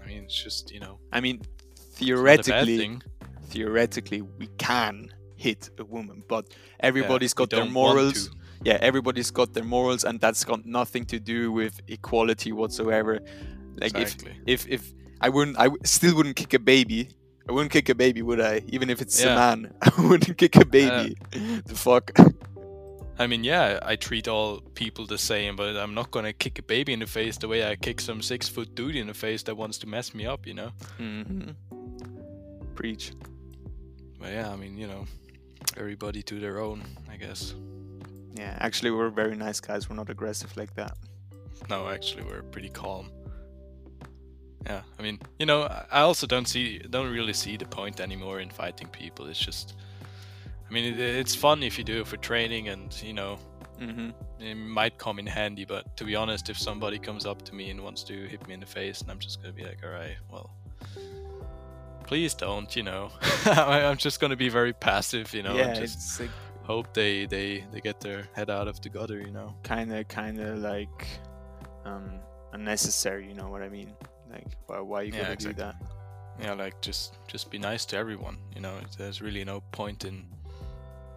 I 0.03 0.07
mean, 0.07 0.23
it's 0.23 0.43
just 0.43 0.71
you 0.71 0.79
know, 0.79 0.99
I 1.11 1.21
mean, 1.21 1.41
not 1.41 1.41
a 1.41 1.41
bad 1.41 1.56
theoretically, 1.97 2.99
theoretically, 3.49 4.21
we 4.21 4.47
can 4.57 5.09
hit 5.35 5.69
a 5.79 5.85
woman, 5.85 6.23
but 6.27 6.45
everybody's 6.79 7.33
we 7.33 7.39
got 7.45 7.49
their 7.49 7.65
morals. 7.65 8.29
Yeah, 8.63 8.77
everybody's 8.81 9.31
got 9.31 9.53
their 9.53 9.63
morals, 9.63 10.03
and 10.03 10.19
that's 10.19 10.43
got 10.43 10.65
nothing 10.65 11.05
to 11.05 11.19
do 11.19 11.51
with 11.51 11.79
equality 11.87 12.51
whatsoever. 12.51 13.19
Like 13.79 13.95
Exactly. 13.95 14.33
if 14.47 14.67
if 14.67 14.81
if 14.81 14.93
I 15.21 15.29
wouldn't, 15.29 15.57
I 15.59 15.65
w- 15.65 15.81
still 15.83 16.15
wouldn't 16.15 16.35
kick 16.35 16.53
a 16.53 16.59
baby. 16.59 17.09
I 17.47 17.51
wouldn't 17.53 17.71
kick 17.71 17.87
a 17.89 17.95
baby, 17.95 18.21
would 18.21 18.41
I? 18.41 18.61
Even 18.67 18.89
if 18.89 19.01
it's 19.01 19.23
a 19.23 19.27
man, 19.35 19.73
I 19.81 19.91
wouldn't 20.07 20.37
kick 20.37 20.55
a 20.57 20.65
baby. 20.65 21.15
the 21.65 21.75
fuck? 21.75 22.11
I 23.19 23.25
mean, 23.25 23.43
yeah, 23.43 23.79
I 23.81 23.95
treat 23.95 24.27
all 24.27 24.61
people 24.75 25.05
the 25.07 25.17
same, 25.17 25.55
but 25.55 25.75
I'm 25.75 25.93
not 25.93 26.11
gonna 26.11 26.33
kick 26.33 26.59
a 26.59 26.63
baby 26.63 26.93
in 26.93 26.99
the 26.99 27.07
face 27.07 27.37
the 27.37 27.47
way 27.47 27.65
I 27.71 27.75
kick 27.75 28.01
some 28.01 28.21
six 28.21 28.49
foot 28.49 28.75
dude 28.75 28.95
in 28.95 29.07
the 29.07 29.13
face 29.13 29.43
that 29.43 29.55
wants 29.55 29.77
to 29.79 29.87
mess 29.87 30.13
me 30.13 30.25
up, 30.25 30.45
you 30.47 30.53
know. 30.53 30.71
hmm 30.97 31.51
Preach. 32.77 33.11
But 34.19 34.31
yeah, 34.31 34.49
I 34.51 34.55
mean, 34.55 34.77
you 34.77 34.87
know, 34.87 35.05
everybody 35.75 36.21
to 36.23 36.39
their 36.39 36.59
own, 36.59 36.83
I 37.11 37.17
guess. 37.17 37.55
Yeah, 38.35 38.55
actually, 38.59 38.91
we're 38.91 39.09
very 39.09 39.35
nice 39.35 39.59
guys. 39.59 39.89
We're 39.89 39.95
not 39.95 40.09
aggressive 40.11 40.55
like 40.55 40.73
that. 40.75 40.95
No, 41.69 41.89
actually, 41.89 42.23
we're 42.23 42.43
pretty 42.43 42.69
calm. 42.69 43.09
Yeah, 44.65 44.81
I 44.99 45.01
mean, 45.01 45.19
you 45.39 45.45
know, 45.47 45.63
I- 45.63 45.85
I 45.91 46.01
also 46.01 46.27
don't 46.27 46.47
see, 46.47 46.77
don't 46.77 47.11
really 47.11 47.33
see 47.33 47.57
the 47.57 47.65
point 47.65 47.99
anymore 47.99 48.41
in 48.41 48.49
fighting 48.51 48.89
people. 48.89 49.25
It's 49.27 49.39
just, 49.39 49.75
I 50.69 50.71
mean, 50.73 50.85
it, 50.93 50.99
it's 50.99 51.33
fun 51.33 51.63
if 51.63 51.77
you 51.79 51.83
do 51.83 52.01
it 52.01 52.07
for 52.07 52.17
training, 52.17 52.67
and 52.69 52.93
you 53.01 53.13
know, 53.13 53.39
hmm 53.79 54.09
it 54.39 54.55
might 54.55 54.97
come 54.99 55.17
in 55.19 55.25
handy. 55.25 55.65
But 55.65 55.97
to 55.97 56.03
be 56.03 56.15
honest, 56.15 56.49
if 56.49 56.59
somebody 56.59 56.99
comes 56.99 57.25
up 57.25 57.41
to 57.45 57.55
me 57.55 57.71
and 57.71 57.81
wants 57.83 58.03
to 58.03 58.13
hit 58.27 58.47
me 58.47 58.53
in 58.53 58.59
the 58.59 58.65
face, 58.67 59.01
and 59.01 59.09
I'm 59.09 59.19
just 59.19 59.41
gonna 59.41 59.53
be 59.53 59.63
like, 59.63 59.79
all 59.83 59.89
right, 59.89 60.17
well, 60.31 60.51
please 62.07 62.33
don't, 62.33 62.75
you 62.75 62.83
know. 62.83 63.11
I- 63.45 63.83
I'm 63.85 63.97
just 63.97 64.19
gonna 64.19 64.35
be 64.35 64.49
very 64.49 64.73
passive, 64.73 65.33
you 65.33 65.43
know. 65.43 65.55
yeah, 65.55 65.67
and 65.67 65.75
just 65.75 65.95
it's 65.97 66.19
like 66.19 66.31
hope 66.63 66.93
they 66.93 67.25
they 67.27 67.63
they 67.71 67.79
get 67.81 67.99
their 68.01 68.27
head 68.33 68.49
out 68.49 68.67
of 68.67 68.81
the 68.81 68.89
gutter, 68.89 69.19
you 69.21 69.31
know. 69.31 69.53
kind 69.63 69.93
of, 69.93 70.07
kind 70.07 70.39
of 70.39 70.57
like 70.59 71.07
um, 71.85 72.09
unnecessary. 72.53 73.27
You 73.27 73.35
know 73.35 73.49
what 73.49 73.61
I 73.61 73.69
mean? 73.69 73.93
Like, 74.31 74.47
why, 74.67 74.79
why 74.79 75.01
you 75.03 75.11
Yeah, 75.13 75.19
gotta 75.21 75.33
exactly. 75.33 75.53
do 75.53 75.61
that? 75.63 75.75
yeah 76.39 76.53
like 76.53 76.79
just 76.81 77.17
just 77.27 77.49
be 77.49 77.57
nice 77.57 77.83
to 77.83 77.97
everyone 77.97 78.37
you 78.53 78.61
know 78.61 78.75
there's 78.95 79.23
really 79.23 79.43
no 79.43 79.59
point 79.71 80.05
in 80.05 80.23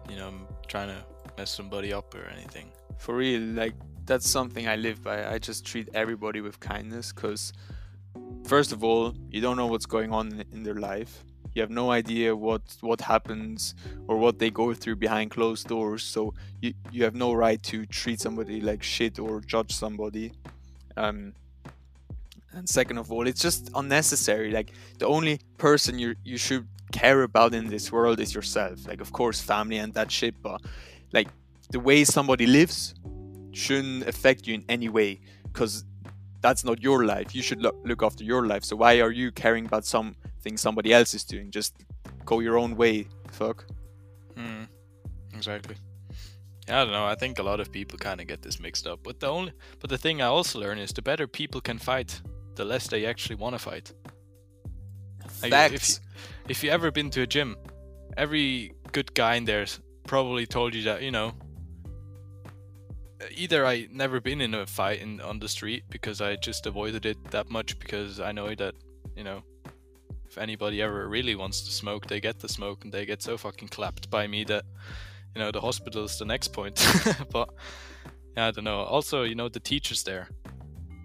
you 0.09 0.15
know 0.15 0.33
trying 0.67 0.87
to 0.87 0.97
mess 1.37 1.51
somebody 1.51 1.93
up 1.93 2.15
or 2.15 2.25
anything 2.35 2.65
For 2.97 3.15
real, 3.15 3.39
like 3.39 3.75
that's 4.07 4.27
something 4.27 4.67
I 4.67 4.77
live 4.77 5.03
by. 5.03 5.17
I 5.31 5.37
just 5.37 5.63
treat 5.63 5.89
everybody 5.93 6.41
with 6.41 6.59
kindness 6.59 7.13
because, 7.13 7.53
first 8.45 8.71
of 8.71 8.83
all, 8.83 9.13
you 9.29 9.41
don't 9.41 9.57
know 9.57 9.67
what's 9.67 9.85
going 9.85 10.11
on 10.11 10.43
in- 10.51 10.63
their 10.63 10.75
life. 10.75 11.23
You 11.53 11.61
have 11.61 11.69
no 11.69 11.91
idea 11.91 12.35
what 12.35 12.61
what 12.79 13.01
happens 13.01 13.75
or 14.07 14.15
what 14.17 14.39
they 14.39 14.49
go 14.49 14.73
through 14.73 14.97
behind 14.97 15.31
closed 15.31 15.67
doors. 15.67 16.03
So 16.03 16.33
you 16.61 16.73
you 16.91 17.03
have 17.03 17.15
no 17.15 17.33
right 17.33 17.61
to 17.63 17.85
treat 17.85 18.21
somebody 18.21 18.61
like 18.61 18.83
shit 18.83 19.19
or 19.19 19.41
judge 19.41 19.71
somebody. 19.73 20.31
Um, 20.95 21.33
and 22.53 22.67
second 22.67 22.97
of 22.97 23.11
all, 23.11 23.27
it's 23.27 23.41
just 23.41 23.69
unnecessary. 23.75 24.51
Like 24.51 24.71
the 24.99 25.07
only 25.07 25.39
person 25.57 25.99
you 25.99 26.15
you 26.23 26.37
should 26.37 26.67
care 26.91 27.23
about 27.23 27.53
in 27.53 27.67
this 27.67 27.91
world 27.91 28.19
is 28.19 28.33
yourself. 28.33 28.87
Like 28.87 29.01
of 29.01 29.11
course 29.11 29.41
family 29.41 29.77
and 29.77 29.93
that 29.93 30.09
shit, 30.11 30.35
but 30.41 30.61
like 31.11 31.27
the 31.69 31.79
way 31.79 32.03
somebody 32.03 32.45
lives 32.45 32.93
shouldn't 33.51 34.07
affect 34.07 34.47
you 34.47 34.53
in 34.55 34.63
any 34.69 34.89
way 34.89 35.19
because 35.43 35.83
that's 36.41 36.63
not 36.63 36.81
your 36.81 37.05
life. 37.05 37.33
You 37.35 37.41
should 37.41 37.61
look, 37.61 37.77
look 37.83 38.03
after 38.03 38.23
your 38.23 38.47
life. 38.47 38.63
So 38.63 38.75
why 38.75 38.99
are 38.99 39.11
you 39.11 39.31
caring 39.31 39.65
about 39.65 39.85
something 39.85 40.57
somebody 40.57 40.93
else 40.93 41.13
is 41.13 41.23
doing? 41.23 41.51
Just 41.51 41.75
go 42.25 42.39
your 42.39 42.57
own 42.57 42.75
way. 42.75 43.07
Fuck. 43.31 43.65
mm, 44.35 44.67
exactly 45.33 45.75
yeah, 46.67 46.81
I 46.81 46.83
don't 46.83 46.93
know. 46.93 47.05
I 47.05 47.15
think 47.15 47.39
a 47.39 47.43
lot 47.43 47.59
of 47.59 47.71
people 47.71 47.97
kind 47.97 48.21
of 48.21 48.27
get 48.27 48.41
this 48.41 48.59
mixed 48.59 48.87
up. 48.87 48.99
But 49.03 49.19
the 49.19 49.27
only, 49.27 49.53
but 49.79 49.89
the 49.89 49.97
thing 49.97 50.21
I 50.21 50.27
also 50.27 50.59
learn 50.59 50.77
is 50.77 50.93
the 50.93 51.01
better 51.01 51.27
people 51.27 51.61
can 51.61 51.77
fight, 51.77 52.21
the 52.55 52.65
less 52.65 52.87
they 52.87 53.05
actually 53.05 53.35
want 53.35 53.55
to 53.55 53.59
fight. 53.59 53.93
Like, 55.41 55.51
if 55.73 55.81
Facts. 55.81 56.01
If 56.47 56.63
you 56.63 56.71
ever 56.71 56.91
been 56.91 57.09
to 57.11 57.21
a 57.21 57.27
gym, 57.27 57.55
every 58.17 58.73
good 58.91 59.13
guy 59.13 59.35
in 59.35 59.45
there's 59.45 59.79
probably 60.07 60.45
told 60.45 60.73
you 60.73 60.83
that 60.83 61.01
you 61.01 61.11
know. 61.11 61.33
Either 63.35 63.65
I 63.65 63.87
never 63.91 64.19
been 64.19 64.41
in 64.41 64.53
a 64.53 64.65
fight 64.65 64.99
in 65.01 65.21
on 65.21 65.39
the 65.39 65.49
street 65.49 65.83
because 65.89 66.21
I 66.21 66.35
just 66.35 66.65
avoided 66.65 67.05
it 67.05 67.17
that 67.31 67.49
much 67.49 67.77
because 67.79 68.19
I 68.19 68.31
know 68.31 68.53
that 68.55 68.75
you 69.15 69.23
know 69.23 69.43
if 70.27 70.37
anybody 70.37 70.81
ever 70.81 71.07
really 71.09 71.35
wants 71.35 71.61
to 71.61 71.71
smoke, 71.71 72.07
they 72.07 72.19
get 72.21 72.39
the 72.39 72.47
smoke 72.49 72.83
and 72.85 72.93
they 72.93 73.05
get 73.05 73.21
so 73.21 73.37
fucking 73.37 73.67
clapped 73.67 74.09
by 74.09 74.27
me 74.27 74.43
that 74.45 74.63
you 75.35 75.41
know 75.41 75.51
the 75.51 75.61
hospital 75.61 76.05
is 76.05 76.17
the 76.17 76.25
next 76.25 76.49
point. 76.53 76.75
but 77.31 77.49
yeah, 78.37 78.47
I 78.47 78.51
don't 78.51 78.63
know. 78.63 78.79
Also, 78.83 79.23
you 79.23 79.35
know 79.35 79.49
the 79.49 79.59
teachers 79.59 80.03
there, 80.03 80.29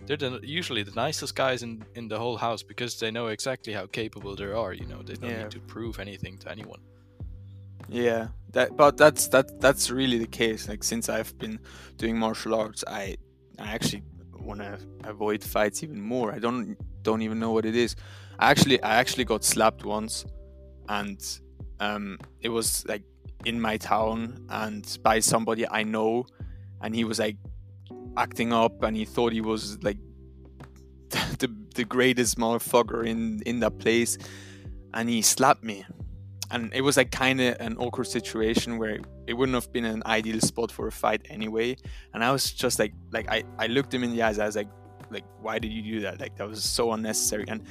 they're 0.07 0.17
the, 0.17 0.41
usually 0.45 0.85
the 0.85 0.93
nicest 0.95 1.35
guys 1.35 1.63
in 1.63 1.85
in 1.97 2.09
the 2.09 2.19
whole 2.19 2.37
house 2.37 2.63
because 2.63 2.99
they 3.01 3.11
know 3.11 3.27
exactly 3.27 3.73
how 3.73 3.87
capable 3.87 4.37
they 4.37 4.45
are. 4.53 4.73
You 4.73 4.87
know, 4.87 5.03
they 5.03 5.15
don't 5.15 5.31
Yeah. 5.31 5.43
need 5.43 5.51
to 5.53 5.61
prove 5.61 5.99
anything 5.99 6.39
to 6.39 6.51
anyone. 6.51 6.81
Yeah, 7.89 8.29
that 8.53 8.77
but 8.77 8.97
that's 8.97 9.29
that 9.29 9.61
that's 9.61 9.91
really 9.91 10.19
the 10.19 10.27
case. 10.27 10.69
Like 10.69 10.83
since 10.83 11.09
I've 11.09 11.37
been 11.39 11.61
doing 11.97 12.19
martial 12.19 12.55
arts, 12.55 12.85
I 12.87 13.17
I 13.59 13.73
actually 13.73 14.03
want 14.33 14.61
to 14.61 14.79
avoid 15.05 15.43
fights 15.43 15.83
even 15.83 16.01
more. 16.01 16.33
I 16.33 16.39
don't 16.39 16.77
don't 17.03 17.23
even 17.23 17.39
know 17.39 17.53
what 17.53 17.65
it 17.65 17.77
is. 17.77 17.97
I 18.39 18.51
actually 18.51 18.83
I 18.83 18.97
actually 18.97 19.25
got 19.25 19.45
slapped 19.45 19.85
once, 19.85 20.25
and 20.89 21.21
um 21.81 22.19
it 22.41 22.49
was 22.49 22.85
like 22.87 23.03
in 23.45 23.61
my 23.61 23.77
town 23.77 24.45
and 24.49 24.99
by 25.03 25.21
somebody 25.21 25.69
I 25.69 25.85
know, 25.85 26.27
and 26.81 26.95
he 26.95 27.05
was 27.05 27.19
like 27.19 27.37
acting 28.17 28.53
up 28.53 28.83
and 28.83 28.97
he 28.97 29.05
thought 29.05 29.33
he 29.33 29.43
was 29.43 29.83
like 29.83 29.99
the 31.11 31.55
the 31.75 31.85
greatest 31.85 32.39
motherfucker 32.39 33.07
in 33.07 33.43
in 33.47 33.61
that 33.61 33.79
place, 33.79 34.19
and 34.93 35.09
he 35.09 35.23
slapped 35.23 35.63
me 35.63 35.85
and 36.51 36.73
it 36.73 36.81
was 36.81 36.97
like 36.97 37.11
kind 37.11 37.41
of 37.41 37.57
an 37.61 37.77
awkward 37.79 38.07
situation 38.07 38.79
where 38.79 38.99
it 39.27 39.35
wouldn't 39.35 39.55
have 39.55 39.73
been 39.73 39.85
an 39.85 40.03
ideal 40.07 40.41
spot 40.41 40.71
for 40.71 40.87
a 40.87 40.93
fight 40.93 41.27
anyway. 41.29 41.77
And 42.15 42.23
i 42.25 42.31
was 42.31 42.53
just 42.53 42.79
like 42.79 42.93
like 43.13 43.29
i 43.31 43.43
i 43.59 43.67
looked 43.67 43.93
him 43.93 44.05
in 44.05 44.13
the 44.13 44.23
eyes 44.23 44.39
i 44.39 44.47
was 44.47 44.57
like 44.57 44.69
like 45.11 45.25
why 45.41 45.59
did 45.59 45.71
you 45.71 45.83
do 45.83 46.01
that? 46.01 46.21
Like 46.21 46.37
that 46.37 46.49
was 46.49 46.63
so 46.63 46.93
unnecessary. 46.93 47.45
And 47.49 47.63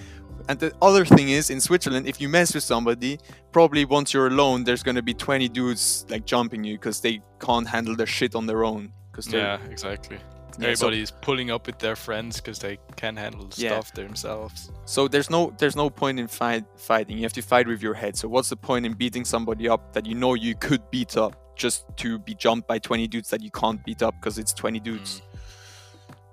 and 0.50 0.60
the 0.60 0.74
other 0.82 1.06
thing 1.06 1.30
is 1.30 1.50
in 1.50 1.62
switzerland 1.62 2.06
if 2.08 2.20
you 2.20 2.28
mess 2.28 2.54
with 2.54 2.64
somebody 2.64 3.18
probably 3.54 3.86
once 3.86 4.14
you're 4.14 4.28
alone 4.28 4.66
there's 4.66 4.84
going 4.84 4.96
to 4.96 5.02
be 5.02 5.14
20 5.14 5.48
dudes 5.48 6.06
like 6.10 6.26
jumping 6.26 6.62
you 6.64 6.76
because 6.76 7.00
they 7.00 7.22
can't 7.40 7.66
handle 7.66 7.96
their 7.96 8.06
shit 8.06 8.36
on 8.36 8.46
their 8.46 8.66
own 8.66 8.92
because 9.12 9.32
Yeah, 9.32 9.58
exactly. 9.72 10.18
Yeah, 10.60 10.74
so- 10.76 10.91
pulling 11.22 11.52
up 11.52 11.68
with 11.68 11.80
their 11.80 11.96
friends 11.96 12.38
because 12.38 12.60
they 12.60 12.78
can't 12.96 13.18
handle 13.18 13.50
Yeah. 13.56 13.70
stuff 13.70 13.94
themselves. 13.94 14.72
So 14.86 15.08
there's 15.08 15.30
no 15.30 15.54
there's 15.58 15.76
no 15.76 15.89
point 15.89 16.20
in 16.20 16.28
fight 16.28 16.65
fighting. 16.78 17.18
You 17.18 17.24
have 17.24 17.34
to 17.34 17.41
fight 17.41 17.68
with 17.68 17.82
your 17.82 17.94
head. 17.94 18.15
So 18.18 18.28
what's 18.28 18.50
the 18.50 18.56
point 18.56 18.86
in 18.86 18.94
beating 18.94 19.26
somebody 19.26 19.68
up 19.68 19.94
that 19.94 20.06
you 20.06 20.15
know 20.15 20.34
you 20.34 20.56
could 20.56 20.89
beat 20.91 21.18
up 21.18 21.36
just 21.56 21.86
to 21.98 22.20
be 22.20 22.36
jumped 22.36 22.68
by 22.68 22.78
20 22.80 23.08
dudes 23.08 23.30
that 23.30 23.41
you 23.41 23.52
can't 23.52 23.84
beat 23.86 24.02
up 24.02 24.13
because 24.20 24.38
it's 24.38 24.54
20 24.54 24.80
hmm. 24.80 24.84
dudes? 24.84 25.22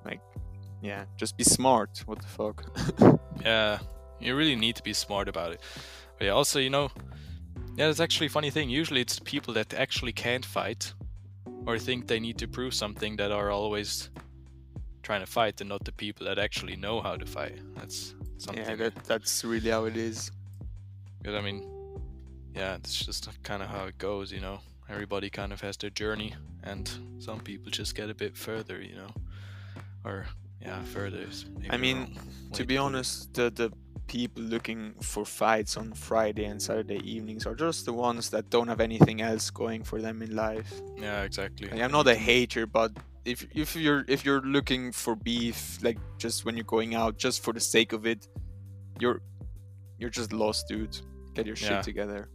Like, 0.04 0.20
yeah, 0.80 1.04
just 1.16 1.36
be 1.36 1.44
smart. 1.44 2.02
What 2.06 2.20
the 2.20 2.28
fuck? 2.28 3.18
Yeah, 3.44 3.78
you 4.20 4.36
really 4.36 4.54
need 4.54 4.76
to 4.76 4.84
be 4.84 4.92
smart 4.92 5.28
about 5.28 5.52
it. 5.52 5.60
But 6.16 6.26
yeah, 6.26 6.30
also, 6.30 6.60
you 6.60 6.70
know, 6.70 6.90
yeah, 7.76 7.88
it's 7.88 7.98
actually 7.98 8.26
a 8.26 8.30
funny 8.30 8.50
thing. 8.50 8.70
Usually 8.70 9.00
it's 9.00 9.16
the 9.16 9.24
people 9.24 9.54
that 9.54 9.74
actually 9.74 10.12
can't 10.12 10.44
fight 10.44 10.92
or 11.66 11.78
think 11.78 12.06
they 12.06 12.20
need 12.20 12.38
to 12.38 12.48
prove 12.48 12.74
something 12.74 13.16
that 13.16 13.30
are 13.32 13.50
always 13.50 14.10
trying 15.02 15.20
to 15.20 15.26
fight 15.26 15.60
and 15.60 15.68
not 15.68 15.84
the 15.84 15.92
people 15.92 16.26
that 16.26 16.38
actually 16.38 16.76
know 16.76 17.00
how 17.00 17.16
to 17.16 17.26
fight. 17.26 17.58
That's 17.76 18.14
something. 18.38 18.64
yeah, 18.64 18.76
that 18.76 18.94
that's 19.04 19.44
really 19.44 19.70
how 19.70 19.84
it 19.84 19.96
is. 19.96 20.30
Because, 21.20 21.36
I 21.36 21.40
mean, 21.40 21.68
yeah, 22.54 22.74
it's 22.74 23.04
just 23.04 23.28
kind 23.42 23.62
of 23.62 23.68
how 23.68 23.84
it 23.84 23.98
goes, 23.98 24.32
you 24.32 24.40
know. 24.40 24.60
Everybody 24.88 25.30
kind 25.30 25.52
of 25.52 25.60
has 25.60 25.76
their 25.76 25.90
journey, 25.90 26.34
and 26.64 26.90
some 27.18 27.40
people 27.40 27.70
just 27.70 27.94
get 27.94 28.10
a 28.10 28.14
bit 28.14 28.36
further, 28.36 28.82
you 28.82 28.96
know. 28.96 29.10
Or, 30.04 30.26
yeah, 30.60 30.82
further. 30.82 31.26
I 31.70 31.76
mean, 31.76 32.18
To 32.52 32.64
be 32.64 32.76
honest, 32.76 33.32
the 33.34 33.50
the 33.50 33.72
people 34.12 34.42
looking 34.42 34.92
for 35.00 35.24
fights 35.24 35.76
on 35.78 35.92
Friday 35.94 36.44
and 36.44 36.60
Saturday 36.60 37.00
evenings 37.14 37.46
are 37.46 37.54
just 37.54 37.86
the 37.86 37.92
ones 37.94 38.28
that 38.30 38.50
don't 38.50 38.68
have 38.68 38.80
anything 38.80 39.22
else 39.22 39.50
going 39.50 39.82
for 39.82 40.02
them 40.02 40.20
in 40.20 40.36
life. 40.36 40.70
Yeah, 40.98 41.22
exactly. 41.22 41.68
Like, 41.70 41.80
I'm 41.80 41.92
not 41.92 42.06
a 42.06 42.14
hater, 42.14 42.66
but 42.66 42.90
if 43.24 43.46
if 43.54 43.74
you're 43.74 44.04
if 44.08 44.20
you're 44.26 44.42
looking 44.56 44.92
for 44.92 45.16
beef, 45.16 45.78
like 45.82 45.98
just 46.18 46.44
when 46.44 46.54
you're 46.56 46.72
going 46.78 46.94
out, 46.94 47.16
just 47.16 47.42
for 47.42 47.52
the 47.54 47.60
sake 47.76 47.92
of 47.94 48.06
it, 48.06 48.28
you're 49.00 49.20
you're 49.98 50.10
just 50.20 50.30
lost, 50.32 50.68
dude. 50.68 50.96
Get 51.34 51.46
your 51.46 51.56
shit 51.56 51.70
Yeah. 51.70 51.80
together. 51.90 52.28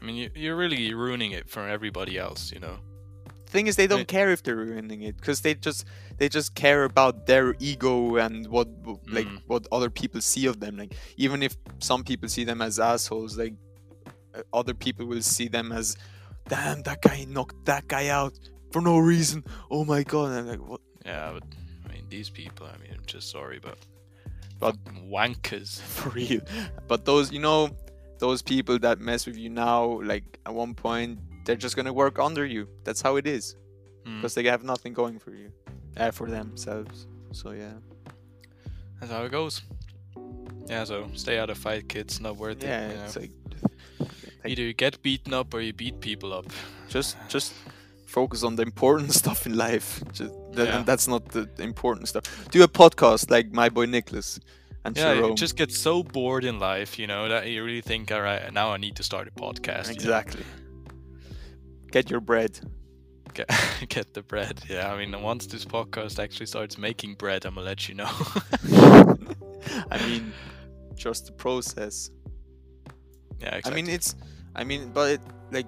I 0.00 0.04
mean, 0.04 0.16
you, 0.16 0.30
you're 0.34 0.56
really 0.56 0.92
ruining 0.94 1.30
it 1.30 1.48
for 1.48 1.62
everybody 1.68 2.18
else, 2.18 2.50
you 2.54 2.58
know. 2.58 2.76
Thing 3.46 3.68
is, 3.68 3.76
they 3.76 3.86
don't 3.86 3.98
Right. 3.98 4.08
care 4.18 4.30
if 4.32 4.42
they're 4.42 4.56
ruining 4.56 5.02
it 5.02 5.16
because 5.18 5.42
they 5.42 5.54
just 5.54 5.84
they 6.18 6.28
just 6.28 6.54
care 6.54 6.84
about 6.84 7.26
their 7.26 7.54
ego 7.58 8.16
and 8.16 8.46
what 8.48 8.68
like 9.08 9.26
Mm. 9.26 9.40
what 9.46 9.66
other 9.72 9.90
people 9.90 10.20
see 10.20 10.46
of 10.46 10.60
them. 10.60 10.76
Like 10.76 10.94
even 11.16 11.42
if 11.42 11.56
some 11.80 12.02
people 12.04 12.28
see 12.28 12.44
them 12.44 12.60
as 12.62 12.78
assholes, 12.78 13.36
like 13.36 13.54
uh, 14.34 14.42
other 14.52 14.74
people 14.74 15.06
will 15.06 15.22
see 15.22 15.48
them 15.48 15.72
as, 15.72 15.96
damn, 16.48 16.82
that 16.82 17.02
guy 17.02 17.24
knocked 17.28 17.64
that 17.66 17.86
guy 17.88 18.08
out 18.08 18.32
for 18.70 18.80
no 18.80 18.98
reason. 18.98 19.44
Oh 19.70 19.84
my 19.84 20.02
god! 20.02 20.30
And 20.30 20.38
I'm 20.38 20.46
like, 20.48 20.68
what? 20.68 20.80
Yeah, 21.04 21.32
but 21.34 21.42
I 21.88 21.92
mean, 21.92 22.04
these 22.08 22.30
people. 22.30 22.66
I 22.66 22.76
mean, 22.82 22.92
I'm 22.94 23.04
just 23.06 23.30
sorry, 23.30 23.58
but 23.60 23.78
But- 24.58 24.76
wankers. 25.10 25.80
for 25.96 26.10
real. 26.10 26.40
But 26.88 27.04
those, 27.04 27.32
you 27.32 27.40
know, 27.40 27.70
those 28.18 28.40
people 28.42 28.78
that 28.78 29.00
mess 29.00 29.26
with 29.26 29.36
you 29.36 29.50
now, 29.50 30.00
like 30.02 30.38
at 30.46 30.54
one 30.54 30.74
point, 30.74 31.18
they're 31.44 31.56
just 31.56 31.74
gonna 31.76 31.92
work 31.92 32.18
under 32.18 32.46
you. 32.46 32.68
That's 32.84 33.02
how 33.02 33.16
it 33.16 33.26
is, 33.26 33.56
Mm, 34.06 34.16
because 34.20 34.34
they 34.34 34.44
have 34.44 34.62
nothing 34.64 34.92
going 34.94 35.18
for 35.18 35.32
you, 35.34 35.50
uh, 35.96 36.10
for 36.10 36.28
themselves. 36.30 37.06
So 37.32 37.50
yeah, 37.52 37.72
that's 39.00 39.12
how 39.12 39.24
it 39.24 39.32
goes. 39.32 39.62
Yeah, 40.68 40.84
so 40.84 41.08
stay 41.14 41.38
out 41.38 41.50
of 41.50 41.58
fight, 41.58 41.88
kids. 41.88 42.20
Not 42.20 42.36
worth 42.36 42.62
yeah, 42.62 42.88
it. 42.88 42.96
you 42.96 43.02
it's 43.04 43.16
know. 43.16 43.22
like 43.22 43.30
Either 44.44 44.62
you 44.62 44.72
get 44.74 45.00
beaten 45.02 45.32
up 45.34 45.54
or 45.54 45.60
you 45.60 45.72
beat 45.72 46.00
people 46.00 46.32
up. 46.32 46.46
just 46.88 47.16
just 47.28 47.52
focus 48.06 48.42
on 48.42 48.56
the 48.56 48.62
important 48.62 49.12
stuff 49.22 49.46
in 49.46 49.56
life. 49.56 50.02
Just, 50.12 50.32
that, 50.52 50.66
Yeah. 50.68 50.76
And 50.78 50.86
that's 50.86 51.08
not 51.08 51.28
the 51.28 51.48
important 51.58 52.08
stuff. 52.08 52.24
Do 52.50 52.62
a 52.62 52.68
podcast 52.68 53.30
like 53.30 53.52
my 53.52 53.68
boy 53.70 53.86
Niklas 53.86 54.40
and 54.84 54.96
Yeah, 54.96 55.14
Jerome. 55.14 55.30
you 55.30 55.36
just 55.36 55.56
get 55.56 55.70
so 55.72 56.02
bored 56.02 56.44
in 56.44 56.58
life, 56.58 56.98
you 56.98 57.06
know, 57.06 57.28
that 57.28 57.46
you 57.48 57.64
really 57.64 57.80
think, 57.82 58.10
all 58.12 58.20
right, 58.20 58.52
now 58.52 58.72
I 58.72 58.76
need 58.78 58.96
to 58.96 59.02
start 59.02 59.28
a 59.28 59.30
podcast. 59.30 59.84
you 59.88 59.94
know. 59.94 60.00
exactly. 60.02 60.44
Get 61.90 62.10
your 62.10 62.20
bread. 62.20 62.58
Get, 63.34 63.50
get 63.88 64.14
the 64.14 64.22
bread. 64.22 64.60
Yeah, 64.68 64.92
I 64.92 64.98
mean, 64.98 65.20
once 65.22 65.46
this 65.46 65.64
podcast 65.64 66.18
actually 66.22 66.46
starts 66.46 66.76
making 66.78 67.14
bread, 67.14 67.44
I'm 67.44 67.54
gonna 67.54 67.66
let 67.66 67.88
you 67.88 67.94
know. 67.94 68.10
I 69.90 69.98
mean, 70.06 70.32
just 70.94 71.26
the 71.26 71.32
process. 71.32 72.10
yeah, 73.40 73.56
exactly. 73.56 73.72
I 73.72 73.74
mean, 73.74 73.88
it's, 73.88 74.14
I 74.54 74.64
mean, 74.64 74.90
but 74.92 75.10
it, 75.12 75.20
like, 75.50 75.66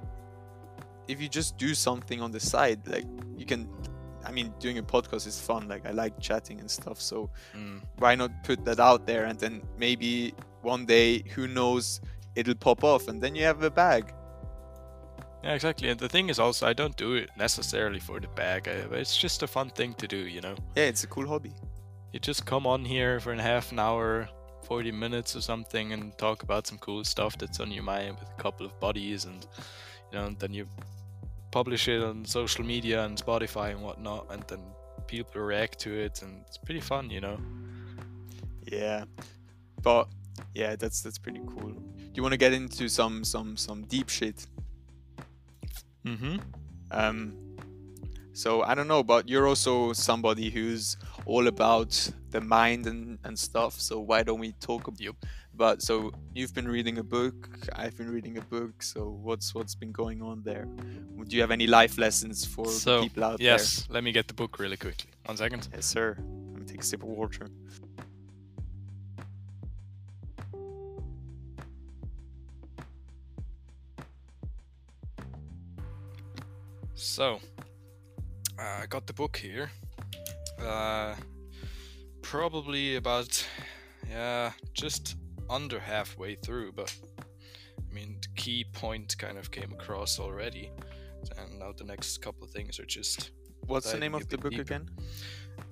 if 1.09 1.20
you 1.20 1.29
just 1.29 1.57
do 1.59 1.74
something 1.74 2.20
on 2.20 2.31
the 2.31 2.40
side, 2.40 2.87
like 2.88 3.05
you 3.37 3.46
can, 3.46 3.68
I 4.24 4.31
mean, 4.33 4.53
doing 4.59 4.79
a 4.79 4.83
podcast 4.83 5.27
is 5.27 5.40
fun. 5.40 5.68
Like 5.68 5.87
I 5.87 5.90
like 5.90 6.18
chatting 6.20 6.61
and 6.61 6.70
stuff, 6.70 7.00
so 7.00 7.31
Mm, 7.57 7.83
why 7.98 8.14
not 8.14 8.31
put 8.44 8.64
that 8.64 8.81
out 8.81 9.07
there 9.07 9.24
and 9.27 9.38
then 9.38 9.62
maybe 9.79 10.35
one 10.62 10.87
day, 10.87 11.22
who 11.35 11.46
knows, 11.46 12.00
it'll 12.37 12.55
pop 12.55 12.83
off 12.85 13.09
and 13.09 13.22
then 13.22 13.35
you 13.35 13.44
have 13.44 13.62
a 13.62 13.70
bag. 13.70 14.12
Yeah, 15.44 15.52
exactly. 15.52 15.90
And 15.90 16.00
the 16.00 16.09
thing 16.09 16.30
is 16.30 16.38
also, 16.38 16.66
I 16.66 16.72
don't 16.72 16.96
do 16.96 17.14
it 17.14 17.28
necessarily 17.37 18.00
for 18.00 18.18
the 18.18 18.28
bag. 18.28 18.66
Uh, 18.66 18.94
I, 18.94 18.96
it's 18.96 19.16
just 19.16 19.42
a 19.42 19.46
fun 19.46 19.68
thing 19.68 19.92
to 19.94 20.09
do, 20.09 20.16
you 20.16 20.40
know. 20.40 20.57
Yeah, 20.74 20.85
it's 20.85 21.04
a 21.04 21.07
cool 21.07 21.26
hobby. 21.26 21.52
You 22.12 22.20
just 22.20 22.46
come 22.46 22.66
on 22.66 22.83
here 22.83 23.20
for 23.20 23.35
a 23.35 23.42
half 23.42 23.70
an 23.70 23.78
hour, 23.78 24.26
40 24.62 24.90
minutes 24.92 25.37
or 25.37 25.42
something, 25.42 25.92
and 25.92 26.16
talk 26.16 26.42
about 26.42 26.66
some 26.66 26.78
cool 26.78 27.04
stuff 27.04 27.37
that's 27.37 27.61
on 27.61 27.70
your 27.70 27.83
mind 27.83 28.16
with 28.18 28.30
a 28.30 28.42
couple 28.42 28.64
of 28.64 28.78
buddies, 28.80 29.26
and 29.26 29.46
you 30.11 30.18
know, 30.18 30.26
and 30.26 30.38
then 30.38 30.54
you 30.54 30.66
publish 31.50 31.88
it 31.88 32.02
on 32.02 32.24
social 32.24 32.64
media 32.64 33.04
and 33.04 33.18
Spotify 33.18 33.72
and 33.72 33.83
whatnot, 33.83 34.26
and 34.30 34.42
then 34.48 34.61
people 35.07 35.42
react 35.42 35.78
to 35.80 35.92
it, 35.92 36.22
and 36.22 36.42
it's 36.46 36.57
pretty 36.57 36.80
fun, 36.80 37.11
you 37.11 37.20
know. 37.20 37.38
Yeah, 38.66 39.04
but 39.83 40.09
yeah, 40.54 40.74
that's 40.76 41.02
that's 41.02 41.18
pretty 41.18 41.40
cool. 41.46 41.72
Do 41.72 42.12
you 42.14 42.22
want 42.22 42.33
to 42.33 42.38
get 42.38 42.54
into 42.54 42.88
some 42.88 43.24
some 43.24 43.59
some 43.59 43.83
deep 43.83 44.09
shit? 44.09 44.46
Mm-hmm. 46.06 46.36
Um, 46.90 47.34
so 48.32 48.62
I 48.62 48.74
don't 48.74 48.88
know, 48.88 49.02
but 49.02 49.28
you're 49.28 49.46
also 49.46 49.92
somebody 49.92 50.50
who's 50.50 50.96
all 51.24 51.46
about 51.46 52.10
the 52.30 52.40
mind 52.40 52.86
and, 52.86 53.18
and 53.24 53.38
stuff. 53.38 53.80
So 53.80 54.00
why 54.00 54.22
don't 54.24 54.40
we 54.40 54.52
talk 54.60 54.88
ab- 54.88 55.00
Yep. 55.00 55.14
about? 55.54 55.82
So 55.82 56.12
you've 56.34 56.52
been 56.52 56.66
reading 56.68 56.98
a 56.98 57.02
book. 57.04 57.48
I've 57.76 57.96
been 57.96 58.10
reading 58.10 58.36
a 58.38 58.40
book. 58.42 58.82
So 58.82 59.18
what's 59.22 59.54
what's 59.54 59.74
been 59.76 59.92
going 59.92 60.20
on 60.20 60.42
there? 60.42 60.66
Do 61.28 61.36
you 61.36 61.40
have 61.42 61.52
any 61.52 61.66
life 61.68 61.96
lessons 61.96 62.44
for 62.44 62.66
So, 62.66 63.02
people 63.04 63.24
out 63.24 63.38
there? 63.38 63.46
Yes, 63.52 63.86
let 63.88 64.02
me 64.02 64.10
get 64.12 64.26
the 64.26 64.34
book 64.34 64.58
really 64.58 64.76
quickly. 64.76 65.10
One 65.26 65.36
second. 65.36 65.68
Yes, 65.72 65.86
sir. 65.86 66.16
Let 66.52 66.60
me 66.60 66.66
take 66.66 66.80
a 66.80 66.84
sip 66.84 67.02
of 67.02 67.08
water. 67.08 67.48
So, 77.14 77.38
uh, 78.59 78.81
I 78.83 78.87
got 78.87 79.07
the 79.07 79.12
book 79.12 79.37
here. 79.37 79.70
Uh, 80.61 81.14
probably 82.22 82.96
about, 82.96 83.46
yeah, 84.11 84.50
just 84.72 85.14
under 85.48 85.79
halfway 85.79 86.35
through, 86.35 86.72
but 86.72 86.92
I 87.79 87.94
mean, 87.94 88.18
the 88.20 88.27
key 88.35 88.64
point 88.72 89.16
kind 89.16 89.38
of 89.38 89.53
came 89.53 89.70
across 89.70 90.18
already. 90.18 90.72
And 91.38 91.61
now 91.61 91.70
the 91.70 91.85
next 91.85 92.18
couple 92.18 92.42
of 92.42 92.50
things 92.50 92.81
are 92.81 92.85
just. 92.85 93.31
What's 93.68 93.92
the 93.92 93.98
name 94.00 94.16
of 94.16 94.29
the 94.29 94.37
book 94.37 94.50
deeper. 94.50 94.62
again? 94.62 94.88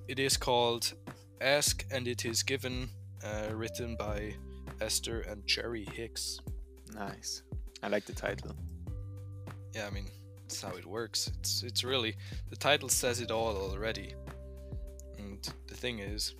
It 0.07 0.19
is 0.19 0.37
called 0.37 0.93
Ask 1.41 1.83
and 1.91 2.07
It 2.07 2.23
Is 2.23 2.41
Given, 2.41 2.87
uh, 3.21 3.53
written 3.53 3.97
by 3.97 4.33
Esther 4.79 5.19
and 5.19 5.45
Jerry 5.45 5.85
Hicks. 5.91 6.39
Nice. 6.95 7.43
I 7.83 7.89
like 7.89 8.05
the 8.05 8.13
title. 8.13 8.55
yeah, 9.75 9.87
I 9.87 9.89
mean, 9.89 10.07
that's 10.53 10.61
how 10.61 10.77
it 10.77 10.85
works. 10.85 11.31
It's 11.39 11.63
it's 11.63 11.83
really 11.83 12.15
the 12.49 12.55
title 12.55 12.89
says 12.89 13.21
it 13.21 13.31
all 13.31 13.57
already. 13.57 14.13
And 15.17 15.39
the 15.67 15.73
thing 15.73 15.99
is, 15.99 16.35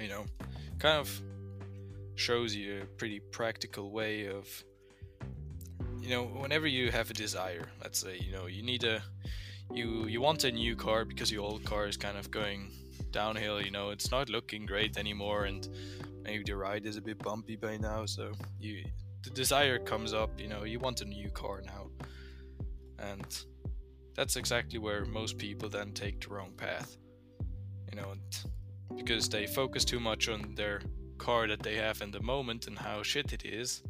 you 0.00 0.08
know, 0.08 0.24
kind 0.78 0.98
of 0.98 1.22
shows 2.16 2.54
you 2.54 2.82
a 2.82 2.86
pretty 2.98 3.20
practical 3.20 3.92
way 3.92 4.26
of 4.26 4.46
you 6.00 6.10
know, 6.10 6.24
whenever 6.24 6.66
you 6.66 6.90
have 6.92 7.10
a 7.10 7.14
desire, 7.14 7.66
let's 7.82 7.98
say, 8.00 8.18
you 8.18 8.32
know, 8.32 8.46
you 8.46 8.62
need 8.62 8.82
a 8.82 9.02
you 9.72 10.06
you 10.06 10.20
want 10.20 10.42
a 10.42 10.50
new 10.50 10.74
car 10.74 11.04
because 11.04 11.30
your 11.30 11.44
old 11.44 11.64
car 11.64 11.86
is 11.86 11.96
kind 11.96 12.18
of 12.18 12.30
going 12.30 12.72
downhill, 13.12 13.62
you 13.62 13.70
know, 13.70 13.90
it's 13.90 14.10
not 14.10 14.28
looking 14.28 14.66
great 14.66 14.96
anymore 14.96 15.44
and 15.44 15.68
maybe 16.24 16.42
the 16.44 16.56
ride 16.56 16.86
is 16.86 16.96
a 16.96 17.02
bit 17.02 17.18
bumpy 17.18 17.54
by 17.54 17.76
now, 17.76 18.04
so 18.04 18.32
you 18.58 18.84
the 19.22 19.30
desire 19.30 19.78
comes 19.78 20.12
up, 20.12 20.40
you 20.40 20.48
know, 20.48 20.64
you 20.64 20.80
want 20.80 21.00
a 21.02 21.04
new 21.04 21.30
car 21.30 21.62
now. 21.64 21.86
And 22.98 23.26
that's 24.14 24.36
exactly 24.36 24.78
where 24.78 25.04
most 25.04 25.38
people 25.38 25.68
then 25.68 25.92
take 25.92 26.20
the 26.20 26.34
wrong 26.34 26.52
path. 26.56 26.96
You 27.90 28.00
know, 28.00 28.14
because 28.96 29.28
they 29.28 29.46
focus 29.46 29.84
too 29.84 30.00
much 30.00 30.28
on 30.28 30.54
their 30.54 30.80
car 31.18 31.46
that 31.48 31.62
they 31.62 31.76
have 31.76 32.02
in 32.02 32.10
the 32.10 32.20
moment 32.20 32.66
and 32.66 32.78
how 32.78 33.02
shit 33.02 33.32
it 33.32 33.44
is, 33.44 33.82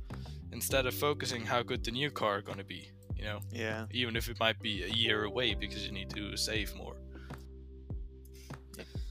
instead 0.52 0.86
of 0.86 0.94
focusing 0.94 1.44
how 1.44 1.62
good 1.62 1.84
the 1.84 1.90
new 1.90 2.10
car 2.10 2.40
gonna 2.40 2.64
be, 2.64 2.90
you 3.16 3.24
know, 3.24 3.40
Yeah. 3.52 3.86
even 3.90 4.16
if 4.16 4.28
it 4.28 4.38
might 4.38 4.60
be 4.60 4.84
a 4.84 4.88
year 4.88 5.24
away 5.24 5.54
because 5.54 5.84
you 5.86 5.92
need 5.92 6.10
to 6.10 6.36
save 6.36 6.74
more. 6.76 6.96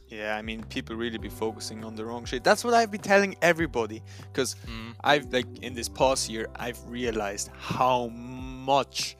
Yeah, 0.07 0.37
I 0.37 0.41
mean, 0.43 0.63
people 0.65 0.95
really 0.95 1.17
be 1.17 1.29
focusing 1.29 1.83
on 1.83 1.95
the 1.95 2.05
wrong 2.05 2.25
shit. 2.25 2.43
That's 2.43 2.63
what 2.63 2.73
I've 2.73 2.91
been 2.91 3.01
telling 3.01 3.35
everybody. 3.41 4.01
Because 4.31 4.55
Mm. 4.67 4.93
I've, 5.03 5.33
like, 5.33 5.47
in 5.61 5.73
this 5.73 5.89
past 5.89 6.29
year, 6.29 6.47
I've 6.55 6.79
realized 6.87 7.49
how 7.57 8.07
much, 8.07 9.17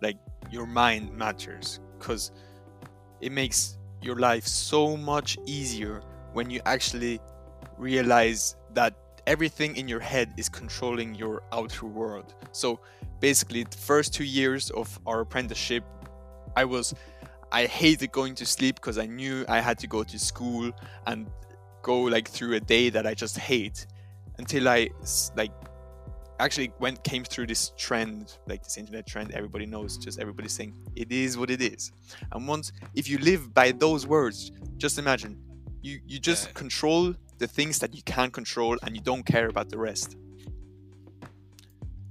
like, 0.00 0.16
your 0.50 0.66
mind 0.66 1.12
matters. 1.12 1.80
Because 1.98 2.32
it 3.20 3.32
makes 3.32 3.78
your 4.02 4.16
life 4.16 4.46
so 4.46 4.96
much 4.96 5.38
easier 5.46 6.02
when 6.32 6.50
you 6.50 6.60
actually 6.64 7.20
realize 7.76 8.56
that 8.74 8.94
everything 9.26 9.76
in 9.76 9.88
your 9.88 10.00
head 10.00 10.32
is 10.36 10.48
controlling 10.48 11.14
your 11.14 11.42
outer 11.52 11.86
world. 11.86 12.34
So 12.52 12.80
basically, 13.20 13.64
the 13.64 13.76
first 13.76 14.14
two 14.14 14.24
years 14.24 14.70
of 14.70 14.98
our 15.06 15.20
apprenticeship, 15.20 15.84
I 16.56 16.64
was, 16.64 16.94
I 17.52 17.66
hated 17.66 18.12
going 18.12 18.34
to 18.36 18.46
sleep 18.46 18.76
because 18.76 18.98
I 18.98 19.06
knew 19.06 19.44
I 19.48 19.60
had 19.60 19.78
to 19.80 19.86
go 19.86 20.02
to 20.04 20.18
school 20.18 20.70
and 21.06 21.28
go 21.82 22.02
like 22.02 22.28
through 22.28 22.54
a 22.54 22.60
day 22.60 22.90
that 22.90 23.06
I 23.06 23.14
just 23.14 23.38
hate 23.38 23.86
until 24.38 24.68
I 24.68 24.90
like 25.36 25.52
actually 26.40 26.72
went 26.78 27.02
came 27.04 27.24
through 27.24 27.46
this 27.46 27.72
trend 27.76 28.36
like 28.46 28.62
this 28.62 28.76
internet 28.76 29.06
trend 29.06 29.32
everybody 29.32 29.66
knows 29.66 29.96
just 29.98 30.20
everybody 30.20 30.48
saying 30.48 30.72
it 30.96 31.10
is 31.10 31.36
what 31.36 31.50
it 31.50 31.60
is. 31.60 31.92
And 32.32 32.46
once 32.46 32.72
if 32.94 33.08
you 33.08 33.18
live 33.18 33.52
by 33.54 33.72
those 33.72 34.06
words 34.06 34.52
just 34.76 34.98
imagine 34.98 35.36
you 35.82 36.00
you 36.06 36.18
just 36.18 36.46
Yeah. 36.46 36.52
control 36.54 37.14
the 37.38 37.46
things 37.46 37.78
that 37.80 37.94
you 37.94 38.02
can 38.02 38.30
control 38.30 38.76
and 38.82 38.94
you 38.96 39.02
don't 39.02 39.24
care 39.24 39.48
about 39.48 39.68
the 39.68 39.78
rest. 39.78 40.16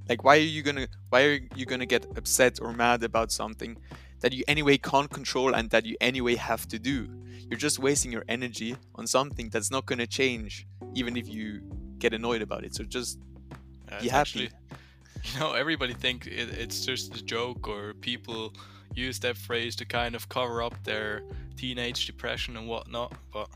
Like 0.10 0.24
why 0.24 0.38
are 0.38 0.52
you 0.58 0.64
gonna 0.64 0.88
why 1.10 1.24
are 1.24 1.40
you 1.56 1.66
gonna 1.66 1.86
get 1.86 2.06
upset 2.18 2.60
or 2.62 2.72
mad 2.74 3.04
about 3.04 3.32
something 3.32 3.78
that 4.22 4.34
you 4.34 4.44
anyway 4.48 4.78
can't 4.78 5.10
control 5.10 5.54
and 5.54 5.70
that 5.72 5.86
you 5.86 5.96
anyway 6.02 6.36
have 6.36 6.68
to 6.70 6.80
do? 6.80 7.08
You're 7.50 7.60
just 7.60 7.80
wasting 7.80 8.12
your 8.12 8.26
energy 8.28 8.76
on 8.96 9.06
something 9.08 9.50
that's 9.50 9.72
not 9.72 9.86
gonna 9.86 10.08
change 10.08 10.66
even 10.96 11.16
if 11.18 11.28
you 11.30 11.62
get 12.00 12.14
annoyed 12.14 12.42
about 12.42 12.64
it. 12.64 12.74
So 12.76 12.84
just 12.84 13.20
Yeah, 13.90 14.00
Be 14.02 14.08
happy. 14.10 14.20
actually- 14.20 14.50
you 15.34 15.40
know, 15.40 15.54
everybody 15.54 15.94
think 15.94 16.28
it, 16.28 16.50
it's 16.58 16.86
just 16.86 17.16
a 17.16 17.24
joke, 17.24 17.68
or 17.68 17.94
people 17.96 18.54
use 18.96 19.20
that 19.20 19.36
phrase 19.36 19.76
to 19.78 19.86
kind 19.86 20.16
of 20.16 20.30
cover 20.30 20.62
up 20.64 20.74
their 20.84 21.22
teenage 21.58 22.06
depression 22.06 22.56
and 22.56 22.68
whatnot. 22.68 23.14
But 23.34 23.50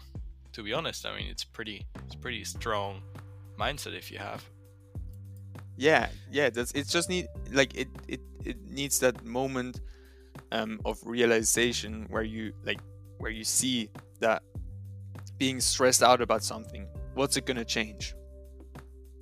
to 0.54 0.64
be 0.64 0.74
honest, 0.74 1.06
I 1.06 1.16
mean, 1.16 1.28
it's 1.30 1.44
pretty, 1.46 1.86
it's 2.06 2.16
pretty 2.16 2.44
strong 2.44 3.02
mindset 3.58 3.96
if 3.98 4.12
you 4.12 4.18
have. 4.18 4.44
yeah 5.78 6.10
yeah 6.32 6.50
that's 6.50 6.72
it's 6.74 6.92
just 6.92 7.10
need 7.10 7.28
like 7.52 7.74
it 7.76 7.88
it, 8.08 8.20
it 8.44 8.58
needs 8.70 9.00
that 9.00 9.24
moment 9.24 9.80
um 10.52 10.80
of 10.84 10.98
realization 11.06 12.06
where 12.10 12.24
you 12.24 12.54
like 12.66 12.80
where 13.20 13.32
you 13.32 13.44
see 13.44 13.90
that 14.20 14.44
being 15.38 15.60
stressed 15.62 16.04
out 16.04 16.22
about 16.22 16.44
something 16.44 16.86
what's 17.16 17.38
it 17.38 17.46
gonna 17.46 17.64
change 17.66 18.14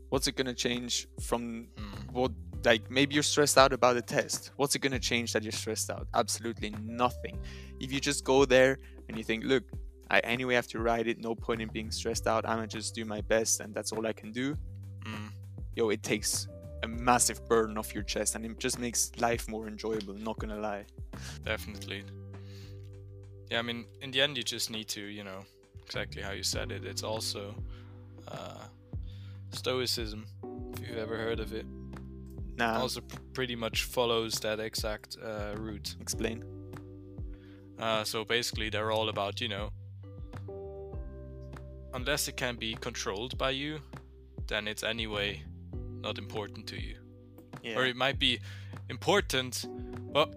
what's 0.09 0.27
it 0.27 0.35
gonna 0.35 0.53
change 0.53 1.07
from 1.21 1.67
Mm. 1.77 2.11
what 2.11 2.31
like 2.65 2.89
maybe 2.91 3.13
you're 3.13 3.23
stressed 3.23 3.57
out 3.57 3.71
about 3.71 3.95
a 3.95 4.01
test 4.01 4.51
what's 4.57 4.75
it 4.75 4.79
going 4.79 4.91
to 4.91 4.99
change 4.99 5.31
that 5.31 5.43
you're 5.43 5.51
stressed 5.63 5.89
out 5.89 6.05
absolutely 6.13 6.71
nothing 6.83 7.39
if 7.79 7.89
you 7.93 7.99
just 8.01 8.25
go 8.25 8.43
there 8.43 8.77
and 9.07 9.17
you 9.17 9.23
think 9.23 9.45
look 9.45 9.63
i 10.11 10.19
anyway 10.19 10.55
have 10.55 10.67
to 10.67 10.79
write 10.79 11.07
it 11.07 11.17
no 11.19 11.33
point 11.33 11.61
in 11.61 11.69
being 11.69 11.89
stressed 11.89 12.27
out 12.27 12.45
i'm 12.45 12.57
gonna 12.57 12.67
just 12.67 12.93
do 12.93 13.05
my 13.05 13.21
best 13.21 13.61
and 13.61 13.73
that's 13.73 13.91
all 13.93 14.05
i 14.05 14.11
can 14.13 14.31
do 14.33 14.55
Mm. 15.05 15.29
yo 15.77 15.89
it 15.89 16.03
takes 16.03 16.49
a 16.83 16.87
massive 16.87 17.39
burden 17.47 17.77
off 17.77 17.93
your 17.93 18.03
chest 18.03 18.35
and 18.35 18.45
it 18.45 18.59
just 18.59 18.77
makes 18.77 19.11
life 19.21 19.47
more 19.47 19.65
enjoyable 19.67 20.15
not 20.15 20.37
gonna 20.39 20.59
lie 20.59 20.85
Definitely. 21.45 22.03
Yeah, 23.49 23.59
I 23.59 23.61
mean, 23.63 23.85
in 24.01 24.11
the 24.11 24.21
end, 24.21 24.37
you 24.37 24.43
just 24.43 24.69
need 24.69 24.87
to, 24.89 25.01
you 25.01 25.23
know, 25.23 25.39
exactly 25.83 26.21
how 26.21 26.31
you 26.33 26.43
said 26.43 26.71
it. 26.71 26.85
It's 26.85 27.03
also 27.03 27.55
uh, 28.27 28.65
Stoicism, 29.51 30.25
if 30.73 30.87
you've 30.87 30.97
ever 30.97 31.17
heard 31.17 31.39
of 31.39 31.53
it. 31.53 31.65
now 32.55 32.81
also 32.81 33.01
pr- 33.01 33.17
pretty 33.33 33.55
much 33.55 33.83
follows 33.83 34.39
that 34.39 34.59
exact 34.59 35.17
uh, 35.23 35.55
route. 35.57 35.95
explain 36.01 36.43
Uh, 37.79 38.03
so 38.03 38.25
basically, 38.25 38.69
they're 38.69 38.91
all 38.91 39.07
about, 39.09 39.39
you 39.39 39.47
know, 39.47 39.71
unless 41.93 42.27
it 42.27 42.35
can 42.35 42.57
be 42.57 42.75
controlled 42.75 43.37
by 43.37 43.51
you, 43.51 43.79
then 44.47 44.67
it's 44.67 44.83
anyway 44.83 45.43
not 46.01 46.17
important 46.17 46.67
to 46.67 46.75
you. 46.75 46.95
yeah 47.63 47.77
Or 47.77 47.85
it 47.85 47.95
might 47.95 48.19
be 48.19 48.39
important, 48.89 49.65
but 50.13 50.29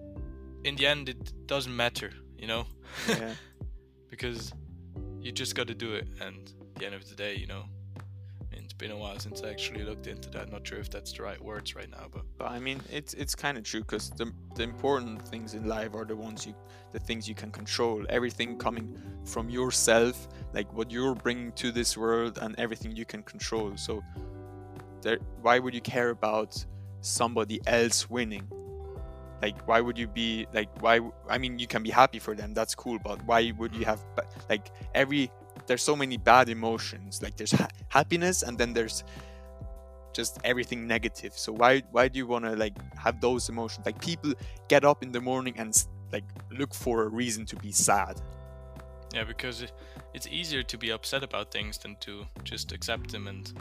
in 0.64 0.76
the 0.76 0.86
end, 0.86 1.08
it 1.08 1.46
doesn't 1.46 1.74
matter, 1.74 2.12
you 2.38 2.46
know? 2.46 2.66
yeah 3.08 3.34
because 4.10 4.52
you 5.20 5.32
just 5.32 5.54
got 5.54 5.66
to 5.66 5.74
do 5.74 5.94
it 5.94 6.06
and 6.20 6.52
at 6.60 6.74
the 6.78 6.86
end 6.86 6.94
of 6.94 7.08
the 7.08 7.14
day 7.14 7.34
you 7.34 7.46
know 7.46 7.64
I 7.64 7.64
mean, 7.64 7.66
it's 7.66 7.81
been 8.82 8.90
a 8.90 8.96
while 9.04 9.18
since 9.18 9.42
i 9.42 9.48
actually 9.48 9.84
looked 9.84 10.06
into 10.06 10.28
that 10.30 10.50
not 10.50 10.66
sure 10.66 10.78
if 10.78 10.90
that's 10.90 11.12
the 11.12 11.22
right 11.22 11.40
words 11.50 11.76
right 11.78 11.90
now 11.90 12.06
but 12.12 12.22
But 12.42 12.50
I 12.50 12.58
mean, 12.58 12.80
it's 12.90 13.14
it's 13.14 13.36
kind 13.36 13.56
of 13.56 13.62
true 13.62 13.82
because 13.82 14.10
the 14.10 14.32
the 14.56 14.64
important 14.64 15.22
things 15.28 15.54
in 15.54 15.68
life 15.68 15.94
are 15.94 16.04
the 16.04 16.16
ones 16.16 16.44
you, 16.44 16.54
the 16.90 16.98
things 16.98 17.28
you 17.28 17.36
can 17.36 17.52
control. 17.52 18.04
Everything 18.08 18.58
coming 18.58 18.98
from 19.24 19.48
yourself, 19.48 20.26
like 20.52 20.72
what 20.72 20.90
you're 20.90 21.14
bringing 21.14 21.52
to 21.52 21.70
this 21.70 21.96
world, 21.96 22.38
and 22.42 22.58
everything 22.58 22.96
you 22.96 23.04
can 23.04 23.22
control. 23.22 23.76
So, 23.76 24.02
there, 25.02 25.18
why 25.40 25.60
would 25.60 25.72
you 25.72 25.80
care 25.80 26.10
about 26.10 26.66
somebody 27.00 27.60
else 27.66 28.10
winning? 28.10 28.48
Like, 29.40 29.68
why 29.68 29.80
would 29.80 29.96
you 29.96 30.08
be 30.08 30.46
like, 30.52 30.70
why? 30.82 30.98
I 31.28 31.38
mean, 31.38 31.60
you 31.60 31.68
can 31.68 31.84
be 31.84 31.90
happy 31.90 32.18
for 32.18 32.34
them. 32.34 32.54
That's 32.54 32.74
cool. 32.74 32.98
But 32.98 33.24
why 33.24 33.52
would 33.56 33.72
you 33.74 33.84
have 33.84 34.00
like 34.50 34.66
every? 34.94 35.30
There's 35.66 35.82
so 35.82 35.96
many 35.96 36.16
bad 36.16 36.48
emotions. 36.48 37.22
Like 37.22 37.36
there's 37.36 37.52
ha- 37.52 37.68
happiness, 37.88 38.42
and 38.42 38.58
then 38.58 38.72
there's 38.72 39.04
just 40.12 40.38
everything 40.44 40.86
negative. 40.86 41.32
So 41.36 41.52
why 41.52 41.82
why 41.90 42.08
do 42.08 42.18
you 42.18 42.26
want 42.26 42.44
to 42.44 42.54
like 42.56 42.76
have 42.96 43.20
those 43.20 43.48
emotions? 43.48 43.86
Like 43.86 44.00
people 44.00 44.34
get 44.68 44.84
up 44.84 45.02
in 45.02 45.12
the 45.12 45.20
morning 45.20 45.54
and 45.58 45.72
like 46.12 46.24
look 46.50 46.74
for 46.74 47.04
a 47.04 47.08
reason 47.08 47.46
to 47.46 47.56
be 47.56 47.72
sad. 47.72 48.20
yeah 49.14 49.24
because 49.24 49.62
it, 49.62 49.72
it's 50.14 50.26
easier 50.26 50.62
to 50.62 50.76
be 50.78 50.88
upset 50.92 51.22
about 51.22 51.50
things 51.50 51.78
than 51.78 51.96
to 52.00 52.24
just 52.44 52.72
accept 52.72 53.10
them 53.12 53.26
and 53.28 53.52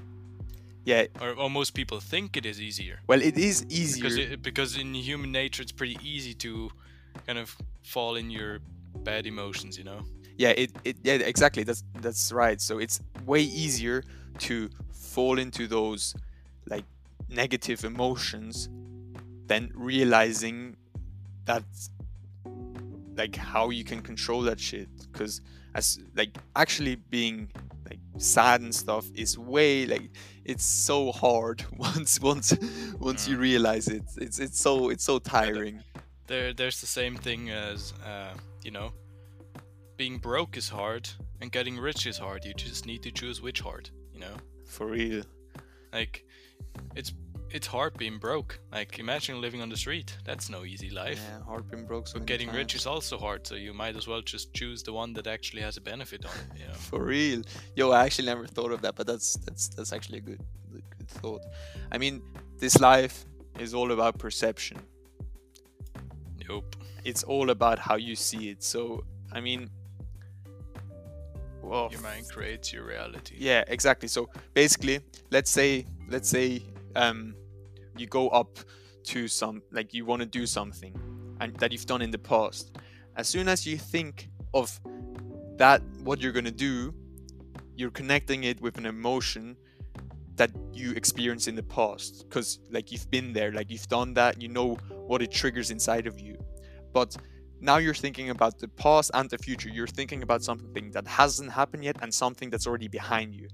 Yeah, 0.85 1.05
or, 1.23 1.31
or 1.41 1.49
most 1.49 1.71
people 1.73 1.99
think 1.99 2.37
it 2.37 2.45
is 2.45 2.57
easier 2.59 2.95
well 3.07 3.21
it 3.21 3.37
is 3.37 3.65
easier. 3.69 4.03
because 4.03 4.17
it, 4.17 4.41
because 4.41 4.77
in 4.83 4.93
human 4.93 5.31
nature 5.31 5.61
it's 5.63 5.75
pretty 5.81 5.97
easy 6.15 6.33
to 6.45 6.51
kind 7.27 7.39
of 7.39 7.55
fall 7.83 8.15
in 8.21 8.29
your 8.31 8.59
bad 9.03 9.25
emotions 9.25 9.77
you 9.77 9.83
know 9.83 10.01
yeah, 10.43 10.53
it, 10.63 10.71
it 10.83 10.95
yeah 11.03 11.13
exactly. 11.33 11.63
That's 11.63 11.83
that's 12.05 12.31
right. 12.31 12.59
So 12.59 12.73
it's 12.79 12.99
way 13.25 13.43
easier 13.63 14.03
to 14.47 14.69
fall 15.13 15.37
into 15.39 15.67
those 15.67 16.15
like 16.73 16.85
negative 17.29 17.79
emotions 17.85 18.69
than 19.47 19.71
realizing 19.75 20.57
that 21.45 21.63
like 23.15 23.35
how 23.35 23.69
you 23.69 23.83
can 23.83 24.01
control 24.01 24.41
that 24.49 24.59
shit 24.59 24.89
because 25.11 25.41
as 25.75 25.99
like 26.15 26.31
actually 26.55 26.95
being 26.95 27.37
like 27.89 27.99
sad 28.17 28.61
and 28.61 28.73
stuff 28.73 29.05
is 29.13 29.37
way 29.37 29.85
like 29.85 30.09
it's 30.45 30.65
so 30.65 31.11
hard 31.11 31.63
once 31.77 32.19
once 32.21 32.53
once 32.99 33.27
you 33.27 33.35
Mm. 33.37 33.41
realize 33.49 33.87
it 33.87 34.03
it's 34.17 34.39
it's 34.39 34.59
so 34.59 34.89
it's 34.89 35.03
so 35.03 35.19
tiring 35.19 35.75
there 36.27 36.53
there's 36.53 36.79
the 36.79 36.87
same 36.87 37.15
thing 37.17 37.49
as 37.49 37.93
uh, 38.05 38.33
you 38.63 38.71
know 38.71 38.91
being 40.01 40.17
broke 40.17 40.57
is 40.57 40.67
hard 40.67 41.07
and 41.41 41.51
getting 41.51 41.77
rich 41.77 42.07
is 42.07 42.17
hard. 42.17 42.43
You 42.43 42.55
just 42.55 42.87
need 42.87 43.03
to 43.03 43.11
choose 43.11 43.39
which 43.39 43.59
hard 43.61 43.91
you 44.11 44.19
know? 44.19 44.35
For 44.65 44.87
real. 44.87 45.21
Like 45.93 46.25
it's 46.95 47.13
it's 47.51 47.67
hard 47.67 47.95
being 47.97 48.17
broke. 48.17 48.59
Like 48.71 48.97
imagine 48.97 49.39
living 49.39 49.61
on 49.61 49.69
the 49.69 49.77
street. 49.77 50.17
That's 50.25 50.49
no 50.49 50.65
easy 50.65 50.89
life. 50.89 51.21
Yeah 51.29 51.43
hard 51.45 51.69
been 51.69 51.85
broke 51.85 52.07
so 52.07 52.17
but 52.17 52.25
getting 52.25 52.49
rich 52.51 52.73
is 52.73 52.87
also 52.87 53.15
hard 53.25 53.45
so 53.45 53.53
you 53.53 53.73
might 53.75 53.95
as 53.95 54.07
well 54.07 54.23
just 54.23 54.55
choose 54.55 54.81
the 54.81 54.93
one 55.01 55.13
that 55.17 55.27
actually 55.27 55.61
has 55.61 55.77
a 55.77 55.81
benefit 55.81 56.25
on 56.25 56.31
it 56.31 56.61
you 56.61 56.67
know? 56.67 56.73
For 56.89 57.03
real. 57.15 57.43
Yo 57.75 57.91
i 57.91 58.03
actually 58.05 58.29
never 58.33 58.47
thought 58.47 58.71
of 58.71 58.81
that 58.81 58.95
but 58.95 59.05
that's 59.05 59.37
that's 59.45 59.67
that's 59.75 59.93
actually 59.93 60.17
a 60.23 60.25
good 60.31 60.43
good 60.71 61.09
thought. 61.21 61.43
I 61.91 61.99
mean 61.99 62.23
this 62.57 62.79
life 62.79 63.25
is 63.59 63.75
all 63.75 63.91
about 63.91 64.17
perception. 64.17 64.77
Nope. 66.49 66.75
It's 67.05 67.23
all 67.33 67.51
about 67.51 67.77
how 67.77 67.97
you 68.07 68.15
see 68.15 68.43
it. 68.53 68.63
So 68.63 69.03
i 69.39 69.39
mean 69.39 69.69
well 71.63 71.89
your 71.91 72.01
mind 72.01 72.27
creates 72.29 72.71
your 72.73 72.85
reality. 72.85 73.35
Yeah 73.37 73.63
exactly. 73.67 74.07
So 74.07 74.29
basically 74.53 74.99
let's 75.31 75.51
say 75.51 75.85
let's 76.09 76.29
say 76.29 76.65
um 76.95 77.35
you 77.97 78.07
go 78.07 78.29
up 78.29 78.59
to 79.03 79.27
some 79.27 79.61
like 79.71 79.93
you 79.93 80.05
want 80.05 80.21
to 80.21 80.25
do 80.25 80.45
something 80.45 80.93
and 81.39 81.55
that 81.57 81.71
you've 81.71 81.85
done 81.85 82.01
in 82.01 82.11
the 82.11 82.19
past. 82.19 82.77
As 83.15 83.27
soon 83.27 83.47
as 83.47 83.65
you 83.65 83.77
think 83.77 84.29
of 84.53 84.79
that 85.57 85.81
what 86.03 86.19
you're 86.21 86.31
going 86.31 86.45
to 86.45 86.51
do 86.51 86.93
you're 87.75 87.91
connecting 87.91 88.43
it 88.43 88.61
with 88.61 88.77
an 88.77 88.85
emotion 88.85 89.55
that 90.35 90.51
you 90.73 90.91
experienced 90.93 91.47
in 91.47 91.55
the 91.55 91.63
past. 91.63 92.25
Because 92.27 92.59
like 92.69 92.91
you've 92.91 93.09
been 93.09 93.33
there 93.33 93.51
like 93.51 93.69
you've 93.69 93.87
done 93.87 94.13
that 94.15 94.41
you 94.41 94.47
know 94.47 94.75
what 95.07 95.21
it 95.21 95.31
triggers 95.31 95.71
inside 95.71 96.07
of 96.07 96.19
you. 96.19 96.37
But 96.93 97.15
now 97.61 97.77
you're 97.77 97.93
thinking 97.93 98.31
about 98.31 98.57
the 98.59 98.67
past 98.67 99.11
and 99.13 99.29
the 99.29 99.37
future. 99.37 99.69
You're 99.69 99.87
thinking 99.87 100.23
about 100.23 100.43
something 100.43 100.91
that 100.91 101.07
hasn't 101.07 101.51
happened 101.51 101.83
yet 101.83 101.97
and 102.01 102.13
something 102.13 102.49
that's 102.49 102.65
already 102.65 102.87
behind 102.87 103.35
you. 103.35 103.47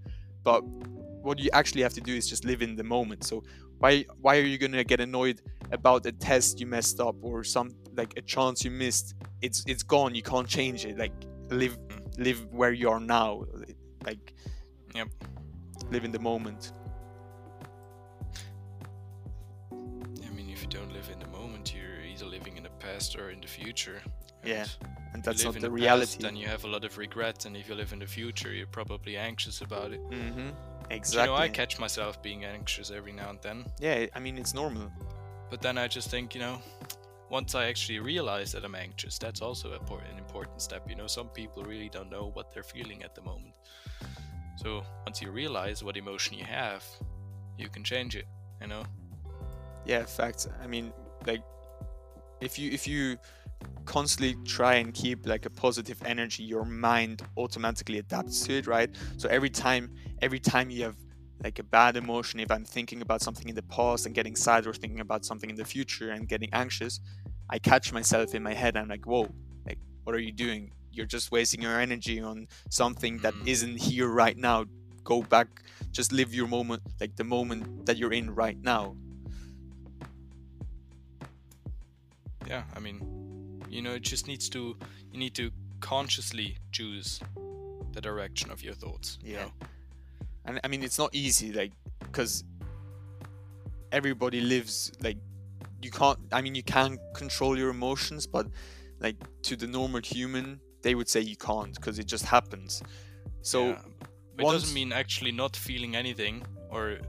But 0.44 0.64
what 0.64 1.40
you 1.40 1.50
actually 1.54 1.82
have 1.82 1.94
to 1.94 2.02
do 2.02 2.16
is 2.16 2.28
just 2.28 2.46
live 2.46 2.62
in 2.62 2.76
the 2.76 2.84
moment. 2.84 3.26
So 3.26 3.44
why 3.80 4.06
why 4.22 4.38
are 4.38 4.50
you 4.54 4.58
gonna 4.58 4.84
get 4.84 5.02
annoyed 5.02 5.42
about 5.72 6.06
a 6.06 6.14
test 6.14 6.60
you 6.60 6.66
messed 6.66 7.00
up 7.00 7.16
or 7.22 7.44
some 7.44 7.72
like 7.96 8.14
a 8.18 8.22
chance 8.22 8.64
you 8.64 8.72
missed? 8.72 9.16
It's 9.42 9.64
it's 9.68 9.84
gone. 9.84 10.16
You 10.16 10.24
can't 10.24 10.48
change 10.48 10.86
it. 10.86 10.98
Like 10.98 11.14
live 11.50 11.78
live 12.18 12.46
where 12.52 12.72
you 12.72 12.90
are 12.90 13.00
now. 13.00 13.44
Like 14.06 14.34
Yep. 14.96 15.10
live 15.92 16.06
in 16.06 16.12
the 16.12 16.20
moment. 16.20 16.72
Past 22.88 23.16
or 23.20 23.30
in 23.32 23.42
the 23.42 23.48
future. 23.48 24.02
Yeah, 24.44 24.66
And 25.14 25.16
And 25.16 25.24
that's 25.24 25.44
not 25.44 25.54
live 25.54 25.62
the 25.62 25.72
reality. 25.72 26.06
Past, 26.06 26.22
then 26.22 26.36
you 26.36 26.48
have 26.48 26.64
a 26.64 26.68
lot 26.76 26.84
of 26.86 26.98
regrets, 26.98 27.46
and 27.46 27.58
if 27.58 27.68
you 27.68 27.76
live 27.76 27.92
in 27.94 28.00
the 28.00 28.08
future, 28.08 28.54
you're 28.54 28.74
probably 28.80 29.18
anxious 29.18 29.62
about 29.62 29.92
it. 29.92 30.02
mm-hmm. 30.10 30.50
Exactly. 30.90 31.34
You 31.34 31.38
know, 31.38 31.44
I 31.46 31.50
catch 31.50 31.80
myself 31.80 32.22
being 32.22 32.46
anxious 32.46 32.92
every 32.92 33.12
now 33.12 33.30
and 33.30 33.40
then, 33.42 33.66
yeah, 33.80 34.06
I 34.16 34.20
mean 34.20 34.38
it's 34.38 34.54
normal. 34.54 34.90
but 35.50 35.62
then 35.62 35.78
I 35.78 35.88
just 35.88 36.10
think, 36.10 36.34
you 36.36 36.42
know, 36.46 36.62
once 37.30 37.56
I 37.56 37.68
actually 37.68 38.00
realize 38.00 38.54
that 38.54 38.64
I'm 38.64 38.76
anxious, 38.76 39.18
that's 39.20 39.42
also 39.42 39.68
an 39.74 40.18
important 40.18 40.62
step. 40.62 40.90
You 40.90 40.96
know, 40.96 41.08
some 41.08 41.28
people 41.28 41.64
really 41.64 41.90
don't 41.90 42.10
know 42.10 42.32
what 42.36 42.54
they're 42.54 42.64
feeling 42.76 43.04
at 43.04 43.16
the 43.16 43.22
moment. 43.22 43.54
So 44.56 44.82
once 45.06 45.22
you 45.22 45.30
realize 45.32 45.84
what 45.84 45.98
emotion 45.98 46.38
you 46.38 46.46
have, 46.46 46.84
you 47.58 47.68
can 47.70 47.84
change 47.84 48.16
it. 48.16 48.28
You 48.62 48.68
know. 48.68 48.84
Yeah, 49.86 50.06
facts. 50.06 50.48
I 50.64 50.68
mean, 50.68 50.94
like, 51.26 51.44
if 52.42 52.58
you 52.60 52.72
if 52.72 52.88
you 52.88 53.18
constantly 53.86 54.36
try 54.46 54.76
and 54.76 54.94
keep 54.94 55.26
like 55.26 55.46
a 55.46 55.50
positive 55.50 56.00
energy, 56.06 56.44
your 56.44 56.66
mind 56.66 57.22
automatically 57.38 58.00
adapts 58.00 58.46
to 58.46 58.54
it, 58.54 58.68
right? 58.68 58.90
So 59.18 59.30
every 59.30 59.50
time, 59.50 59.90
every 60.22 60.40
time 60.40 60.70
you 60.70 60.84
have 60.84 60.98
like 61.44 61.60
a 61.60 61.64
bad 61.64 61.96
emotion, 61.96 62.40
if 62.40 62.52
I'm 62.52 62.66
thinking 62.66 63.02
about 63.02 63.22
something 63.22 63.48
in 63.48 63.56
the 63.56 63.64
past 63.64 64.06
and 64.06 64.14
getting 64.14 64.36
sad, 64.36 64.68
or 64.68 64.74
thinking 64.74 65.00
about 65.00 65.26
something 65.26 65.50
in 65.50 65.56
the 65.56 65.66
future 65.66 66.12
and 66.12 66.28
getting 66.28 66.50
anxious, 66.54 67.00
I 67.50 67.60
catch 67.60 67.94
myself 67.94 68.36
in 68.36 68.44
my 68.44 68.54
head. 68.54 68.76
I'm 68.76 68.90
like, 68.90 69.06
whoa, 69.06 69.30
like, 69.66 69.80
what 70.04 70.16
are 70.16 70.20
you 70.20 70.34
doing? 70.34 70.72
You're 70.92 71.06
just 71.06 71.32
wasting 71.32 71.62
your 71.62 71.80
energy 71.80 72.20
on 72.22 72.48
something 72.70 73.20
that 73.20 73.36
Mm. 73.36 73.48
isn't 73.48 73.78
here 73.78 74.08
right 74.08 74.38
now. 74.38 74.66
Go 75.04 75.22
back, 75.22 75.48
just 75.92 76.12
live 76.12 76.34
your 76.34 76.48
moment, 76.48 76.82
like 77.00 77.16
the 77.16 77.24
moment 77.24 77.86
that 77.86 77.98
you're 77.98 78.14
in 78.14 78.32
right 78.32 78.58
now. 78.62 78.98
Yeah. 82.48 82.64
I 82.76 82.80
mean, 82.80 83.62
you 83.70 83.82
know, 83.82 83.94
it 83.94 84.02
just 84.04 84.28
needs 84.28 84.50
to. 84.50 84.78
You 85.12 85.20
need 85.20 85.36
to 85.36 85.52
consciously 85.80 86.58
choose 86.72 87.20
the 87.92 88.02
direction 88.02 88.52
of 88.52 88.64
your 88.64 88.74
thoughts. 88.74 89.18
You 89.24 89.34
Yeah. 89.34 89.44
know? 89.46 89.52
and 90.46 90.60
I 90.64 90.68
mean 90.70 90.82
it's 90.82 90.98
not 90.98 91.10
easy 91.14 91.52
like 91.52 91.74
because 92.00 92.46
everybody 93.92 94.40
lives 94.42 94.92
like 95.02 95.18
you 95.82 95.92
can't 95.92 96.18
I 96.32 96.42
mean 96.42 96.56
you 96.56 96.64
can 96.64 96.98
control 97.14 97.58
your 97.58 97.70
emotions 97.70 98.26
but 98.28 98.48
like 99.00 99.18
to 99.44 99.56
the 99.58 99.68
normal 99.68 100.02
human 100.02 100.60
they 100.84 100.96
would 100.96 101.10
say 101.10 101.20
you 101.22 101.36
can't 101.36 101.74
because 101.76 102.00
it 102.00 102.06
just 102.08 102.26
happens 102.26 102.82
so 103.42 103.60
Yeah, 103.70 103.82
it 104.38 104.44
once- 104.44 104.62
doesn't 104.62 104.74
mean 104.74 104.92
actually 104.94 105.32
not 105.32 105.56
feeling 105.56 105.96
anything, 105.96 106.46
or 106.70 107.00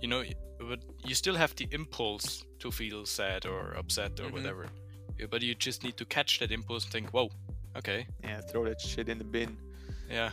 you 0.00 0.08
know, 0.08 0.22
but 0.70 0.80
you 1.08 1.14
still 1.14 1.36
have 1.36 1.52
the 1.56 1.66
impulse 1.72 2.44
to 2.62 2.70
feel 2.70 3.04
sad 3.06 3.46
or 3.46 3.62
upset 3.82 4.12
or 4.20 4.26
Mhm. 4.28 4.32
whatever. 4.32 4.64
Yeah, 5.18 5.28
but 5.32 5.42
you 5.42 5.54
just 5.68 5.82
need 5.84 5.96
to 5.96 6.04
catch 6.16 6.38
that 6.40 6.50
impulse 6.50 6.84
and 6.84 6.92
think, 6.92 7.10
"Whoa, 7.14 7.28
okay, 7.80 8.06
yeah 8.24 8.40
throw 8.50 8.64
that 8.64 8.80
shit 8.80 9.08
in 9.08 9.18
the 9.18 9.24
bin. 9.36 9.56
Yeah, 10.08 10.30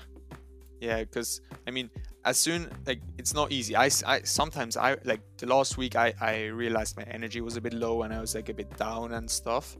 yeah 0.79 0.99
because 1.03 1.41
I 1.67 1.71
mean 1.71 1.89
as 2.23 2.37
soon 2.37 2.69
like 2.89 3.01
it's 3.17 3.33
not 3.33 3.51
easy. 3.51 3.73
I, 3.75 3.89
I 4.13 4.21
sometimes 4.23 4.77
I 4.77 4.89
like 5.11 5.21
the 5.37 5.47
last 5.55 5.77
week 5.77 5.95
I 5.95 6.13
I 6.31 6.33
realized 6.63 6.95
my 6.97 7.03
energy 7.17 7.41
was 7.41 7.55
a 7.57 7.61
bit 7.61 7.73
low 7.73 8.03
and 8.03 8.13
I 8.13 8.19
was 8.19 8.35
like 8.35 8.49
a 8.49 8.53
bit 8.53 8.69
down 8.77 9.13
and 9.13 9.29
stuff. 9.29 9.77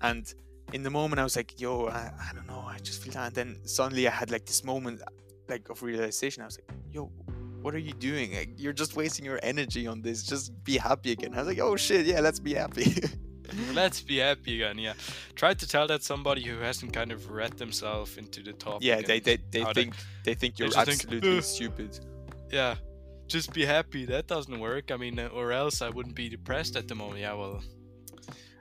And 0.00 0.24
in 0.72 0.82
the 0.82 0.90
moment 0.90 1.20
I 1.20 1.24
was 1.24 1.36
like 1.36 1.60
yo 1.60 1.86
I, 1.86 2.02
I 2.28 2.30
don't 2.34 2.46
know 2.52 2.64
I 2.74 2.78
just 2.88 3.02
feel 3.02 3.12
that 3.14 3.26
and 3.26 3.34
then 3.40 3.50
suddenly 3.78 4.04
I 4.08 4.14
had 4.20 4.30
like 4.30 4.44
this 4.46 4.62
moment 4.64 5.00
like 5.48 5.68
of 5.70 5.82
realization. 5.82 6.42
I 6.42 6.46
was 6.46 6.58
like 6.58 6.70
yo 6.96 7.10
what 7.64 7.72
are 7.76 7.84
you 7.88 7.94
doing 8.10 8.28
like, 8.38 8.50
you're 8.62 8.78
just 8.82 8.92
wasting 9.00 9.24
your 9.30 9.40
energy 9.42 9.84
on 9.92 10.02
this 10.06 10.18
just 10.34 10.44
be 10.68 10.76
happy 10.90 11.10
again 11.16 11.32
I 11.34 11.38
was 11.42 11.48
like 11.52 11.60
oh 11.68 11.76
shit 11.86 12.04
yeah 12.12 12.20
let's 12.26 12.40
be 12.48 12.54
happy 12.62 12.86
let's 13.80 14.00
be 14.10 14.16
happy 14.28 14.52
again." 14.58 14.76
Yeah, 14.86 14.94
try 15.34 15.52
to 15.62 15.66
tell 15.74 15.86
that 15.92 16.02
somebody 16.02 16.42
who 16.48 16.56
hasn't 16.68 16.92
kind 16.98 17.10
of 17.16 17.20
read 17.30 17.54
themselves 17.64 18.10
into 18.22 18.38
the 18.48 18.52
topic. 18.66 18.82
yeah 18.90 19.00
they 19.10 19.18
they, 19.28 19.38
they 19.54 19.64
think 19.78 19.90
they 20.26 20.34
think 20.40 20.58
you're 20.58 20.70
think, 20.70 20.88
absolutely 20.88 21.36
"Ugh." 21.38 21.44
stupid 21.56 21.92
yeah, 22.58 22.74
just 23.26 23.48
be 23.52 23.64
happy. 23.64 24.02
That 24.14 24.24
doesn't 24.34 24.58
work. 24.60 24.86
I 24.94 24.96
mean, 25.04 25.18
uh, 25.18 25.38
or 25.38 25.46
else 25.50 25.76
I 25.82 25.88
wouldn't 25.96 26.14
be 26.14 26.28
depressed 26.28 26.76
at 26.76 26.86
the 26.86 26.94
moment. 26.94 27.18
Yeah, 27.26 27.34
well, 27.40 27.56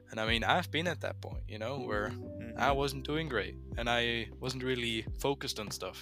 and 0.10 0.20
I 0.20 0.26
mean, 0.32 0.44
I've 0.44 0.70
been 0.72 0.88
at 0.88 1.02
that 1.02 1.22
point, 1.22 1.44
you 1.54 1.60
know, 1.64 1.76
where 1.90 2.10
Mhm. 2.10 2.58
I 2.58 2.72
wasn't 2.72 3.04
doing 3.06 3.28
great 3.30 3.56
and 3.78 3.86
I 4.00 4.30
wasn't 4.40 4.64
really 4.64 5.06
focused 5.20 5.60
on 5.60 5.70
stuff. 5.72 5.98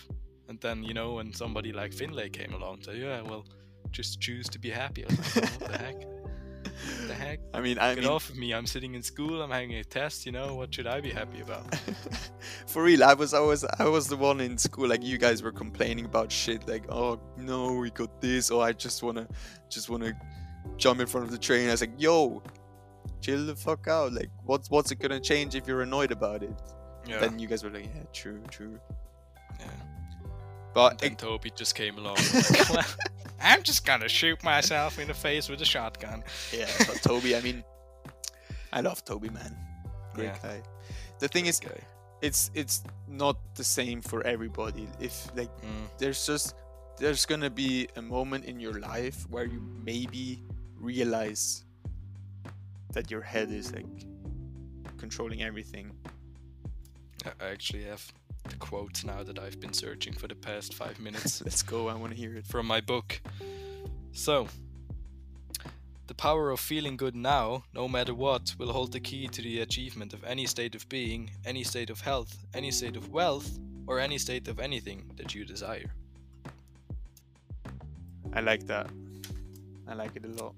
And 0.52 0.60
then, 0.60 0.84
you 0.84 0.94
know, 0.94 1.14
when 1.14 1.32
somebody 1.34 1.72
like 1.72 1.94
Finley 1.94 2.30
came 2.30 2.54
along, 2.54 2.82
said, 2.82 2.98
"Yeah, 2.98 3.22
well, 3.22 3.46
just 3.90 4.20
choose 4.20 4.50
to 4.50 4.60
be 4.60 4.70
happy." 4.70 5.06
I 5.06 5.08
like, 5.08 5.20
"Oh, 5.38 5.40
what 5.40 5.72
the 5.72 5.78
heck? 5.78 5.96
What 5.96 7.08
the 7.08 7.14
heck? 7.14 7.40
I 7.54 7.62
mean 7.62 7.78
I 7.80 7.96
Get 7.96 8.04
mean 8.04 8.12
off 8.12 8.30
of 8.30 8.36
me! 8.36 8.54
I'm 8.54 8.68
sitting 8.68 8.94
in 8.94 9.02
school. 9.02 9.42
I'm 9.42 9.50
having 9.50 9.76
a 9.76 9.84
test. 9.86 10.26
You 10.26 10.34
know, 10.34 10.56
what 10.56 10.76
should 10.76 10.88
I 10.88 11.00
be 11.00 11.10
happy 11.10 11.40
about? 11.40 11.74
For 12.68 12.84
real, 12.84 13.02
I 13.02 13.14
was 13.14 13.34
I 13.34 13.40
was 13.40 13.64
I 13.80 13.88
was 13.88 14.10
the 14.10 14.18
one 14.18 14.42
in 14.42 14.58
school 14.58 14.90
like 14.90 15.04
you 15.04 15.18
guys 15.18 15.42
were 15.42 15.54
complaining 15.54 16.04
about 16.04 16.30
shit 16.30 16.68
like 16.68 16.84
oh 16.90 17.18
no 17.38 17.72
we 17.76 17.90
got 17.92 18.20
this 18.20 18.52
or 18.52 18.62
I 18.62 18.74
just 18.74 19.02
wanna 19.04 19.30
just 19.70 19.90
wanna 19.90 20.12
jump 20.76 21.00
in 21.00 21.08
front 21.08 21.28
of 21.28 21.32
the 21.32 21.38
train. 21.38 21.70
I 21.70 21.72
was 21.72 21.80
like 21.80 21.96
yo, 21.98 22.44
chill 23.22 23.46
the 23.46 23.56
fuck 23.56 23.88
out. 23.88 24.12
Like 24.12 24.32
what's 24.44 24.70
what's 24.70 24.92
it 24.92 25.00
gonna 25.00 25.22
change 25.22 25.56
if 25.56 25.66
you're 25.66 25.84
annoyed 25.84 26.12
about 26.12 26.44
it? 26.44 26.62
Yeah, 27.08 27.20
Then 27.20 27.40
you 27.40 27.48
guys 27.48 27.64
were 27.64 27.70
like 27.70 27.86
yeah 27.86 28.04
true 28.12 28.44
true. 28.50 28.78
Yeah. 30.76 30.90
But 30.90 30.92
And 30.92 31.00
then 31.12 31.16
Toby 31.18 31.52
just 31.56 31.76
came 31.76 31.98
along. 31.98 32.18
like, 32.34 32.70
well, 32.70 32.86
I'm 33.42 33.64
just 33.64 33.86
gonna 33.86 34.08
shoot 34.10 34.44
myself 34.44 35.00
in 35.00 35.08
the 35.08 35.14
face 35.14 35.50
with 35.50 35.62
a 35.62 35.66
shotgun. 35.66 36.24
yeah, 36.52 36.68
but 36.88 37.02
Toby, 37.02 37.36
I 37.36 37.42
mean, 37.42 37.64
I 38.74 38.82
love 38.82 39.04
Toby 39.04 39.30
man, 39.30 39.56
great 40.14 40.26
Yeah. 40.28 40.38
guy. 40.44 40.62
The 41.20 41.28
thing 41.28 41.48
is, 41.48 41.60
Okay. 41.64 41.82
it's 42.22 42.52
it's 42.54 42.84
not 43.08 43.36
the 43.56 43.64
same 43.64 44.02
for 44.02 44.22
everybody. 44.26 44.88
If 45.00 45.28
like 45.36 45.50
Mm, 45.62 45.88
there's 45.98 46.26
just 46.28 46.56
there's 46.98 47.26
gonna 47.26 47.50
be 47.50 47.88
a 47.96 48.02
moment 48.02 48.46
in 48.46 48.60
your 48.60 48.80
life 48.80 49.26
where 49.30 49.46
you 49.46 49.60
maybe 49.86 50.44
realize 50.80 51.66
that 52.94 53.10
your 53.12 53.22
head 53.22 53.50
is 53.52 53.72
like 53.74 54.06
controlling 54.98 55.42
everything. 55.42 55.92
I 57.26 57.32
I 57.46 57.50
actually 57.52 57.84
have 57.86 58.04
the 58.52 58.58
quote 58.58 59.04
now 59.06 59.24
that 59.24 59.40
I've 59.40 59.60
been 59.60 59.74
searching 59.74 60.14
for 60.14 60.28
the 60.28 60.36
past 60.36 60.74
five 60.74 61.00
minutes. 61.08 61.42
Let's 61.42 61.64
go. 61.64 61.88
I 61.88 61.96
want 61.96 62.12
to 62.12 62.18
hear 62.18 62.36
it. 62.36 62.46
from 62.46 62.68
my 62.68 62.82
book. 62.82 63.22
So, 64.12 64.48
the 66.08 66.14
power 66.14 66.52
of 66.52 66.60
feeling 66.60 66.98
good 66.98 67.16
now, 67.16 67.64
no 67.74 67.88
matter 67.88 68.14
what, 68.14 68.54
will 68.58 68.74
hold 68.74 68.92
the 68.92 69.00
key 69.00 69.28
to 69.30 69.42
the 69.42 69.62
achievement 69.62 70.14
of 70.14 70.24
any 70.26 70.46
state 70.46 70.76
of 70.76 70.88
being, 70.90 71.32
any 71.46 71.64
state 71.64 71.90
of 71.90 72.02
health, 72.02 72.46
any 72.54 72.72
state 72.72 72.98
of 72.98 73.10
wealth, 73.10 73.58
or 73.88 74.00
any 74.00 74.18
state 74.18 74.50
of 74.50 74.60
anything 74.60 75.10
that 75.16 75.34
you 75.34 75.46
desire. 75.46 75.90
I 78.34 78.42
like 78.42 78.68
that. 78.68 78.90
I 79.88 79.94
like 79.94 80.16
it 80.18 80.26
a 80.26 80.44
lot. 80.44 80.56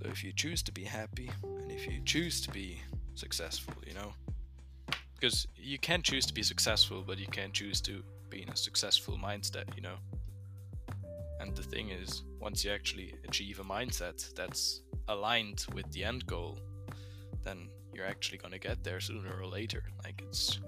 So, 0.00 0.08
if 0.08 0.22
you 0.22 0.32
choose 0.32 0.62
to 0.62 0.72
be 0.72 0.84
happy, 0.84 1.30
and 1.42 1.72
if 1.72 1.86
you 1.88 2.00
choose 2.04 2.40
to 2.42 2.50
be 2.52 2.80
successful, 3.14 3.74
you 3.84 3.94
know, 3.94 4.12
because 5.24 5.46
you 5.56 5.78
can 5.78 6.02
choose 6.02 6.26
to 6.26 6.34
be 6.34 6.42
successful, 6.42 7.02
but 7.06 7.16
you 7.16 7.26
can't 7.26 7.54
choose 7.54 7.80
to 7.80 8.02
be 8.28 8.42
in 8.42 8.50
a 8.50 8.56
successful 8.56 9.16
mindset, 9.16 9.64
you 9.74 9.80
know. 9.80 9.96
And 11.40 11.56
the 11.56 11.62
thing 11.62 11.88
is, 11.88 12.24
once 12.40 12.62
you 12.62 12.70
actually 12.70 13.14
achieve 13.26 13.58
a 13.58 13.64
mindset 13.64 14.34
that's 14.34 14.82
aligned 15.08 15.64
with 15.74 15.90
the 15.92 16.04
end 16.04 16.26
goal, 16.26 16.58
then 17.42 17.68
you're 17.94 18.04
actually 18.06 18.36
gonna 18.36 18.58
get 18.58 18.84
there 18.84 19.00
sooner 19.00 19.32
or 19.40 19.46
later. 19.46 19.82
Like 20.04 20.22
it's 20.28 20.60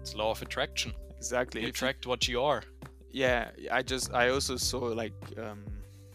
it's 0.00 0.14
law 0.14 0.30
of 0.30 0.42
attraction. 0.42 0.92
Exactly. 1.16 1.62
You- 1.62 1.68
attract 1.68 2.06
what 2.06 2.28
you 2.28 2.40
are. 2.40 2.62
yeah, 3.10 3.50
I 3.72 3.82
just 3.82 4.14
I 4.14 4.28
also 4.28 4.56
saw 4.56 4.82
like 5.02 5.18
um 5.38 5.64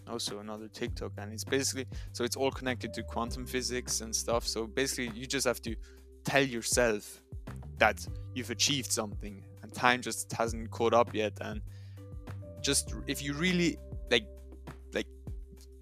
also 0.07 0.39
another 0.39 0.69
TikTok 0.69 1.11
and 1.17 1.33
it's 1.33 1.43
basically 1.43 1.87
so 2.13 2.23
it's 2.23 2.37
all 2.37 2.51
connected 2.51 2.93
to 2.93 3.03
quantum 3.03 3.45
physics 3.45 3.99
and 3.99 4.15
stuff. 4.15 4.47
So 4.47 4.67
basically 4.67 5.11
you 5.19 5.25
just 5.25 5.45
have 5.45 5.61
to 5.63 5.75
tell 6.23 6.43
yourself 6.43 7.22
that 7.79 8.05
you've 8.33 8.49
achieved 8.49 8.91
something 8.91 9.43
and 9.61 9.73
time 9.73 10.01
just 10.01 10.31
hasn't 10.33 10.69
caught 10.71 10.93
up 10.93 11.13
yet 11.13 11.33
and 11.41 11.61
just 12.61 12.93
if 13.07 13.21
you 13.21 13.33
really 13.33 13.77
like 14.11 14.25
like 14.93 15.07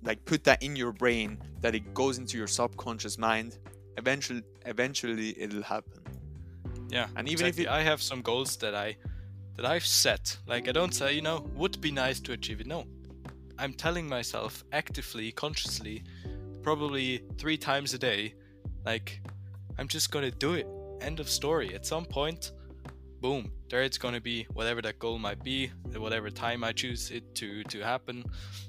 like 0.03 0.23
put 0.25 0.43
that 0.43 0.61
in 0.63 0.75
your 0.75 0.91
brain 0.91 1.37
that 1.61 1.75
it 1.75 1.93
goes 1.93 2.17
into 2.17 2.37
your 2.37 2.47
subconscious 2.47 3.17
mind 3.17 3.57
eventually 3.97 4.41
eventually 4.65 5.29
it'll 5.39 5.63
happen 5.63 6.01
Yeah. 6.89 7.07
And 7.15 7.27
even 7.29 7.45
if 7.45 7.57
it- 7.59 7.67
I 7.69 7.83
have 7.83 8.01
some 8.01 8.21
goals 8.21 8.57
that 8.57 8.75
I 8.75 8.97
that 9.55 9.65
I've 9.65 9.85
set. 9.85 10.37
Like 10.47 10.67
I 10.69 10.71
don't 10.73 10.93
say, 10.93 11.13
you 11.13 11.21
know, 11.21 11.37
would 11.55 11.79
be 11.81 11.91
nice 11.91 12.19
to 12.21 12.31
achieve 12.33 12.59
it. 12.61 12.67
No. 12.67 12.85
I'm 13.59 13.73
telling 13.73 14.07
myself 14.09 14.63
actively, 14.71 15.31
consciously, 15.31 16.03
probably 16.63 17.21
three 17.37 17.57
times 17.57 17.93
a 17.93 17.97
day, 17.97 18.33
like 18.85 19.21
I'm 19.77 19.87
just 19.87 20.11
gonna 20.11 20.31
do 20.31 20.53
it. 20.55 20.67
End 21.01 21.19
of 21.19 21.27
story. 21.29 21.73
At 21.73 21.85
some 21.85 22.05
point, 22.05 22.51
boom, 23.21 23.51
there 23.69 23.83
it's 23.83 23.97
gonna 23.97 24.21
be 24.21 24.47
whatever 24.53 24.81
that 24.81 24.99
goal 24.99 25.17
might 25.19 25.43
be, 25.43 25.71
at 25.93 25.99
whatever 25.99 26.29
time 26.29 26.63
I 26.63 26.71
choose 26.71 27.11
it 27.11 27.35
to 27.35 27.63
to 27.63 27.79
happen. 27.81 28.23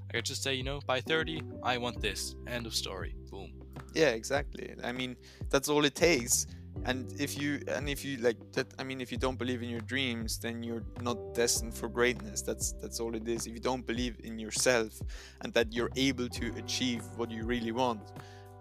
I 0.08 0.12
could 0.16 0.24
just 0.24 0.42
say, 0.42 0.54
you 0.54 0.62
know, 0.62 0.80
by 0.86 1.00
30, 1.00 1.42
I 1.62 1.78
want 1.78 2.00
this. 2.00 2.34
End 2.46 2.66
of 2.66 2.74
story. 2.74 3.14
Boom. 3.30 3.52
Yeah, 3.94 4.10
exactly. 4.10 4.74
I 4.82 4.92
mean, 4.92 5.16
that's 5.50 5.68
all 5.68 5.84
it 5.84 5.94
takes. 5.94 6.46
And 6.84 7.12
if 7.20 7.38
you 7.38 7.60
and 7.68 7.88
if 7.88 8.04
you 8.04 8.16
like 8.18 8.38
that, 8.52 8.66
I 8.78 8.84
mean, 8.84 9.00
if 9.00 9.12
you 9.12 9.18
don't 9.18 9.38
believe 9.38 9.62
in 9.62 9.68
your 9.68 9.80
dreams, 9.82 10.38
then 10.38 10.62
you're 10.62 10.84
not 11.00 11.34
destined 11.34 11.74
for 11.74 11.88
greatness. 11.88 12.42
That's 12.42 12.72
that's 12.80 12.98
all 12.98 13.14
it 13.14 13.28
is. 13.28 13.46
If 13.46 13.52
you 13.54 13.60
don't 13.60 13.86
believe 13.86 14.16
in 14.24 14.38
yourself 14.38 15.00
and 15.42 15.52
that 15.54 15.72
you're 15.72 15.90
able 15.96 16.28
to 16.28 16.52
achieve 16.56 17.04
what 17.16 17.30
you 17.30 17.44
really 17.44 17.72
want, 17.72 18.12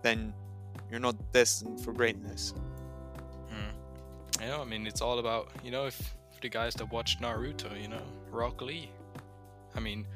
then 0.04 0.34
you're 0.90 1.00
not 1.00 1.16
destined 1.34 1.82
for 1.84 1.94
greatness. 1.94 2.54
You 4.42 4.48
know, 4.48 4.62
I 4.62 4.66
mean, 4.66 4.88
it's 4.88 5.02
all 5.02 5.20
about 5.20 5.50
you 5.64 5.72
know 5.72 5.86
if, 5.86 6.16
the 6.42 6.50
guys 6.50 6.74
that 6.76 6.92
watch 6.92 7.20
Naruto, 7.20 7.80
you 7.80 7.88
know, 7.88 8.02
Rock 8.32 8.62
Lee. 8.64 8.90
I 9.76 9.80
mean, 9.80 10.08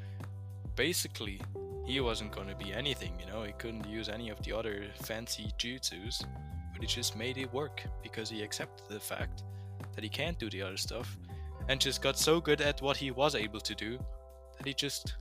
basically, 0.74 1.40
he 1.86 2.00
wasn't 2.00 2.32
going 2.32 2.48
to 2.48 2.56
be 2.56 2.72
anything. 2.72 3.12
You 3.20 3.32
know, 3.32 3.44
he 3.44 3.52
couldn't 3.52 3.86
use 3.86 4.08
any 4.08 4.30
of 4.30 4.42
the 4.42 4.52
other 4.52 4.86
fancy 5.02 5.52
jutsus, 5.56 6.24
but 6.72 6.80
he 6.80 6.86
just 6.88 7.16
made 7.16 7.38
it 7.38 7.52
work 7.52 7.84
because 8.02 8.28
he 8.28 8.42
accepted 8.42 8.88
the 8.88 8.98
fact 8.98 9.44
that 9.94 10.02
he 10.02 10.10
can't 10.10 10.36
do 10.36 10.50
the 10.50 10.62
other 10.62 10.76
stuff, 10.76 11.16
and 11.68 11.80
just 11.80 12.02
got 12.02 12.18
so 12.18 12.40
good 12.40 12.60
at 12.60 12.82
what 12.82 12.96
he 12.96 13.12
was 13.12 13.36
able 13.36 13.60
to 13.60 13.74
do 13.76 13.96
that 14.58 14.66
he 14.66 14.74
just 14.74 15.14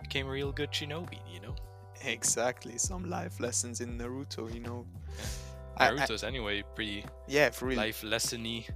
became 0.00 0.28
a 0.28 0.30
real 0.30 0.52
good 0.52 0.70
shinobi. 0.70 1.18
You 1.28 1.40
know, 1.40 1.56
Exactly. 2.04 2.78
Some 2.78 3.10
life 3.10 3.40
lessons 3.40 3.80
in 3.80 3.98
Naruto, 3.98 4.52
you 4.54 4.60
know. 4.60 4.86
I- 5.18 5.49
I- 5.80 5.90
Naruto's 5.90 6.22
anyway 6.24 6.62
pretty 6.74 7.04
yeah, 7.28 7.50
for 7.50 7.66
real. 7.66 7.78
life 7.78 8.02
lessony. 8.02 8.68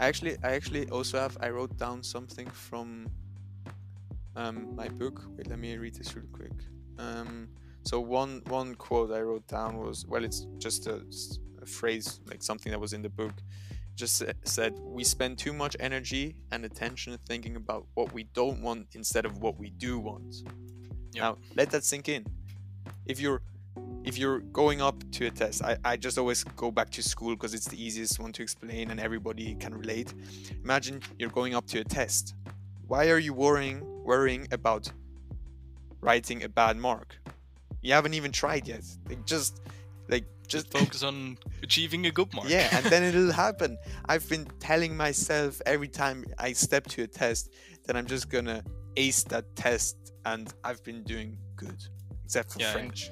I 0.00 0.06
actually, 0.06 0.36
I 0.42 0.52
actually 0.52 0.88
also 0.90 1.18
have. 1.18 1.36
I 1.40 1.50
wrote 1.50 1.76
down 1.76 2.02
something 2.02 2.48
from 2.50 3.08
um, 4.36 4.74
my 4.74 4.88
book. 4.88 5.22
Wait, 5.36 5.48
let 5.48 5.58
me 5.58 5.76
read 5.76 5.94
this 5.94 6.16
real 6.16 6.26
quick. 6.32 6.52
Um, 6.98 7.48
so 7.84 8.00
one 8.00 8.42
one 8.46 8.74
quote 8.74 9.12
I 9.12 9.20
wrote 9.20 9.46
down 9.46 9.76
was 9.76 10.06
well, 10.06 10.24
it's 10.24 10.46
just 10.58 10.86
a 10.86 11.02
phrase 11.66 12.20
like 12.26 12.42
something 12.42 12.70
that 12.72 12.80
was 12.80 12.92
in 12.92 13.02
the 13.02 13.08
book. 13.08 13.32
Just 13.94 14.22
said 14.44 14.78
we 14.80 15.04
spend 15.04 15.38
too 15.38 15.52
much 15.52 15.76
energy 15.78 16.34
and 16.50 16.64
attention 16.64 17.16
thinking 17.28 17.56
about 17.56 17.86
what 17.94 18.12
we 18.12 18.24
don't 18.24 18.62
want 18.62 18.86
instead 18.94 19.26
of 19.26 19.38
what 19.38 19.58
we 19.58 19.70
do 19.70 19.98
want. 19.98 20.36
Yep. 21.12 21.22
Now 21.22 21.36
let 21.56 21.70
that 21.70 21.84
sink 21.84 22.08
in. 22.08 22.24
If 23.04 23.20
you're 23.20 23.42
if 24.04 24.18
you're 24.18 24.40
going 24.40 24.80
up 24.82 25.02
to 25.12 25.26
a 25.26 25.30
test, 25.30 25.62
I, 25.62 25.76
I 25.84 25.96
just 25.96 26.18
always 26.18 26.42
go 26.44 26.70
back 26.70 26.90
to 26.90 27.02
school 27.02 27.30
because 27.36 27.54
it's 27.54 27.66
the 27.68 27.82
easiest 27.82 28.18
one 28.18 28.32
to 28.32 28.42
explain 28.42 28.90
and 28.90 28.98
everybody 29.00 29.54
can 29.56 29.74
relate. 29.74 30.12
Imagine 30.64 31.00
you're 31.18 31.30
going 31.30 31.54
up 31.54 31.66
to 31.68 31.78
a 31.80 31.84
test. 31.84 32.34
Why 32.86 33.08
are 33.10 33.18
you 33.18 33.32
worrying 33.32 33.80
worrying 34.04 34.48
about 34.50 34.90
writing 36.00 36.42
a 36.42 36.48
bad 36.48 36.76
mark? 36.76 37.16
You 37.80 37.92
haven't 37.94 38.14
even 38.14 38.32
tried 38.32 38.66
yet. 38.68 38.84
Like 39.08 39.24
just 39.26 39.60
like 40.08 40.24
Just 40.48 40.70
focus 40.72 41.02
on 41.02 41.38
achieving 41.62 42.06
a 42.06 42.10
good 42.10 42.32
mark. 42.34 42.48
yeah, 42.48 42.68
and 42.76 42.84
then 42.86 43.02
it'll 43.08 43.32
happen. 43.32 43.78
I've 44.06 44.28
been 44.28 44.46
telling 44.60 44.96
myself 44.96 45.60
every 45.66 45.88
time 45.88 46.24
I 46.38 46.52
step 46.52 46.86
to 46.88 47.02
a 47.04 47.06
test 47.06 47.50
that 47.86 47.96
I'm 47.96 48.06
just 48.06 48.28
gonna 48.28 48.62
ace 48.96 49.22
that 49.24 49.44
test, 49.56 49.96
and 50.24 50.52
I've 50.64 50.82
been 50.84 51.02
doing 51.04 51.38
good, 51.56 51.82
except 52.24 52.52
for 52.52 52.60
Yeah, 52.60 52.72
French. 52.72 53.10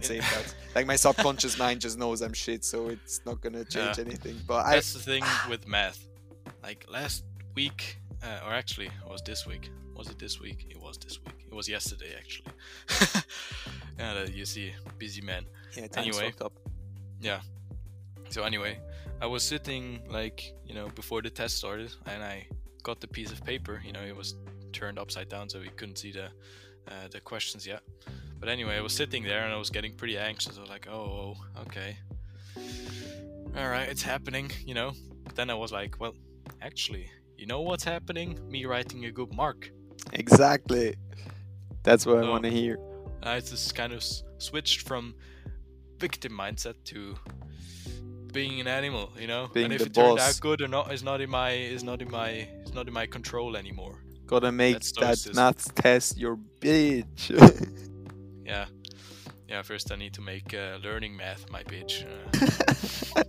Can't 0.00 0.04
say 0.04 0.18
that. 0.20 0.54
Like 0.74 0.86
my 0.86 0.96
subconscious 0.96 1.58
mind 1.58 1.82
just 1.82 1.98
knows 1.98 2.22
I'm 2.22 2.32
shit, 2.32 2.64
so 2.64 2.88
it's 2.88 3.20
not 3.26 3.40
gonna 3.42 3.64
change 3.64 3.98
Yeah. 3.98 4.04
anything. 4.06 4.40
But 4.46 4.64
I, 4.66 4.74
That's 4.76 4.94
the 4.94 5.00
thing 5.00 5.22
with 5.50 5.66
math. 5.68 6.06
Like 6.62 6.86
last 6.90 7.24
week, 7.54 7.98
uh, 8.22 8.40
or 8.46 8.52
actually, 8.54 8.86
it 8.86 9.08
was 9.10 9.20
this 9.22 9.46
week. 9.46 9.70
Was 9.94 10.08
it 10.08 10.18
this 10.18 10.40
week? 10.40 10.66
It 10.70 10.80
was 10.80 10.96
this 10.96 11.18
week. 11.24 11.44
It 11.46 11.54
was 11.54 11.68
yesterday, 11.68 12.14
actually. 12.16 12.52
and, 13.98 14.16
that- 14.18 14.34
you 14.34 14.46
see, 14.46 14.72
busy 14.98 15.20
man. 15.20 15.44
yeah, 15.76 15.86
anyway. 15.96 16.32
up. 16.40 16.52
So 18.30 18.44
anyway, 18.44 18.78
I 19.20 19.26
was 19.26 19.42
sitting 19.42 20.00
like 20.08 20.54
you 20.64 20.74
know 20.74 20.88
before 20.88 21.20
the 21.20 21.28
test 21.30 21.58
started, 21.58 21.92
and 22.06 22.22
I 22.22 22.46
got 22.82 23.00
the 23.00 23.06
piece 23.08 23.30
of 23.30 23.44
paper. 23.44 23.82
You 23.84 23.92
know, 23.92 24.00
it 24.00 24.16
was 24.16 24.36
turned 24.72 24.98
upside 24.98 25.28
down, 25.28 25.50
so 25.50 25.60
we 25.60 25.68
couldn't 25.68 25.98
see 25.98 26.12
the 26.12 26.26
uh, 26.88 27.08
the 27.10 27.20
questions 27.20 27.66
yet. 27.66 27.82
But 28.42 28.48
anyway, 28.48 28.76
I 28.76 28.80
was 28.80 28.92
sitting 28.92 29.22
there 29.22 29.44
and 29.44 29.54
I 29.54 29.56
was 29.56 29.70
getting 29.70 29.94
pretty 29.94 30.18
anxious. 30.18 30.58
I 30.58 30.62
was 30.62 30.68
like, 30.68 30.88
oh, 30.90 31.36
oh, 31.54 31.60
okay, 31.60 31.96
all 33.56 33.68
right, 33.68 33.88
it's 33.88 34.02
happening. 34.02 34.50
You 34.66 34.74
know. 34.74 34.94
But 35.22 35.36
then 35.36 35.48
I 35.48 35.54
was 35.54 35.70
like, 35.70 36.00
well, 36.00 36.16
actually, 36.60 37.08
you 37.38 37.46
know 37.46 37.60
what's 37.60 37.84
happening? 37.84 38.40
Me 38.50 38.64
writing 38.66 39.04
a 39.04 39.12
good 39.12 39.32
mark. 39.32 39.70
Exactly. 40.12 40.96
That's 41.84 42.04
what 42.04 42.18
I 42.18 42.28
want 42.28 42.42
to 42.42 42.50
hear. 42.50 42.80
I 43.22 43.38
just 43.38 43.76
kind 43.76 43.92
of 43.92 43.98
s- 43.98 44.24
switched 44.38 44.88
from 44.88 45.14
victim 46.00 46.32
mindset 46.32 46.74
to 46.86 47.14
being 48.32 48.60
an 48.60 48.66
animal, 48.66 49.12
you 49.20 49.28
know. 49.28 49.50
Being 49.54 49.66
and 49.66 49.74
if 49.74 49.82
it 49.82 49.94
turned 49.94 50.18
out 50.18 50.36
good 50.40 50.62
or 50.62 50.68
not 50.68 50.92
is 50.92 51.04
not 51.04 51.20
in 51.20 51.30
my 51.30 51.52
is 51.52 51.84
not 51.84 52.02
in 52.02 52.10
my 52.10 52.48
is 52.64 52.74
not 52.74 52.88
in 52.88 52.92
my 52.92 53.06
control 53.06 53.56
anymore. 53.56 54.02
Gotta 54.26 54.50
make 54.50 54.80
that 54.80 55.30
math 55.32 55.72
test 55.76 56.18
your 56.18 56.36
bitch. 56.60 57.30
Yeah, 58.44 58.66
yeah. 59.48 59.62
First, 59.62 59.92
I 59.92 59.96
need 59.96 60.14
to 60.14 60.20
make 60.20 60.52
uh, 60.54 60.78
learning 60.82 61.16
math 61.16 61.48
my 61.50 61.62
bitch. 61.64 62.04
Uh, 63.16 63.22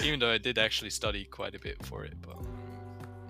even 0.02 0.20
though 0.20 0.30
I 0.30 0.38
did 0.38 0.58
actually 0.58 0.90
study 0.90 1.24
quite 1.24 1.54
a 1.54 1.58
bit 1.58 1.84
for 1.84 2.04
it, 2.04 2.14
but 2.22 2.36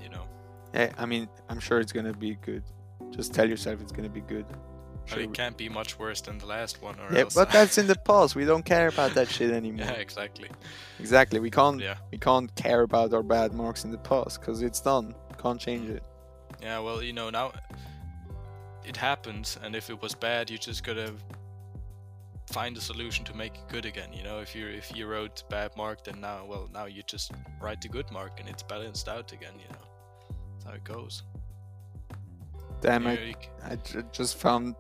you 0.03 0.09
know, 0.09 0.27
yeah, 0.75 0.93
I 0.99 1.07
mean, 1.07 1.29
I'm 1.49 1.61
sure 1.61 1.81
it's 1.81 1.93
gonna 1.93 2.13
be 2.15 2.37
good. 2.37 2.63
Just 3.11 3.35
tell 3.35 3.49
yourself 3.49 3.81
it's 3.81 3.93
gonna 3.93 4.09
be 4.09 4.21
good. 4.21 4.47
but 4.49 4.59
Sure 5.15 5.21
it 5.21 5.33
can't 5.33 5.57
be 5.57 5.69
much 5.69 5.99
worse 5.99 6.21
than 6.21 6.39
the 6.39 6.47
last 6.47 6.83
one. 6.83 6.99
Or 7.01 7.13
Yeah, 7.13 7.21
else 7.23 7.35
but 7.35 7.51
that's 7.57 7.79
in 7.79 7.87
the 7.87 7.95
past. 7.97 8.35
We 8.35 8.45
don't 8.45 8.65
care 8.65 8.89
about 8.89 9.15
that 9.15 9.29
shit 9.29 9.51
anymore. 9.53 9.87
yeah, 9.87 9.93
exactly. 9.93 10.51
Exactly. 10.99 11.39
We 11.41 11.51
can't. 11.51 11.81
Yeah, 11.81 11.97
We 12.11 12.19
can't 12.19 12.53
care 12.57 12.83
about 12.83 13.13
our 13.15 13.23
bad 13.23 13.53
marks 13.53 13.85
in 13.85 13.91
the 13.93 13.99
past 13.99 14.41
because 14.41 14.63
it's 14.63 14.81
done. 14.81 15.15
Can't 15.43 15.61
change 15.61 15.89
it. 15.91 16.03
yeah. 16.63 16.79
Well, 16.81 17.03
you 17.03 17.13
know 17.13 17.31
now 17.31 17.53
it 18.87 18.97
happens, 18.97 19.59
and 19.63 19.75
if 19.75 19.91
it 19.91 20.01
was 20.01 20.15
bad, 20.15 20.51
you 20.51 20.59
just 20.59 20.85
gotta 20.85 21.13
find 22.53 22.77
a 22.77 22.81
solution 22.81 23.25
to 23.25 23.37
make 23.37 23.55
it 23.57 23.69
good 23.69 23.85
again. 23.85 24.13
You 24.13 24.23
know, 24.23 24.39
if 24.39 24.55
you 24.55 24.67
if 24.69 24.95
you 24.97 25.07
wrote 25.07 25.43
bad 25.51 25.77
mark, 25.77 26.05
then 26.05 26.21
now 26.21 26.45
well 26.47 26.69
now 26.73 26.87
you 26.87 27.03
just 27.07 27.33
write 27.61 27.81
the 27.81 27.89
good 27.89 28.11
mark, 28.11 28.41
and 28.41 28.49
it's 28.49 28.63
balanced 28.63 29.09
out 29.09 29.33
again. 29.33 29.55
You 29.59 29.69
know, 29.73 29.85
that's 30.55 30.65
how 30.65 30.73
it 30.73 30.85
goes. 30.85 31.23
Damn, 32.81 33.05
You 33.05 33.09
I, 33.09 33.15
know, 33.15 33.21
c- 33.23 33.37
I 33.65 33.77
ju- 33.77 34.05
just 34.13 34.37
found 34.37 34.75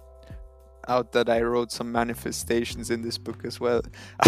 out 0.89 1.13
that 1.13 1.29
I 1.29 1.41
wrote 1.43 1.73
some 1.73 1.91
manifestations 1.91 2.91
in 2.91 3.03
this 3.03 3.19
book 3.19 3.45
as 3.45 3.59
well. 3.59 3.83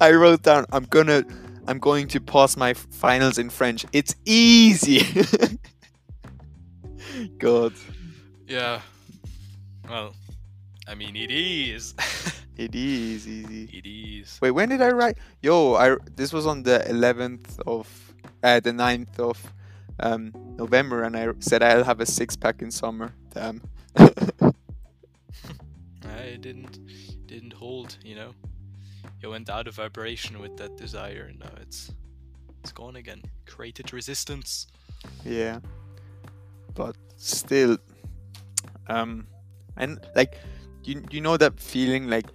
I 0.00 0.10
wrote 0.12 0.42
down, 0.42 0.66
I'm 0.72 0.84
gonna, 0.84 1.24
I'm 1.66 1.78
going 1.78 2.08
to 2.08 2.20
pass 2.20 2.56
my 2.56 2.74
finals 2.74 3.38
in 3.38 3.48
French. 3.50 3.86
It's 3.92 4.14
easy. 4.26 5.00
God, 7.38 7.72
yeah. 8.50 8.80
Well, 9.88 10.14
I 10.88 10.94
mean, 10.94 11.14
it 11.14 11.30
is. 11.30 11.94
it 12.56 12.74
is 12.74 13.28
easy. 13.28 13.70
it 13.72 13.86
is. 13.88 14.38
Wait, 14.42 14.50
when 14.50 14.68
did 14.68 14.82
I 14.82 14.90
write? 14.90 15.18
Yo, 15.40 15.74
I 15.74 15.96
this 16.16 16.32
was 16.32 16.46
on 16.46 16.64
the 16.64 16.84
11th 16.88 17.60
of, 17.66 17.86
uh, 18.42 18.58
the 18.58 18.72
9th 18.72 19.20
of 19.20 19.52
um, 20.00 20.32
November, 20.56 21.04
and 21.04 21.16
I 21.16 21.28
said 21.38 21.62
I'll 21.62 21.84
have 21.84 22.00
a 22.00 22.06
six 22.06 22.34
pack 22.36 22.60
in 22.60 22.72
summer. 22.72 23.14
Damn. 23.32 23.62
I 23.96 24.16
didn't 26.40 26.80
didn't 27.26 27.52
hold. 27.52 27.98
You 28.04 28.16
know, 28.16 28.34
you 29.22 29.30
went 29.30 29.48
out 29.48 29.68
of 29.68 29.76
vibration 29.76 30.40
with 30.40 30.56
that 30.56 30.76
desire, 30.76 31.28
and 31.30 31.38
now 31.38 31.52
it's 31.60 31.92
it's 32.60 32.72
gone 32.72 32.96
again. 32.96 33.22
Created 33.46 33.92
resistance. 33.92 34.66
Yeah. 35.24 35.60
But 36.74 36.96
still 37.16 37.76
um 38.94 39.26
and 39.76 39.98
like 40.16 40.32
you 40.84 41.02
you 41.10 41.20
know 41.26 41.36
that 41.36 41.54
feeling 41.60 42.08
like 42.14 42.26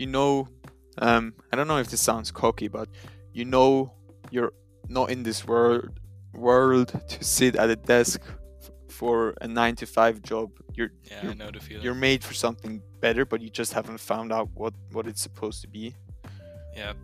you 0.00 0.06
know 0.16 0.48
um 1.06 1.24
I 1.52 1.56
don't 1.56 1.68
know 1.68 1.78
if 1.84 1.88
this 1.92 2.00
sounds 2.10 2.30
cocky 2.42 2.68
but 2.68 2.88
you 3.32 3.44
know 3.44 3.92
you're 4.30 4.52
not 4.88 5.10
in 5.10 5.22
this 5.22 5.46
world 5.46 5.88
world 6.34 6.88
to 7.08 7.24
sit 7.24 7.56
at 7.56 7.68
a 7.70 7.76
desk 7.76 8.20
for 8.88 9.34
a 9.40 9.48
9 9.48 9.76
to 9.76 9.86
5 9.86 10.22
job. 10.22 10.50
You're 10.76 10.92
Yeah, 11.10 11.18
I 11.20 11.22
You're- 11.22 11.34
know 11.40 11.50
the 11.50 11.60
feeling. 11.60 11.82
you're 11.84 12.00
made 12.08 12.20
for 12.28 12.34
something 12.34 12.82
better 13.00 13.24
but 13.24 13.40
you 13.40 13.48
just 13.60 13.72
haven't 13.72 14.00
found 14.00 14.32
out 14.32 14.48
what 14.54 14.74
what 14.92 15.06
it's 15.06 15.22
supposed 15.22 15.62
to 15.62 15.68
be. 15.68 15.94
Yep. 16.76 16.96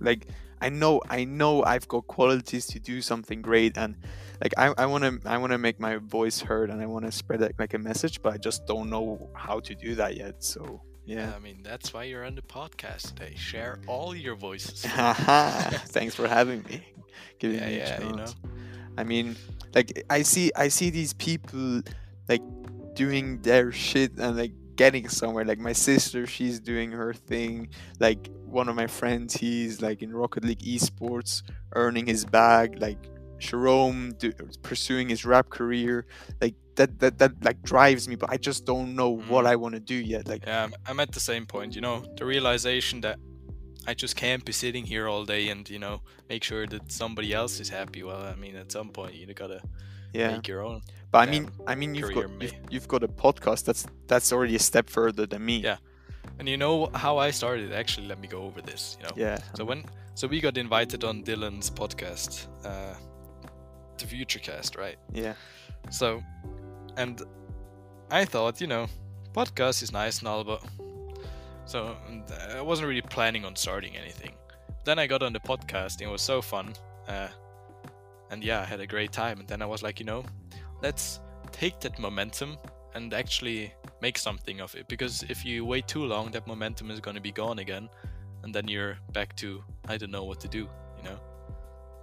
Like 0.00 0.26
I 0.60 0.68
know 0.68 1.00
I 1.08 1.24
know 1.24 1.64
I've 1.64 1.88
got 1.88 2.06
qualities 2.06 2.66
to 2.68 2.80
do 2.80 3.00
something 3.00 3.42
great 3.42 3.76
and 3.76 3.96
like 4.42 4.52
I, 4.56 4.72
I 4.76 4.86
want 4.86 5.04
to 5.04 5.28
I 5.28 5.38
want 5.38 5.52
to 5.52 5.58
make 5.58 5.80
my 5.80 5.96
voice 5.96 6.40
heard 6.40 6.70
and 6.70 6.80
I 6.80 6.86
want 6.86 7.04
to 7.04 7.12
spread 7.12 7.42
it 7.42 7.54
like 7.58 7.74
a 7.74 7.78
message 7.78 8.22
but 8.22 8.32
I 8.34 8.36
just 8.36 8.66
don't 8.66 8.90
know 8.90 9.30
how 9.34 9.60
to 9.60 9.74
do 9.74 9.94
that 9.96 10.16
yet 10.16 10.42
so 10.42 10.82
yeah 11.04 11.32
I 11.34 11.38
mean, 11.40 11.62
that's 11.62 11.92
why 11.92 12.04
you're 12.04 12.24
on 12.24 12.36
the 12.36 12.42
podcast 12.42 13.14
today. 13.14 13.34
Share 13.34 13.80
all 13.88 14.14
your 14.14 14.36
voices. 14.36 14.82
thanks 14.84 16.14
for 16.14 16.28
having 16.28 16.62
me 16.64 16.82
giving 17.38 17.58
yeah, 17.58 17.66
me 17.66 17.74
a 17.74 17.78
yeah, 17.78 18.06
you 18.06 18.12
know. 18.16 18.26
I 18.96 19.04
mean 19.04 19.36
like 19.74 20.04
I 20.10 20.22
see 20.22 20.52
I 20.54 20.68
see 20.68 20.90
these 20.90 21.14
people 21.14 21.82
like 22.28 22.42
doing 22.94 23.40
their 23.42 23.72
shit 23.72 24.18
and 24.18 24.36
like 24.36 24.52
getting 24.82 25.06
somewhere 25.20 25.44
like 25.50 25.58
my 25.70 25.76
sister 25.90 26.20
she's 26.34 26.56
doing 26.72 26.90
her 27.00 27.12
thing 27.30 27.68
like 28.06 28.22
one 28.58 28.66
of 28.70 28.74
my 28.82 28.88
friends 29.00 29.28
he's 29.42 29.74
like 29.86 29.98
in 30.04 30.10
rocket 30.22 30.42
league 30.48 30.64
esports 30.72 31.32
earning 31.82 32.06
his 32.14 32.24
bag 32.38 32.68
like 32.86 33.02
Jerome 33.48 34.00
do, 34.22 34.30
pursuing 34.62 35.08
his 35.08 35.24
rap 35.24 35.48
career, 35.58 36.04
like 36.42 36.54
that, 36.76 36.90
that 37.00 37.14
that 37.20 37.32
like 37.42 37.58
drives 37.72 38.04
me. 38.10 38.14
But 38.22 38.28
I 38.34 38.36
just 38.48 38.60
don't 38.70 38.90
know 39.00 39.10
what 39.32 39.44
Mhm. 39.44 39.52
I 39.52 39.56
want 39.62 39.74
to 39.80 39.80
do 39.94 39.98
yet. 40.14 40.28
Like, 40.32 40.42
Yeah, 40.46 40.64
I'm, 40.64 40.72
I'm 40.88 41.00
at 41.00 41.10
the 41.12 41.20
same 41.30 41.46
point. 41.54 41.74
You 41.74 41.80
know, 41.86 41.96
the 42.18 42.26
realization 42.34 43.00
that 43.00 43.16
I 43.90 43.94
just 44.02 44.14
can't 44.14 44.44
be 44.44 44.52
sitting 44.52 44.84
here 44.92 45.08
all 45.08 45.24
day 45.24 45.48
and 45.52 45.62
you 45.74 45.78
know 45.84 45.96
make 46.28 46.44
sure 46.50 46.66
that 46.72 46.82
somebody 46.92 47.30
else 47.40 47.54
is 47.64 47.70
happy. 47.70 48.02
Well, 48.08 48.22
I 48.34 48.36
mean, 48.42 48.56
at 48.56 48.70
some 48.76 48.90
point 48.98 49.14
you 49.14 49.24
gotta 49.44 49.60
yeah. 50.12 50.32
make 50.32 50.48
your 50.48 50.62
own. 50.62 50.82
But 51.10 51.18
I 51.18 51.24
um, 51.24 51.30
mean, 51.30 51.50
I 51.66 51.74
mean, 51.74 51.94
you've 51.94 52.14
got 52.14 52.30
you've, 52.40 52.54
you've 52.70 52.88
got 52.88 53.02
a 53.02 53.08
podcast. 53.08 53.64
That's 53.64 53.86
that's 54.06 54.32
already 54.32 54.56
a 54.56 54.60
step 54.60 54.88
further 54.88 55.26
than 55.26 55.44
me. 55.44 55.58
Yeah. 55.58 55.76
And 56.38 56.48
you 56.48 56.56
know 56.56 56.90
how 56.94 57.18
I 57.18 57.30
started? 57.30 57.72
Actually, 57.72 58.06
let 58.06 58.20
me 58.20 58.28
go 58.28 58.42
over 58.42 58.62
this. 58.62 58.96
You 59.00 59.06
know. 59.06 59.12
Yeah. 59.16 59.38
So 59.54 59.64
when 59.64 59.84
so 60.14 60.26
we 60.26 60.40
got 60.40 60.56
invited 60.56 61.04
on 61.04 61.22
Dylan's 61.22 61.70
podcast, 61.70 62.46
uh, 62.64 62.94
the 63.98 64.04
Futurecast, 64.04 64.78
right? 64.78 64.96
Yeah. 65.12 65.34
So, 65.90 66.22
and 66.96 67.22
I 68.10 68.24
thought, 68.24 68.60
you 68.60 68.66
know, 68.66 68.86
podcast 69.32 69.82
is 69.82 69.92
nice 69.92 70.18
and 70.18 70.28
all, 70.28 70.44
but 70.44 70.62
so 71.64 71.96
I 72.56 72.60
wasn't 72.60 72.88
really 72.88 73.02
planning 73.02 73.44
on 73.44 73.54
starting 73.56 73.96
anything. 73.96 74.32
Then 74.84 74.98
I 74.98 75.06
got 75.06 75.22
on 75.22 75.32
the 75.32 75.40
podcast, 75.40 76.00
and 76.00 76.08
it 76.08 76.10
was 76.10 76.22
so 76.22 76.42
fun, 76.42 76.74
uh, 77.06 77.28
and 78.30 78.42
yeah, 78.44 78.60
I 78.60 78.64
had 78.64 78.80
a 78.80 78.86
great 78.86 79.12
time. 79.12 79.40
And 79.40 79.48
then 79.48 79.62
I 79.62 79.66
was 79.66 79.82
like, 79.82 80.00
you 80.00 80.06
know, 80.06 80.24
let's 80.82 81.20
take 81.52 81.80
that 81.80 81.98
momentum 81.98 82.56
and 82.94 83.12
actually 83.14 83.72
make 84.00 84.18
something 84.18 84.60
of 84.60 84.74
it. 84.74 84.88
Because 84.88 85.22
if 85.28 85.44
you 85.44 85.64
wait 85.64 85.86
too 85.88 86.04
long, 86.04 86.30
that 86.32 86.46
momentum 86.46 86.90
is 86.90 87.00
going 87.00 87.16
to 87.16 87.20
be 87.22 87.32
gone 87.32 87.58
again, 87.58 87.88
and 88.42 88.54
then 88.54 88.68
you're 88.68 88.96
back 89.12 89.36
to 89.36 89.62
I 89.88 89.96
don't 89.96 90.10
know 90.10 90.24
what 90.24 90.40
to 90.40 90.48
do, 90.48 90.68
you 90.96 91.04
know. 91.04 91.18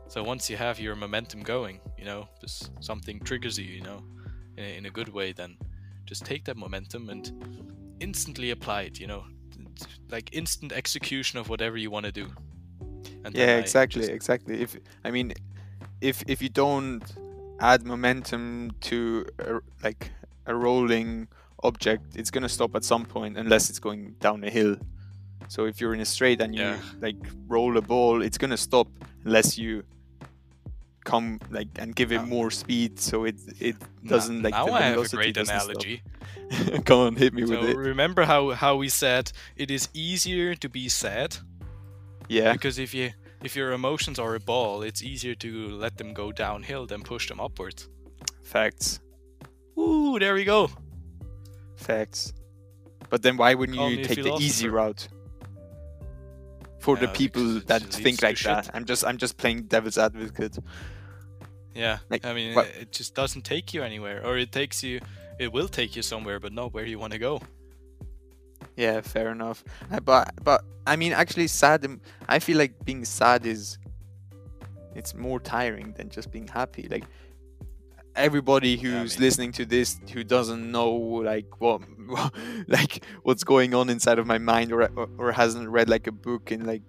So 0.10 0.24
once 0.24 0.50
you 0.50 0.56
have 0.58 0.80
your 0.80 0.96
momentum 0.96 1.42
going, 1.44 1.80
you 1.98 2.06
know, 2.06 2.30
just 2.40 2.72
something 2.80 3.20
triggers 3.20 3.58
you, 3.60 3.66
you 3.66 3.82
know, 3.82 4.04
in 4.58 4.64
a, 4.64 4.78
in 4.78 4.86
a 4.86 4.90
good 4.90 5.10
way, 5.10 5.34
then 5.34 5.58
just 6.06 6.26
take 6.26 6.46
that 6.46 6.56
momentum 6.56 7.10
and 7.10 7.32
instantly 8.00 8.52
apply 8.52 8.84
it, 8.84 9.00
you 9.00 9.08
know, 9.08 9.26
like 10.10 10.30
instant 10.32 10.72
execution 10.72 11.40
of 11.40 11.50
whatever 11.50 11.76
you 11.78 11.92
want 11.92 12.06
to 12.06 12.12
do. 12.12 12.28
And 13.26 13.36
Yeah. 13.36 13.58
Exactly. 13.58 14.02
just- 14.02 14.14
Exactly. 14.14 14.62
If 14.62 14.78
I 15.04 15.12
mean, 15.12 15.34
if 16.02 16.24
if 16.28 16.42
you 16.42 16.50
don't 16.50 17.04
add 17.60 17.86
momentum 17.86 18.72
to 18.82 19.26
a, 19.40 19.60
like 19.84 20.12
a 20.46 20.54
rolling 20.56 21.28
object, 21.64 22.16
it's 22.16 22.32
gonna 22.32 22.50
stop 22.50 22.76
at 22.76 22.84
some 22.84 23.06
point 23.06 23.38
unless 23.38 23.70
it's 23.70 23.80
going 23.80 24.16
down 24.20 24.44
a 24.44 24.50
hill. 24.50 24.78
So 25.50 25.66
if 25.66 25.80
you're 25.82 25.94
in 25.94 26.02
a 26.02 26.06
straight 26.06 26.42
and 26.42 26.54
you 26.56 26.62
Yeah. 26.62 26.80
like 27.02 27.18
roll 27.48 27.78
a 27.78 27.82
ball, 27.82 28.22
it's 28.22 28.38
gonna 28.38 28.58
stop 28.58 28.88
unless 29.26 29.58
you 29.58 29.84
come 31.06 31.40
like 31.50 31.70
and 31.80 31.96
give 31.96 32.12
it 32.12 32.22
more 32.28 32.52
speed 32.52 33.00
so 33.00 33.24
it 33.26 33.36
it 33.62 33.76
doesn't 34.06 34.44
like 34.44 34.54
now 34.54 34.68
I 34.74 34.82
have 34.82 35.00
a 35.06 35.08
great 35.16 35.38
analogy. 35.38 36.02
come 36.86 37.00
on, 37.00 37.16
hit 37.16 37.34
me 37.34 37.46
So 37.46 37.52
with 37.62 37.70
it. 37.70 37.78
remember 37.78 38.26
how 38.26 38.52
how 38.52 38.76
we 38.76 38.90
said 38.90 39.32
it 39.56 39.72
is 39.72 39.88
easier 39.94 40.54
to 40.56 40.70
be 40.70 40.90
sad 40.90 41.38
Yeah, 42.30 42.52
because 42.54 42.78
if 42.78 42.94
you 42.94 43.12
if 43.44 43.56
your 43.56 43.72
emotions 43.74 44.20
are 44.20 44.36
a 44.36 44.40
ball, 44.40 44.82
it's 44.82 45.04
easier 45.04 45.36
to 45.36 45.70
let 45.70 45.98
them 45.98 46.14
go 46.14 46.32
downhill 46.32 46.86
than 46.86 47.02
push 47.04 47.28
them 47.30 47.40
upwards. 47.40 47.88
facts, 48.44 49.00
Ooh, 49.78 50.18
there 50.20 50.34
we 50.34 50.44
go. 50.44 50.70
facts. 51.76 52.34
But 53.10 53.22
then 53.22 53.38
why 53.38 53.54
wouldn't 53.54 53.78
Call 53.78 53.90
you 53.92 54.04
take 54.04 54.22
the 54.24 54.36
easy 54.40 54.68
route? 54.68 55.08
For 56.80 56.96
the 56.96 57.08
people 57.10 57.60
that 57.68 57.82
think 57.82 58.22
like 58.22 58.40
that, 58.40 58.66
shit. 58.66 58.76
I'm 58.76 58.86
just 58.86 59.04
I'm 59.06 59.18
just 59.18 59.38
playing 59.38 59.64
devil's 59.64 59.98
advocate. 59.98 60.58
Yeah, 61.76 62.00
Like, 62.10 62.26
I 62.26 62.34
mean, 62.34 62.56
what- 62.56 62.68
it 62.82 62.92
just 62.92 63.14
doesn't 63.14 63.44
take 63.44 63.74
you 63.74 63.84
anywhere, 63.84 64.26
or 64.26 64.38
it 64.38 64.52
takes 64.52 64.82
you, 64.84 65.00
it 65.40 65.52
will 65.54 65.68
take 65.68 65.96
you 65.96 66.02
somewhere, 66.02 66.40
but 66.40 66.52
not 66.52 66.74
where 66.74 66.86
you 66.86 66.98
want 66.98 67.14
to 67.14 67.20
go. 67.20 67.40
Yeah, 68.76 69.02
fair 69.02 69.32
enough. 69.32 69.64
Uh, 69.92 70.00
But 70.00 70.32
but 70.44 70.64
I 70.86 70.96
mean, 70.96 71.14
actually, 71.14 71.48
sad. 71.48 71.84
um, 71.86 72.00
I 72.30 72.40
feel 72.40 72.58
like 72.58 72.74
being 72.86 73.06
sad 73.06 73.46
is 73.46 73.78
it's 74.96 75.14
more 75.16 75.40
tiring 75.40 75.94
than 75.98 76.10
just 76.10 76.32
being 76.32 76.48
happy. 76.48 76.88
Like 76.90 77.06
everybody 78.16 78.70
Yeah, 78.70 78.78
I 78.78 79.02
who's 79.02 79.16
mean- 79.18 79.26
listening 79.28 79.52
to 79.54 79.66
this 79.66 80.00
who 80.14 80.24
doesn't 80.24 80.72
know 80.72 80.92
like 80.92 81.60
what 81.60 81.82
like 82.68 83.04
what's 83.24 83.44
going 83.44 83.74
on 83.74 83.90
inside 83.90 84.18
of 84.20 84.26
my 84.26 84.38
mind 84.40 84.72
or 84.72 84.84
or, 84.96 85.08
or 85.18 85.32
hasn't 85.32 85.70
read 85.70 85.90
like 85.90 86.08
a 86.08 86.12
book 86.12 86.52
in 86.52 86.66
like 86.66 86.82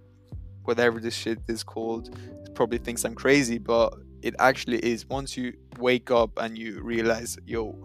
whatever 0.64 1.00
this 1.00 1.14
shit 1.14 1.38
is 1.48 1.62
called 1.62 2.16
probably 2.54 2.78
thinks 2.78 3.04
I'm 3.04 3.14
crazy, 3.14 3.58
but 3.58 3.94
it 4.22 4.34
actually 4.38 4.78
is. 4.78 5.06
Once 5.08 5.36
you 5.36 5.52
wake 5.78 6.10
up 6.10 6.30
and 6.38 6.58
you 6.58 6.82
realize, 6.82 7.38
yo, 7.46 7.78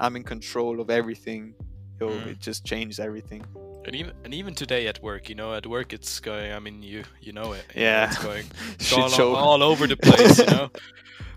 I'm 0.00 0.16
in 0.16 0.24
control 0.24 0.80
of 0.80 0.90
everything. 0.90 1.54
Yo, 2.00 2.08
Mm. 2.10 2.26
it 2.26 2.38
just 2.40 2.64
changed 2.64 3.00
everything. 3.00 3.44
And 3.86 3.94
even 3.94 4.12
and 4.24 4.34
even 4.34 4.54
today 4.54 4.86
at 4.88 5.00
work, 5.02 5.28
you 5.28 5.34
know, 5.34 5.54
at 5.54 5.66
work 5.66 5.92
it's 5.92 6.20
going. 6.20 6.52
I 6.52 6.58
mean, 6.58 6.82
you 6.82 7.04
you 7.20 7.32
know 7.32 7.52
it. 7.52 7.64
you 7.74 7.82
know, 7.82 7.86
Yeah. 7.88 8.06
it's 8.10 8.22
going 8.22 8.46
it's 8.80 8.92
all, 8.92 9.08
show. 9.08 9.34
all 9.34 9.62
over 9.62 9.86
the 9.86 9.96
place, 9.96 10.38
you 10.38 10.46
know. 10.46 10.70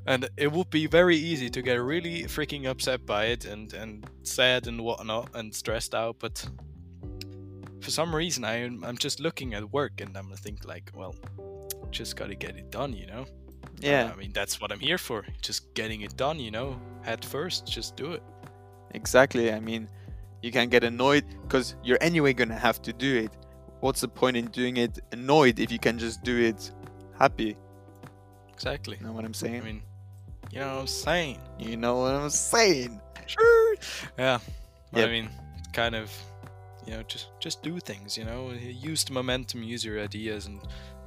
And 0.06 0.28
it 0.38 0.52
would 0.52 0.70
be 0.72 0.88
very 0.88 1.18
easy 1.18 1.50
to 1.52 1.62
get 1.62 1.76
really 1.76 2.24
freaking 2.24 2.66
upset 2.66 3.06
by 3.06 3.26
it 3.26 3.46
and 3.46 3.74
and 3.74 4.06
sad 4.24 4.68
and 4.68 4.82
whatnot 4.82 5.30
and 5.36 5.54
stressed 5.54 5.94
out, 5.94 6.16
but 6.20 6.50
for 7.82 7.92
some 7.92 8.16
reason 8.16 8.44
I 8.44 8.56
am 8.66 8.84
I'm 8.84 8.98
just 8.98 9.20
looking 9.20 9.54
at 9.54 9.72
work 9.72 10.02
and 10.02 10.18
I'm 10.18 10.32
think 10.36 10.66
like, 10.66 10.92
well, 10.96 11.16
just 11.92 12.16
gotta 12.16 12.36
get 12.36 12.56
it 12.58 12.72
done, 12.72 12.94
you 12.94 13.06
know. 13.08 13.26
Yeah, 13.82 14.12
I 14.14 14.16
mean 14.16 14.32
that's 14.34 14.60
what 14.60 14.72
I'm 14.72 14.80
here 14.80 14.98
for. 14.98 15.26
Just 15.42 15.74
getting 15.76 16.02
it 16.02 16.18
done, 16.18 16.40
you 16.40 16.52
know. 16.52 16.80
Head 17.04 17.24
first, 17.24 17.68
just 17.68 17.96
do 17.96 18.14
it. 18.14 18.24
exactly. 18.96 19.52
I 19.54 19.60
mean, 19.60 19.88
you 20.42 20.52
can 20.52 20.70
get 20.70 20.84
annoyed 20.84 21.26
because 21.42 21.76
you're 21.84 21.98
anyway 22.02 22.34
gonna 22.34 22.58
have 22.58 22.82
to 22.84 22.94
do 22.94 23.18
it. 23.18 23.32
What's 23.82 24.02
the 24.02 24.08
point 24.08 24.38
in 24.38 24.48
doing 24.48 24.78
it 24.78 25.00
annoyed 25.12 25.60
if 25.60 25.72
you 25.72 25.80
can 25.80 25.98
just 25.98 26.24
do 26.24 26.38
it 26.38 26.72
happy? 27.18 27.56
Exactly. 28.54 28.98
You 29.00 29.08
know 29.08 29.14
what 29.14 29.24
I'm 29.24 29.34
saying? 29.34 29.62
I 29.62 29.66
mean, 29.66 29.82
you 30.52 30.60
know 30.60 30.76
what 30.76 30.82
I'm 30.82 30.88
saying. 30.88 31.40
You 31.58 31.78
know 31.78 31.98
what 32.00 32.14
I'm 32.14 32.30
saying? 32.30 33.00
Sure. 33.26 33.76
Yeah. 34.18 34.40
Yep. 34.94 35.08
I 35.08 35.12
mean, 35.12 35.30
kind 35.72 35.96
of, 35.96 36.12
you 36.86 36.94
know, 36.94 37.04
just 37.04 37.28
just 37.40 37.62
do 37.64 37.80
things. 37.80 38.18
You 38.18 38.26
know, 38.26 38.52
use 38.52 39.04
the 39.04 39.14
momentum, 39.14 39.64
use 39.64 39.86
your 39.86 40.02
ideas, 40.02 40.48
and 40.48 40.60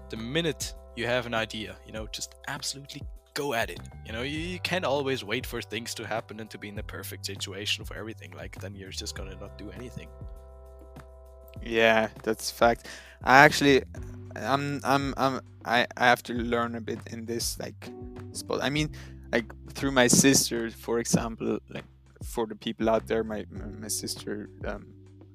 the 0.08 0.16
minute 0.16 0.74
you 0.96 1.06
have 1.06 1.26
an 1.26 1.34
idea, 1.34 1.76
you 1.86 1.92
know, 1.92 2.06
just 2.06 2.36
absolutely 2.48 3.02
go 3.34 3.54
at 3.54 3.70
it. 3.70 3.80
You 4.06 4.12
know, 4.12 4.22
you, 4.22 4.38
you 4.38 4.60
can't 4.60 4.84
always 4.84 5.24
wait 5.24 5.46
for 5.46 5.62
things 5.62 5.94
to 5.94 6.06
happen 6.06 6.40
and 6.40 6.50
to 6.50 6.58
be 6.58 6.68
in 6.68 6.74
the 6.74 6.82
perfect 6.82 7.26
situation 7.26 7.84
for 7.84 7.96
everything. 7.96 8.32
Like 8.32 8.60
then 8.60 8.74
you're 8.74 8.90
just 8.90 9.14
gonna 9.14 9.36
not 9.36 9.58
do 9.58 9.70
anything. 9.70 10.08
Yeah, 11.62 12.08
that's 12.22 12.50
fact. 12.50 12.88
I 13.22 13.44
actually, 13.44 13.82
I'm, 14.34 14.80
I'm, 14.84 15.14
I'm, 15.16 15.40
I, 15.64 15.86
I 15.96 16.06
have 16.06 16.22
to 16.24 16.34
learn 16.34 16.74
a 16.74 16.80
bit 16.80 16.98
in 17.10 17.24
this 17.24 17.58
like 17.58 17.90
spot. 18.32 18.60
I 18.62 18.70
mean, 18.70 18.90
like 19.32 19.46
through 19.70 19.92
my 19.92 20.08
sister, 20.08 20.70
for 20.70 20.98
example, 20.98 21.58
like 21.68 21.84
for 22.24 22.46
the 22.46 22.56
people 22.56 22.88
out 22.90 23.06
there, 23.06 23.24
my 23.24 23.46
my 23.50 23.66
my 23.66 23.88
sister, 23.88 24.50
um, 24.66 24.86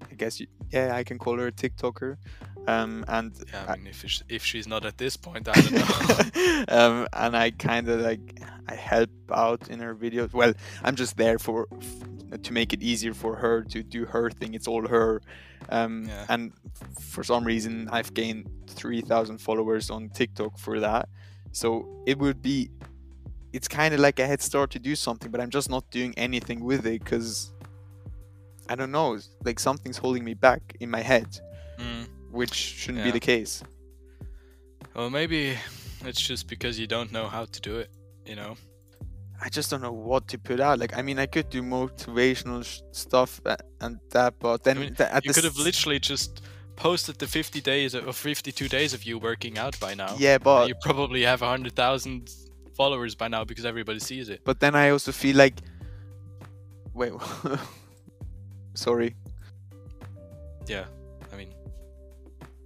I 0.10 0.16
guess 0.16 0.40
you, 0.40 0.48
yeah, 0.72 0.96
I 0.96 1.04
can 1.04 1.18
call 1.18 1.38
her 1.38 1.48
a 1.48 1.52
TikToker, 1.52 2.18
um, 2.68 3.06
and 3.08 3.32
Yeah, 3.52 3.66
I- 3.68 3.74
I 3.74 3.78
if 3.86 4.04
it's, 4.04 4.24
if 4.30 4.44
she's 4.44 4.68
not 4.68 4.86
at 4.86 4.98
this 4.98 5.16
point, 5.18 5.48
I 5.48 5.54
don't 5.62 5.72
know. 5.74 6.64
um, 6.68 7.08
and 7.14 7.36
I 7.36 7.52
kind 7.52 7.88
of 7.90 8.02
like 8.02 8.42
I 8.68 8.76
help 8.76 9.10
out 9.34 9.70
in 9.70 9.80
her 9.80 9.96
videos. 9.96 10.34
Well, 10.34 10.54
I'm 10.84 10.96
just 10.96 11.16
there 11.18 11.40
for 11.40 11.68
f- 11.82 12.42
to 12.44 12.54
make 12.54 12.74
it 12.74 12.82
easier 12.84 13.14
for 13.14 13.36
her 13.38 13.64
to 13.64 13.82
do 13.84 14.06
her 14.06 14.30
thing. 14.30 14.54
It's 14.54 14.68
all 14.68 14.88
her. 14.88 15.22
Um, 15.70 16.06
Yeah. 16.08 16.26
And 16.30 16.52
for 17.00 17.24
some 17.24 17.44
reason, 17.46 17.88
I've 17.92 18.14
gained 18.14 18.50
three 18.68 19.02
thousand 19.02 19.38
followers 19.40 19.90
on 19.90 20.10
TikTok 20.10 20.58
for 20.60 20.80
that. 20.82 21.08
So 21.54 21.88
it 22.06 22.20
would 22.20 22.42
be, 22.42 22.70
it's 23.54 23.68
kind 23.68 23.94
of 23.94 24.00
like 24.00 24.20
a 24.20 24.28
head 24.28 24.42
start 24.42 24.70
to 24.72 24.80
do 24.80 24.96
something, 24.96 25.32
but 25.32 25.40
I'm 25.42 25.50
just 25.50 25.70
not 25.70 25.90
doing 25.90 26.14
anything 26.18 26.60
with 26.64 26.86
it 26.86 27.04
because 27.04 27.52
I 28.70 28.76
don't 28.76 28.92
know. 28.92 29.18
Like 29.44 29.60
something's 29.60 29.98
holding 29.98 30.24
me 30.26 30.34
back 30.34 30.76
in 30.80 30.90
my 30.92 31.02
head, 31.02 31.40
Mm. 31.80 32.08
Which 32.32 32.54
shouldn't 32.54 33.04
be 33.04 33.12
the 33.12 33.20
case. 33.20 33.64
Well, 34.96 35.10
maybe 35.10 35.58
it's 36.06 36.22
just 36.22 36.48
because 36.48 36.80
you 36.80 36.88
don't 36.88 37.12
know 37.12 37.28
how 37.28 37.46
to 37.46 37.62
do 37.62 37.78
it. 37.78 37.90
You 38.26 38.36
know. 38.36 38.56
I 39.40 39.50
just 39.50 39.70
don't 39.70 39.82
know 39.84 39.92
what 39.92 40.28
to 40.30 40.40
put 40.40 40.60
out. 40.60 40.80
Like, 40.80 40.98
I 40.98 41.04
mean, 41.04 41.20
I 41.20 41.28
could 41.28 41.50
do 41.52 41.62
motivational 41.62 42.66
sh- 42.66 42.82
stuff 42.92 43.40
and 43.82 44.00
that, 44.10 44.34
but 44.40 44.64
then 44.64 44.78
I 44.78 44.80
mean, 44.80 44.96
th- 44.96 45.10
you 45.24 45.32
could 45.32 45.44
have 45.44 45.58
literally 45.58 46.00
just 46.00 46.42
posted 46.76 47.20
the 47.20 47.28
50 47.28 47.62
days 47.62 47.94
or 47.94 48.12
52 48.12 48.68
days 48.68 48.94
of 48.96 49.04
you 49.04 49.20
working 49.20 49.60
out 49.60 49.80
by 49.80 49.94
now. 49.94 50.16
yeah, 50.18 50.40
but 50.40 50.68
you 50.68 50.74
probably 50.82 51.22
have 51.22 51.42
100,000 51.42 52.32
followers 52.76 53.14
by 53.14 53.28
now 53.28 53.44
because 53.44 53.64
everybody 53.66 54.00
sees 54.00 54.30
it. 54.30 54.42
but 54.44 54.60
then 54.60 54.74
I 54.76 54.90
also 54.90 55.12
feel 55.12 55.36
like, 55.36 55.62
wait, 56.96 57.14
sorry. 58.74 59.16
Yeah, 60.68 60.86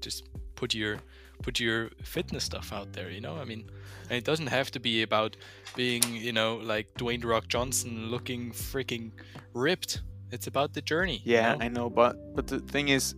just 0.02 0.28
put 0.56 0.74
your 0.74 0.98
put 1.42 1.60
your 1.60 1.90
fitness 2.04 2.44
stuff 2.44 2.72
out 2.74 2.94
there. 2.94 3.10
You 3.10 3.22
know, 3.22 3.36
I 3.38 3.46
mean, 3.46 3.70
and 4.10 4.18
it 4.18 4.24
doesn't 4.24 4.48
have 4.48 4.72
to 4.72 4.80
be 4.80 5.04
about 5.04 5.38
being, 5.76 6.04
you 6.08 6.34
know, 6.34 6.58
like 6.58 6.94
Dwayne 6.96 7.22
the 7.22 7.28
Rock 7.28 7.48
Johnson 7.48 8.10
looking 8.10 8.52
freaking 8.52 9.12
ripped. 9.54 10.02
It's 10.32 10.48
about 10.48 10.74
the 10.74 10.82
journey. 10.82 11.22
you 11.24 11.34
Yeah, 11.36 11.56
know? 11.56 11.66
I 11.66 11.68
know, 11.68 11.90
but 11.90 12.36
but 12.36 12.48
the 12.48 12.60
thing 12.60 12.90
is, 12.90 13.16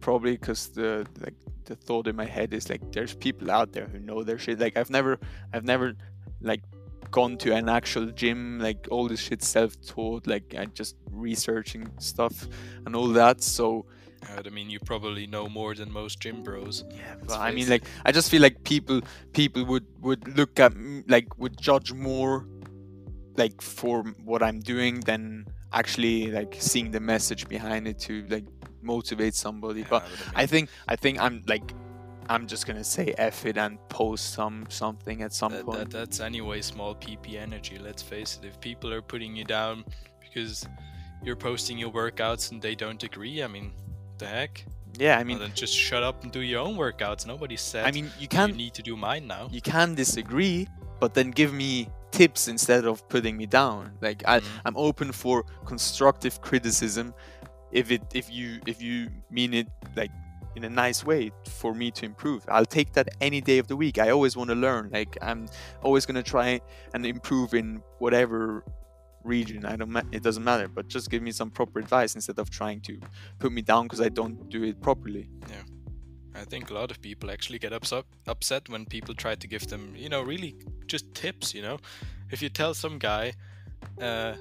probably 0.00 0.32
because 0.32 0.68
the 0.68 1.06
like 1.20 1.34
the 1.64 1.76
thought 1.76 2.06
in 2.06 2.16
my 2.16 2.24
head 2.24 2.54
is 2.54 2.70
like, 2.70 2.92
there's 2.92 3.14
people 3.14 3.50
out 3.50 3.72
there 3.72 3.86
who 3.86 3.98
know 3.98 4.22
their 4.22 4.38
shit. 4.38 4.58
Like 4.58 4.76
I've 4.76 4.90
never, 4.90 5.18
I've 5.52 5.64
never, 5.64 5.94
like, 6.40 6.62
gone 7.10 7.36
to 7.38 7.54
an 7.54 7.68
actual 7.68 8.06
gym. 8.06 8.58
Like 8.58 8.88
all 8.90 9.08
this 9.08 9.20
shit 9.20 9.42
self-taught. 9.42 10.26
Like 10.26 10.54
I 10.58 10.66
just 10.66 10.96
researching 11.10 11.90
stuff 11.98 12.46
and 12.86 12.96
all 12.96 13.08
that. 13.08 13.42
So 13.42 13.86
I 14.46 14.50
mean, 14.50 14.70
you 14.70 14.78
probably 14.80 15.26
know 15.26 15.48
more 15.48 15.74
than 15.74 15.90
most 15.90 16.20
gym 16.20 16.42
bros. 16.42 16.84
yeah, 16.90 17.14
but 17.26 17.38
I 17.38 17.52
mean, 17.52 17.68
like 17.68 17.84
I 18.04 18.12
just 18.12 18.30
feel 18.30 18.42
like 18.42 18.62
people, 18.64 19.00
people 19.32 19.64
would 19.66 19.86
would 20.00 20.36
look 20.36 20.60
at 20.60 20.72
like 21.08 21.38
would 21.38 21.58
judge 21.60 21.92
more, 21.92 22.46
like 23.36 23.60
for 23.60 24.02
what 24.24 24.42
I'm 24.42 24.60
doing 24.60 25.00
than 25.00 25.46
actually 25.72 26.30
like 26.30 26.56
seeing 26.58 26.90
the 26.90 27.00
message 27.00 27.48
behind 27.48 27.86
it 27.86 27.98
to 28.00 28.26
like 28.28 28.44
motivate 28.82 29.34
somebody. 29.34 29.80
Yeah, 29.80 29.86
but 29.90 30.04
but 30.04 30.36
I 30.36 30.46
think 30.46 30.70
I 30.88 30.96
think 30.96 31.20
I'm 31.20 31.42
like 31.46 31.74
I'm 32.28 32.46
just 32.46 32.66
gonna 32.66 32.84
say 32.84 33.14
F 33.16 33.46
it 33.46 33.56
and 33.56 33.78
post 33.88 34.34
some 34.34 34.66
something 34.68 35.22
at 35.22 35.32
some 35.32 35.52
that, 35.52 35.64
point. 35.64 35.78
that, 35.78 35.90
that's 35.90 36.20
anyway 36.20 36.60
small 36.60 36.94
PP 36.94 37.34
energy. 37.34 37.78
Let's 37.78 38.02
face 38.02 38.38
it. 38.40 38.46
If 38.46 38.60
people 38.60 38.92
are 38.92 39.02
putting 39.02 39.34
you 39.34 39.44
down 39.44 39.84
because 40.20 40.66
you're 41.22 41.36
posting 41.36 41.78
your 41.78 41.90
workouts 41.90 42.52
and 42.52 42.60
they 42.60 42.74
don't 42.74 43.02
agree, 43.02 43.42
I 43.42 43.46
mean, 43.46 43.72
the 44.18 44.26
heck? 44.26 44.64
yeah, 44.98 45.14
I 45.14 45.18
Well, 45.18 45.24
mean, 45.26 45.38
then 45.38 45.52
just 45.54 45.74
shut 45.74 46.02
up 46.02 46.22
and 46.22 46.32
do 46.32 46.40
your 46.40 46.60
own 46.60 46.76
workouts. 46.76 47.26
Nobody 47.26 47.56
said 47.56 47.86
I 47.86 47.90
mean, 47.92 48.10
you 48.18 48.26
can. 48.28 48.48
you 48.50 48.54
need 48.56 48.74
to 48.74 48.82
do 48.82 48.96
mine 48.96 49.26
now. 49.26 49.48
you 49.50 49.60
can 49.60 49.94
disagree, 49.94 50.66
but 51.00 51.14
then 51.14 51.30
give 51.30 51.52
me 51.52 51.88
tips 52.10 52.48
instead 52.48 52.84
of 52.86 53.06
putting 53.08 53.36
me 53.36 53.46
down. 53.46 53.92
Like 54.00 54.22
I, 54.26 54.40
Mhm. 54.40 54.44
I'm 54.64 54.76
open 54.76 55.12
for 55.12 55.44
constructive 55.66 56.40
criticism 56.40 57.14
if 57.70 57.90
it 57.90 58.02
if 58.14 58.30
you 58.30 58.60
if 58.66 58.80
you 58.82 59.08
mean 59.30 59.52
it 59.54 59.68
like 59.94 60.10
in 60.56 60.64
a 60.64 60.70
nice 60.70 61.04
way 61.04 61.30
for 61.60 61.74
me 61.74 61.90
to 61.92 62.04
improve. 62.06 62.42
I'll 62.48 62.64
take 62.78 62.92
that 62.94 63.08
any 63.20 63.40
day 63.40 63.58
of 63.58 63.66
the 63.68 63.76
week. 63.76 63.98
I 63.98 64.08
always 64.10 64.36
want 64.36 64.48
to 64.50 64.56
learn. 64.56 64.88
Like 64.90 65.16
I'm 65.22 65.46
always 65.82 66.06
gonna 66.06 66.22
try 66.22 66.60
and 66.94 67.04
improve 67.06 67.52
in 67.54 67.82
whatever 68.00 68.64
region. 69.28 69.64
I 69.64 69.76
don't. 69.76 69.94
It 70.12 70.22
doesn't 70.22 70.44
matter. 70.44 70.68
But 70.68 70.88
just 70.88 71.10
give 71.10 71.22
me 71.22 71.32
some 71.32 71.50
proper 71.50 71.78
advice 71.78 72.14
instead 72.14 72.38
of 72.38 72.50
trying 72.50 72.80
to 72.82 72.98
put 73.38 73.52
me 73.52 73.62
down 73.62 73.84
because 73.84 74.00
I 74.00 74.08
don't 74.08 74.48
do 74.48 74.64
it 74.64 74.80
properly. 74.80 75.28
Yeah. 75.48 75.64
I 76.34 76.44
think 76.44 76.70
a 76.70 76.74
lot 76.74 76.90
of 76.90 77.00
people 77.00 77.30
actually 77.30 77.58
get 77.58 77.72
upset 77.72 78.04
upset 78.26 78.68
when 78.68 78.86
people 78.86 79.14
try 79.14 79.34
to 79.34 79.46
give 79.46 79.66
them, 79.68 79.94
you 79.96 80.08
know, 80.08 80.22
really 80.22 80.56
just 80.86 81.12
tips. 81.14 81.54
You 81.54 81.62
know, 81.62 81.78
if 82.30 82.42
you 82.42 82.48
tell 82.48 82.74
some 82.74 82.98
guy, 82.98 83.32
uh, 84.00 84.34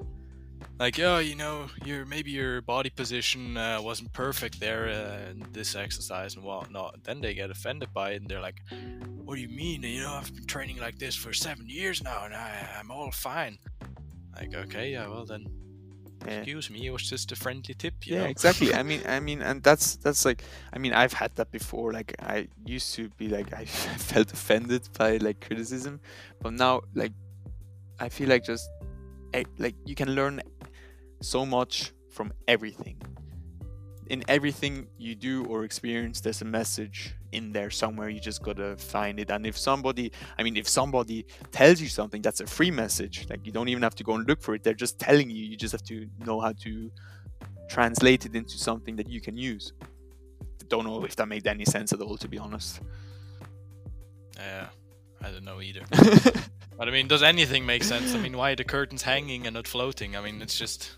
like, 0.80 1.00
oh, 1.00 1.18
you 1.18 1.36
know, 1.36 1.68
your 1.84 2.06
maybe 2.06 2.32
your 2.32 2.62
body 2.62 2.90
position 2.90 3.58
uh, 3.58 3.82
wasn't 3.82 4.14
perfect 4.14 4.60
there 4.60 4.88
uh, 4.88 5.32
in 5.32 5.46
this 5.52 5.76
exercise 5.76 6.36
and 6.36 6.44
whatnot, 6.44 7.04
then 7.04 7.22
they 7.22 7.34
get 7.34 7.50
offended 7.50 7.94
by 7.94 8.12
it 8.12 8.22
and 8.22 8.30
they're 8.30 8.42
like, 8.42 8.62
what 9.26 9.36
do 9.36 9.42
you 9.42 9.50
mean? 9.50 9.84
You 9.84 10.02
know, 10.02 10.14
I've 10.14 10.34
been 10.34 10.46
training 10.46 10.78
like 10.78 11.00
this 11.00 11.16
for 11.16 11.34
seven 11.34 11.68
years 11.68 12.04
now 12.04 12.26
and 12.26 12.34
I, 12.34 12.70
I'm 12.80 12.92
all 12.92 13.12
fine. 13.12 13.58
Like, 14.40 14.54
okay, 14.54 14.92
yeah, 14.92 15.08
well 15.08 15.26
then, 15.26 15.46
Yeah. 16.26 16.40
excuse 16.42 16.70
me, 16.70 16.86
it 16.88 16.92
was 16.92 17.10
just 17.10 17.32
a 17.32 17.36
friendly 17.36 17.74
tip. 17.74 18.06
You 18.06 18.16
yeah 18.16 18.24
know? 18.24 18.30
exactly 18.30 18.74
i 18.74 18.84
mean 18.90 19.02
i 19.08 19.20
mean 19.20 19.42
and 19.42 19.62
that's 19.64 19.96
that's 19.98 20.26
like 20.26 20.44
i 20.74 20.78
mean 20.80 20.94
i've 20.94 21.14
had 21.14 21.32
that 21.36 21.52
before 21.52 21.94
like 21.94 22.16
i 22.20 22.48
used 22.66 22.96
to 22.96 23.10
be 23.18 23.28
like 23.30 23.54
i 23.54 23.66
felt 24.12 24.34
offended 24.34 24.88
by 24.98 25.18
like 25.18 25.40
criticism 25.42 26.00
but 26.42 26.54
now 26.54 26.82
like 26.96 27.14
i 28.00 28.10
feel 28.10 28.30
like 28.30 28.44
just 28.44 28.68
eh, 29.34 29.44
like 29.58 29.76
you 29.86 29.96
can 29.96 30.10
learn 30.16 30.42
so 31.22 31.46
much 31.46 31.94
from 32.10 32.32
everything 32.48 32.98
in 34.10 34.24
everything 34.28 34.88
you 34.98 35.16
do 35.16 35.46
or 35.46 35.64
experience 35.64 36.22
there's 36.22 36.42
a 36.42 36.46
message 36.46 37.14
in 37.32 37.52
there 37.52 37.70
somewhere. 37.70 38.10
You 38.10 38.20
just 38.20 38.42
gotta 38.42 38.78
find 38.78 39.20
it. 39.20 39.30
And 39.30 39.46
if 39.46 39.58
somebody 39.58 40.12
i 40.38 40.44
mean 40.44 40.58
if 40.58 40.68
somebody 40.68 41.26
tells 41.52 41.82
you 41.82 41.88
something 41.88 42.22
that's 42.22 42.42
a 42.42 42.48
free 42.48 42.72
message. 42.72 43.28
Like 43.30 43.46
you 43.46 43.52
don't 43.52 43.70
even 43.70 43.84
have 43.84 43.96
to 43.96 44.04
go 44.04 44.14
and 44.16 44.28
look 44.28 44.42
for 44.42 44.56
it. 44.56 44.64
They're 44.64 44.74
just 44.74 45.00
telling 45.00 45.30
you. 45.30 45.44
You 45.44 45.58
just 45.58 45.72
have 45.72 45.84
to 45.84 46.08
know 46.26 46.40
how 46.40 46.54
to 46.64 46.92
translate 47.70 48.26
it 48.26 48.36
into 48.36 48.58
something 48.58 48.96
that 48.96 49.10
you 49.10 49.22
can 49.22 49.38
use. 49.38 49.74
Don't 50.68 50.86
know 50.86 51.04
if 51.04 51.16
that 51.16 51.28
made 51.28 51.48
any 51.48 51.66
sense 51.66 51.94
at 51.94 52.02
all 52.02 52.18
to 52.18 52.28
be 52.28 52.38
honest. 52.38 52.82
Yeah, 54.38 54.68
I 55.22 55.32
don't 55.32 55.46
know 55.46 55.62
either. 55.62 55.84
But 56.78 56.88
I 56.88 56.92
mean, 56.92 57.08
does 57.08 57.24
anything 57.24 57.66
make 57.66 57.84
sense? 57.84 58.14
I 58.14 58.20
mean, 58.20 58.38
why 58.38 58.52
are 58.52 58.56
the 58.56 58.64
curtains 58.64 59.02
hanging 59.02 59.48
and 59.48 59.56
not 59.56 59.68
floating? 59.68 60.16
I 60.16 60.22
mean, 60.22 60.42
it's 60.44 60.58
just 60.58 60.98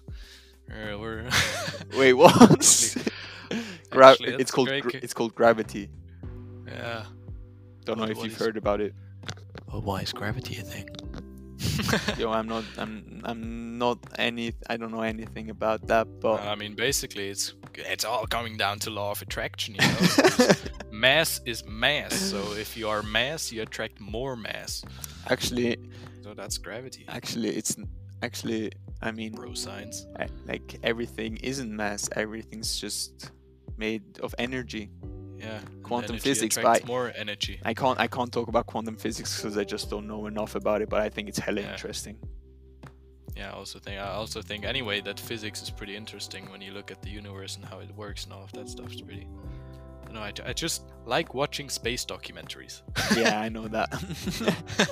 uh, 0.71 0.97
we're 0.97 1.29
wait 1.97 2.13
what 2.13 2.31
Gra- 3.91 4.11
actually, 4.11 4.31
that's 4.31 4.41
it's 4.41 4.51
called 4.51 4.67
great 4.67 4.83
gr- 4.83 4.89
ca- 4.91 4.99
it's 5.01 5.13
called 5.13 5.33
gravity 5.35 5.89
yeah. 6.67 7.05
don't 7.85 7.97
know 7.97 8.03
What- 8.03 8.11
if 8.11 8.17
what 8.17 8.23
you've 8.25 8.33
is- 8.33 8.39
heard 8.39 8.57
about 8.57 8.79
it 8.81 8.93
Well, 9.71 9.81
why 9.81 10.01
is 10.01 10.13
gravity 10.13 10.57
a 10.57 10.61
thing? 10.63 10.87
yo 12.17 12.31
i'm 12.31 12.47
not 12.47 12.63
i'm 12.77 13.21
i'm 13.25 13.77
not 13.77 13.97
any 14.17 14.53
i 14.69 14.77
don't 14.77 14.91
know 14.91 15.01
anything 15.01 15.49
about 15.49 15.85
that 15.87 16.07
but 16.21 16.41
I 16.41 16.55
mean, 16.55 16.73
basically, 16.75 17.27
it's 17.29 17.53
it's 17.75 18.05
all 18.05 18.25
coming 18.27 18.55
down 18.57 18.79
to 18.79 18.89
law 18.89 19.11
of 19.11 19.21
attraction. 19.21 19.75
You 19.75 19.81
know, 19.81 20.47
mass 20.91 21.39
is 21.45 21.63
mass. 21.65 22.13
So 22.13 22.37
if 22.63 22.75
you 22.77 22.89
are 22.89 23.01
mass, 23.03 23.51
you 23.53 23.61
attract 23.61 23.99
more 24.01 24.35
mass. 24.35 24.83
actually 25.29 25.77
So 26.23 26.33
that's 26.33 26.57
gravity. 26.57 27.03
actually 27.07 27.49
it's 27.59 27.75
actually 28.21 28.71
i 29.01 29.11
mean 29.11 29.31
Bro 29.33 29.53
science. 29.53 30.05
Eh, 30.19 30.27
like 30.45 30.79
everything 30.83 31.37
isn't 31.37 31.73
mass 31.75 32.09
everything's 32.15 32.79
just 32.79 33.31
made 33.77 34.19
of 34.19 34.35
energy 34.37 34.89
Yeah. 35.37 35.59
Quantum 35.83 36.11
energy 36.15 36.23
physics 36.29 36.57
attracts 36.57 36.81
by- 36.81 36.87
more 36.87 37.11
energy. 37.15 37.59
i 37.63 37.73
can't 37.73 37.99
i 37.99 38.07
can't 38.07 38.31
talk 38.31 38.47
about 38.49 38.65
quantum 38.65 38.97
physics 38.97 39.37
because 39.37 39.57
i 39.57 39.63
just 39.63 39.89
don't 39.89 40.07
know 40.07 40.25
enough 40.27 40.55
about 40.55 40.81
it 40.81 40.89
but 40.89 41.01
i 41.01 41.09
think 41.09 41.29
it's 41.29 41.39
hella 41.39 41.61
Yeah. 41.61 41.71
interesting 41.73 42.17
Yeah, 43.39 43.51
I 43.53 43.57
also 43.61 43.79
think 43.79 43.97
I 44.01 44.09
also 44.21 44.41
think 44.41 44.65
anyway 44.65 45.01
that 45.01 45.17
physics 45.19 45.61
is 45.61 45.69
pretty 45.79 45.95
interesting 45.95 46.43
when 46.51 46.61
you 46.65 46.71
look 46.73 46.91
at 46.91 46.99
the 47.01 47.09
universe 47.21 47.55
and 47.57 47.63
how 47.71 47.79
it 47.79 47.89
works 47.95 48.25
and 48.25 48.33
all 48.33 48.43
of 48.43 48.51
that 48.51 48.67
stuff. 48.67 48.91
It's 48.91 49.01
pretty. 49.01 49.27
I 50.01 50.05
don't 50.05 50.13
know. 50.15 50.25
I, 50.29 50.33
I 50.49 50.53
just 50.65 50.81
like 51.05 51.33
watching 51.33 51.69
space 51.69 52.03
documentaries. 52.05 52.81
yeah 53.15 53.39
i 53.45 53.47
know 53.55 53.67
that 53.69 53.89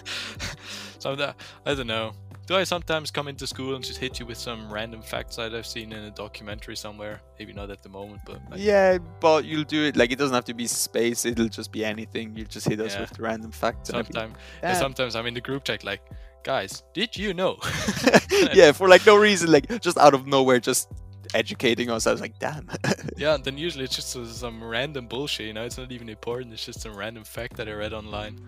so 1.00 1.16
that 1.16 1.36
I 1.66 1.74
don't 1.76 1.88
know. 1.88 2.12
Do 2.48 2.56
I 2.56 2.64
sometimes 2.64 3.12
come 3.12 3.28
into 3.28 3.46
school 3.46 3.76
and 3.76 3.84
just 3.84 4.00
hit 4.00 4.22
you 4.22 4.26
with 4.26 4.38
some 4.38 4.72
random 4.72 5.02
facts 5.02 5.36
that 5.36 5.54
I've 5.54 5.68
seen 5.68 5.92
in 5.92 6.06
a 6.06 6.12
documentary 6.12 6.78
somewhere? 6.78 7.20
Maybe 7.38 7.52
not 7.52 7.70
at 7.70 7.84
the 7.84 7.90
moment, 7.90 8.22
but 8.26 8.40
like, 8.50 8.62
yeah 8.62 8.98
but 9.20 9.44
you'll 9.44 9.66
do 9.66 9.84
it 9.84 9.98
like 9.98 10.14
it 10.14 10.18
doesn't 10.18 10.34
have 10.34 10.46
to 10.46 10.54
be 10.54 10.66
space 10.66 11.26
it'll 11.26 11.50
just 11.50 11.74
be 11.74 11.84
anything 11.84 12.34
You'll 12.38 12.48
just 12.48 12.68
hit 12.70 12.80
us 12.80 12.94
Yeah. 12.94 13.02
with 13.02 13.20
random 13.20 13.52
facts 13.52 13.90
sometimes 13.90 14.36
Yeah. 14.64 14.74
sometimes 14.76 15.16
I'm 15.18 15.26
in 15.26 15.34
the 15.34 15.42
group 15.42 15.66
chat 15.66 15.84
like, 15.84 16.02
guys, 16.44 16.84
did 16.94 17.18
you 17.18 17.34
know? 17.34 17.58
yeah 18.54 18.72
for 18.72 18.88
like 18.88 19.06
no 19.06 19.18
reason 19.18 19.52
like 19.52 19.68
just 19.82 19.98
out 19.98 20.14
of 20.14 20.26
nowhere 20.26 20.60
just 20.62 20.90
educating 21.34 21.90
us 21.92 22.08
i 22.08 22.12
was 22.14 22.22
like 22.22 22.40
damn 22.40 22.70
yeah, 23.18 23.36
and 23.36 23.44
then 23.44 23.58
usually 23.58 23.84
it's 23.84 23.96
just 23.98 24.16
uh, 24.16 24.26
some 24.26 24.64
random 24.64 25.08
bullshit. 25.08 25.48
You 25.48 25.54
know, 25.54 25.66
it's 25.66 25.78
not 25.78 25.92
even 25.92 26.08
important. 26.08 26.54
It's 26.54 26.66
just 26.66 26.80
some 26.80 26.96
random 26.96 27.26
fact 27.26 27.58
that 27.58 27.68
I 27.68 27.74
read 27.74 27.92
online. 27.92 28.40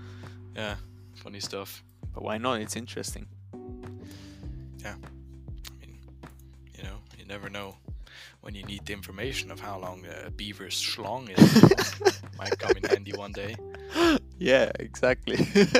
Yeah, 0.55 0.75
funny 1.15 1.41
stuff. 1.41 1.83
but 2.13 2.23
why 2.23 2.37
not 2.37 2.61
it's 2.61 2.77
interesting 2.77 3.27
I 4.85 4.95
mean, 5.81 5.99
you 6.77 6.83
know, 6.83 6.97
you 7.17 7.25
never 7.25 7.49
know 7.49 7.75
when 8.41 8.55
you 8.55 8.63
need 8.63 8.85
the 8.85 8.93
information 8.93 9.51
of 9.51 9.59
how 9.59 9.77
long 9.79 10.05
a 10.25 10.29
beaver's 10.31 10.75
schlong 10.75 11.29
is. 11.37 12.21
Might 12.37 12.57
come 12.57 12.71
in 12.77 12.83
handy 12.89 13.11
one 13.13 13.33
day. 13.33 13.55
yeah 14.37 14.71
exactly 14.79 15.37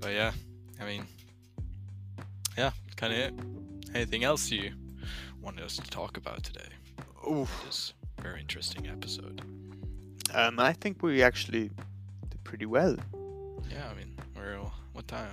But 0.00 0.12
yeah, 0.12 0.32
I 0.78 0.84
mean, 0.84 1.06
yeah, 2.58 2.72
kind 2.96 3.14
of. 3.14 3.32
Anything 3.94 4.22
else 4.22 4.50
you 4.50 4.72
wanted 5.40 5.64
us 5.64 5.76
to 5.76 5.88
talk 5.88 6.18
about 6.18 6.42
today? 6.42 6.68
Oof. 7.30 7.62
This 7.64 7.94
very 8.20 8.40
interesting 8.42 8.86
episode. 8.86 9.40
Um, 10.34 10.58
I 10.60 10.74
think 10.74 11.02
we 11.02 11.22
actually 11.22 11.70
did 12.28 12.44
pretty 12.44 12.66
well. 12.66 12.96
Yeah, 13.70 13.88
I 13.90 13.94
mean, 13.94 14.13
time? 15.06 15.28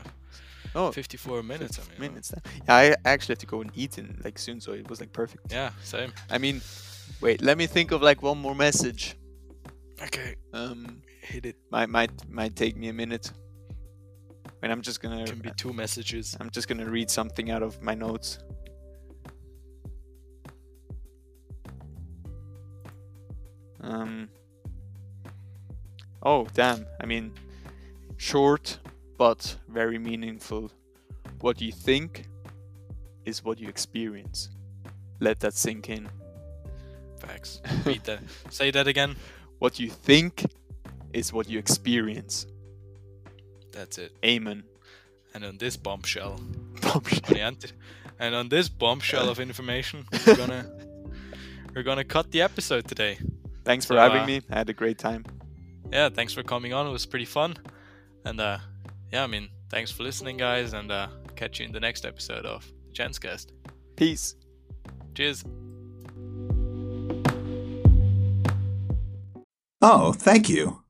Oh, 0.74 0.92
54 0.92 1.44
minutes. 1.44 1.80
I 1.80 1.92
mean, 2.00 2.12
minutes. 2.12 2.34
Yeah, 2.68 2.76
I 2.76 2.96
actually 3.04 3.34
have 3.34 3.40
to 3.40 3.46
go 3.46 3.62
and 3.62 3.72
eat 3.76 3.98
in 3.98 4.20
like 4.24 4.40
soon, 4.40 4.62
so 4.62 4.72
it 4.72 4.90
was 4.90 5.00
like 5.02 5.12
perfect. 5.12 5.52
Yeah, 5.52 5.72
same. 5.84 6.14
I 6.30 6.38
mean, 6.38 6.62
wait, 7.20 7.42
let 7.42 7.58
me 7.58 7.68
think 7.68 7.92
of 7.92 8.02
like 8.02 8.22
one 8.22 8.38
more 8.38 8.56
message. 8.56 9.18
Okay, 10.02 10.36
Um, 10.54 11.02
hit 11.22 11.46
it. 11.46 11.58
might 11.72 11.90
might 11.90 12.12
might 12.30 12.56
take 12.56 12.76
me 12.78 12.88
a 12.88 12.94
minute. 12.94 13.32
And 14.64 14.72
I'm 14.72 14.82
just 14.82 15.02
gonna 15.02 15.26
Can 15.26 15.40
be 15.40 15.52
two 15.58 15.74
messages. 15.74 16.38
I'm 16.40 16.50
just 16.52 16.68
gonna 16.68 16.90
read 16.90 17.10
something 17.10 17.52
out 17.52 17.64
of 17.64 17.82
my 17.82 17.94
notes. 17.96 18.40
Um. 23.82 24.30
Oh 26.24 26.48
damn! 26.54 26.86
I 27.02 27.06
mean, 27.06 27.34
short 28.18 28.78
but 29.22 29.56
very 29.68 30.00
meaningful. 30.00 30.72
What 31.42 31.62
you 31.62 31.72
think 31.72 32.26
is 33.24 33.44
what 33.44 33.60
you 33.60 33.70
experience. 33.70 34.50
Let 35.20 35.42
that 35.42 35.54
sink 35.54 35.90
in. 35.90 36.10
Facts. 37.20 37.62
Read 37.86 38.04
that. 38.06 38.22
Say 38.50 38.72
that 38.72 38.88
again. 38.88 39.16
What 39.60 39.80
you 39.80 39.92
think 39.92 40.44
is 41.14 41.32
what 41.32 41.48
you 41.48 41.60
experience. 41.60 42.48
That's 43.72 44.00
it. 44.00 44.12
Amen. 44.26 44.64
And 45.36 45.46
on 45.46 45.60
this 45.60 45.78
bombshell, 45.78 46.42
Bombshell. 46.82 47.54
and 48.18 48.34
on 48.34 48.50
this 48.50 48.70
bombshell 48.70 49.30
of 49.30 49.40
information, 49.40 50.04
we're 50.26 50.36
gonna 50.36 50.66
we're 51.76 51.84
gonna 51.84 52.04
cut 52.04 52.32
the 52.32 52.42
episode 52.42 52.88
today. 52.88 53.20
Thanks 53.66 53.86
for 53.86 53.94
So, 53.94 54.00
having 54.00 54.24
uh, 54.24 54.26
me. 54.26 54.42
I 54.50 54.58
had 54.58 54.70
a 54.72 54.74
great 54.74 54.98
time. 54.98 55.26
Yeah, 55.94 56.10
thanks 56.10 56.34
for 56.34 56.42
coming 56.42 56.74
on. 56.74 56.88
It 56.88 56.92
was 56.92 57.06
pretty 57.06 57.26
fun. 57.26 57.56
And 58.26 58.42
uh, 58.42 58.58
yeah, 59.12 59.24
I 59.24 59.28
mean, 59.28 59.50
thanks 59.70 59.92
for 59.92 60.04
listening, 60.04 60.38
guys, 60.38 60.74
and 60.74 60.92
uh, 60.92 61.08
catch 61.36 61.60
you 61.60 61.66
in 61.66 61.72
the 61.72 61.80
next 61.80 62.06
episode 62.06 62.46
of 62.46 62.66
the 62.86 62.94
Gents 62.94 63.20
Cast. 63.20 63.52
Peace. 63.96 64.36
Cheers. 65.16 65.44
Oh, 69.82 70.14
thank 70.14 70.48
you. 70.48 70.82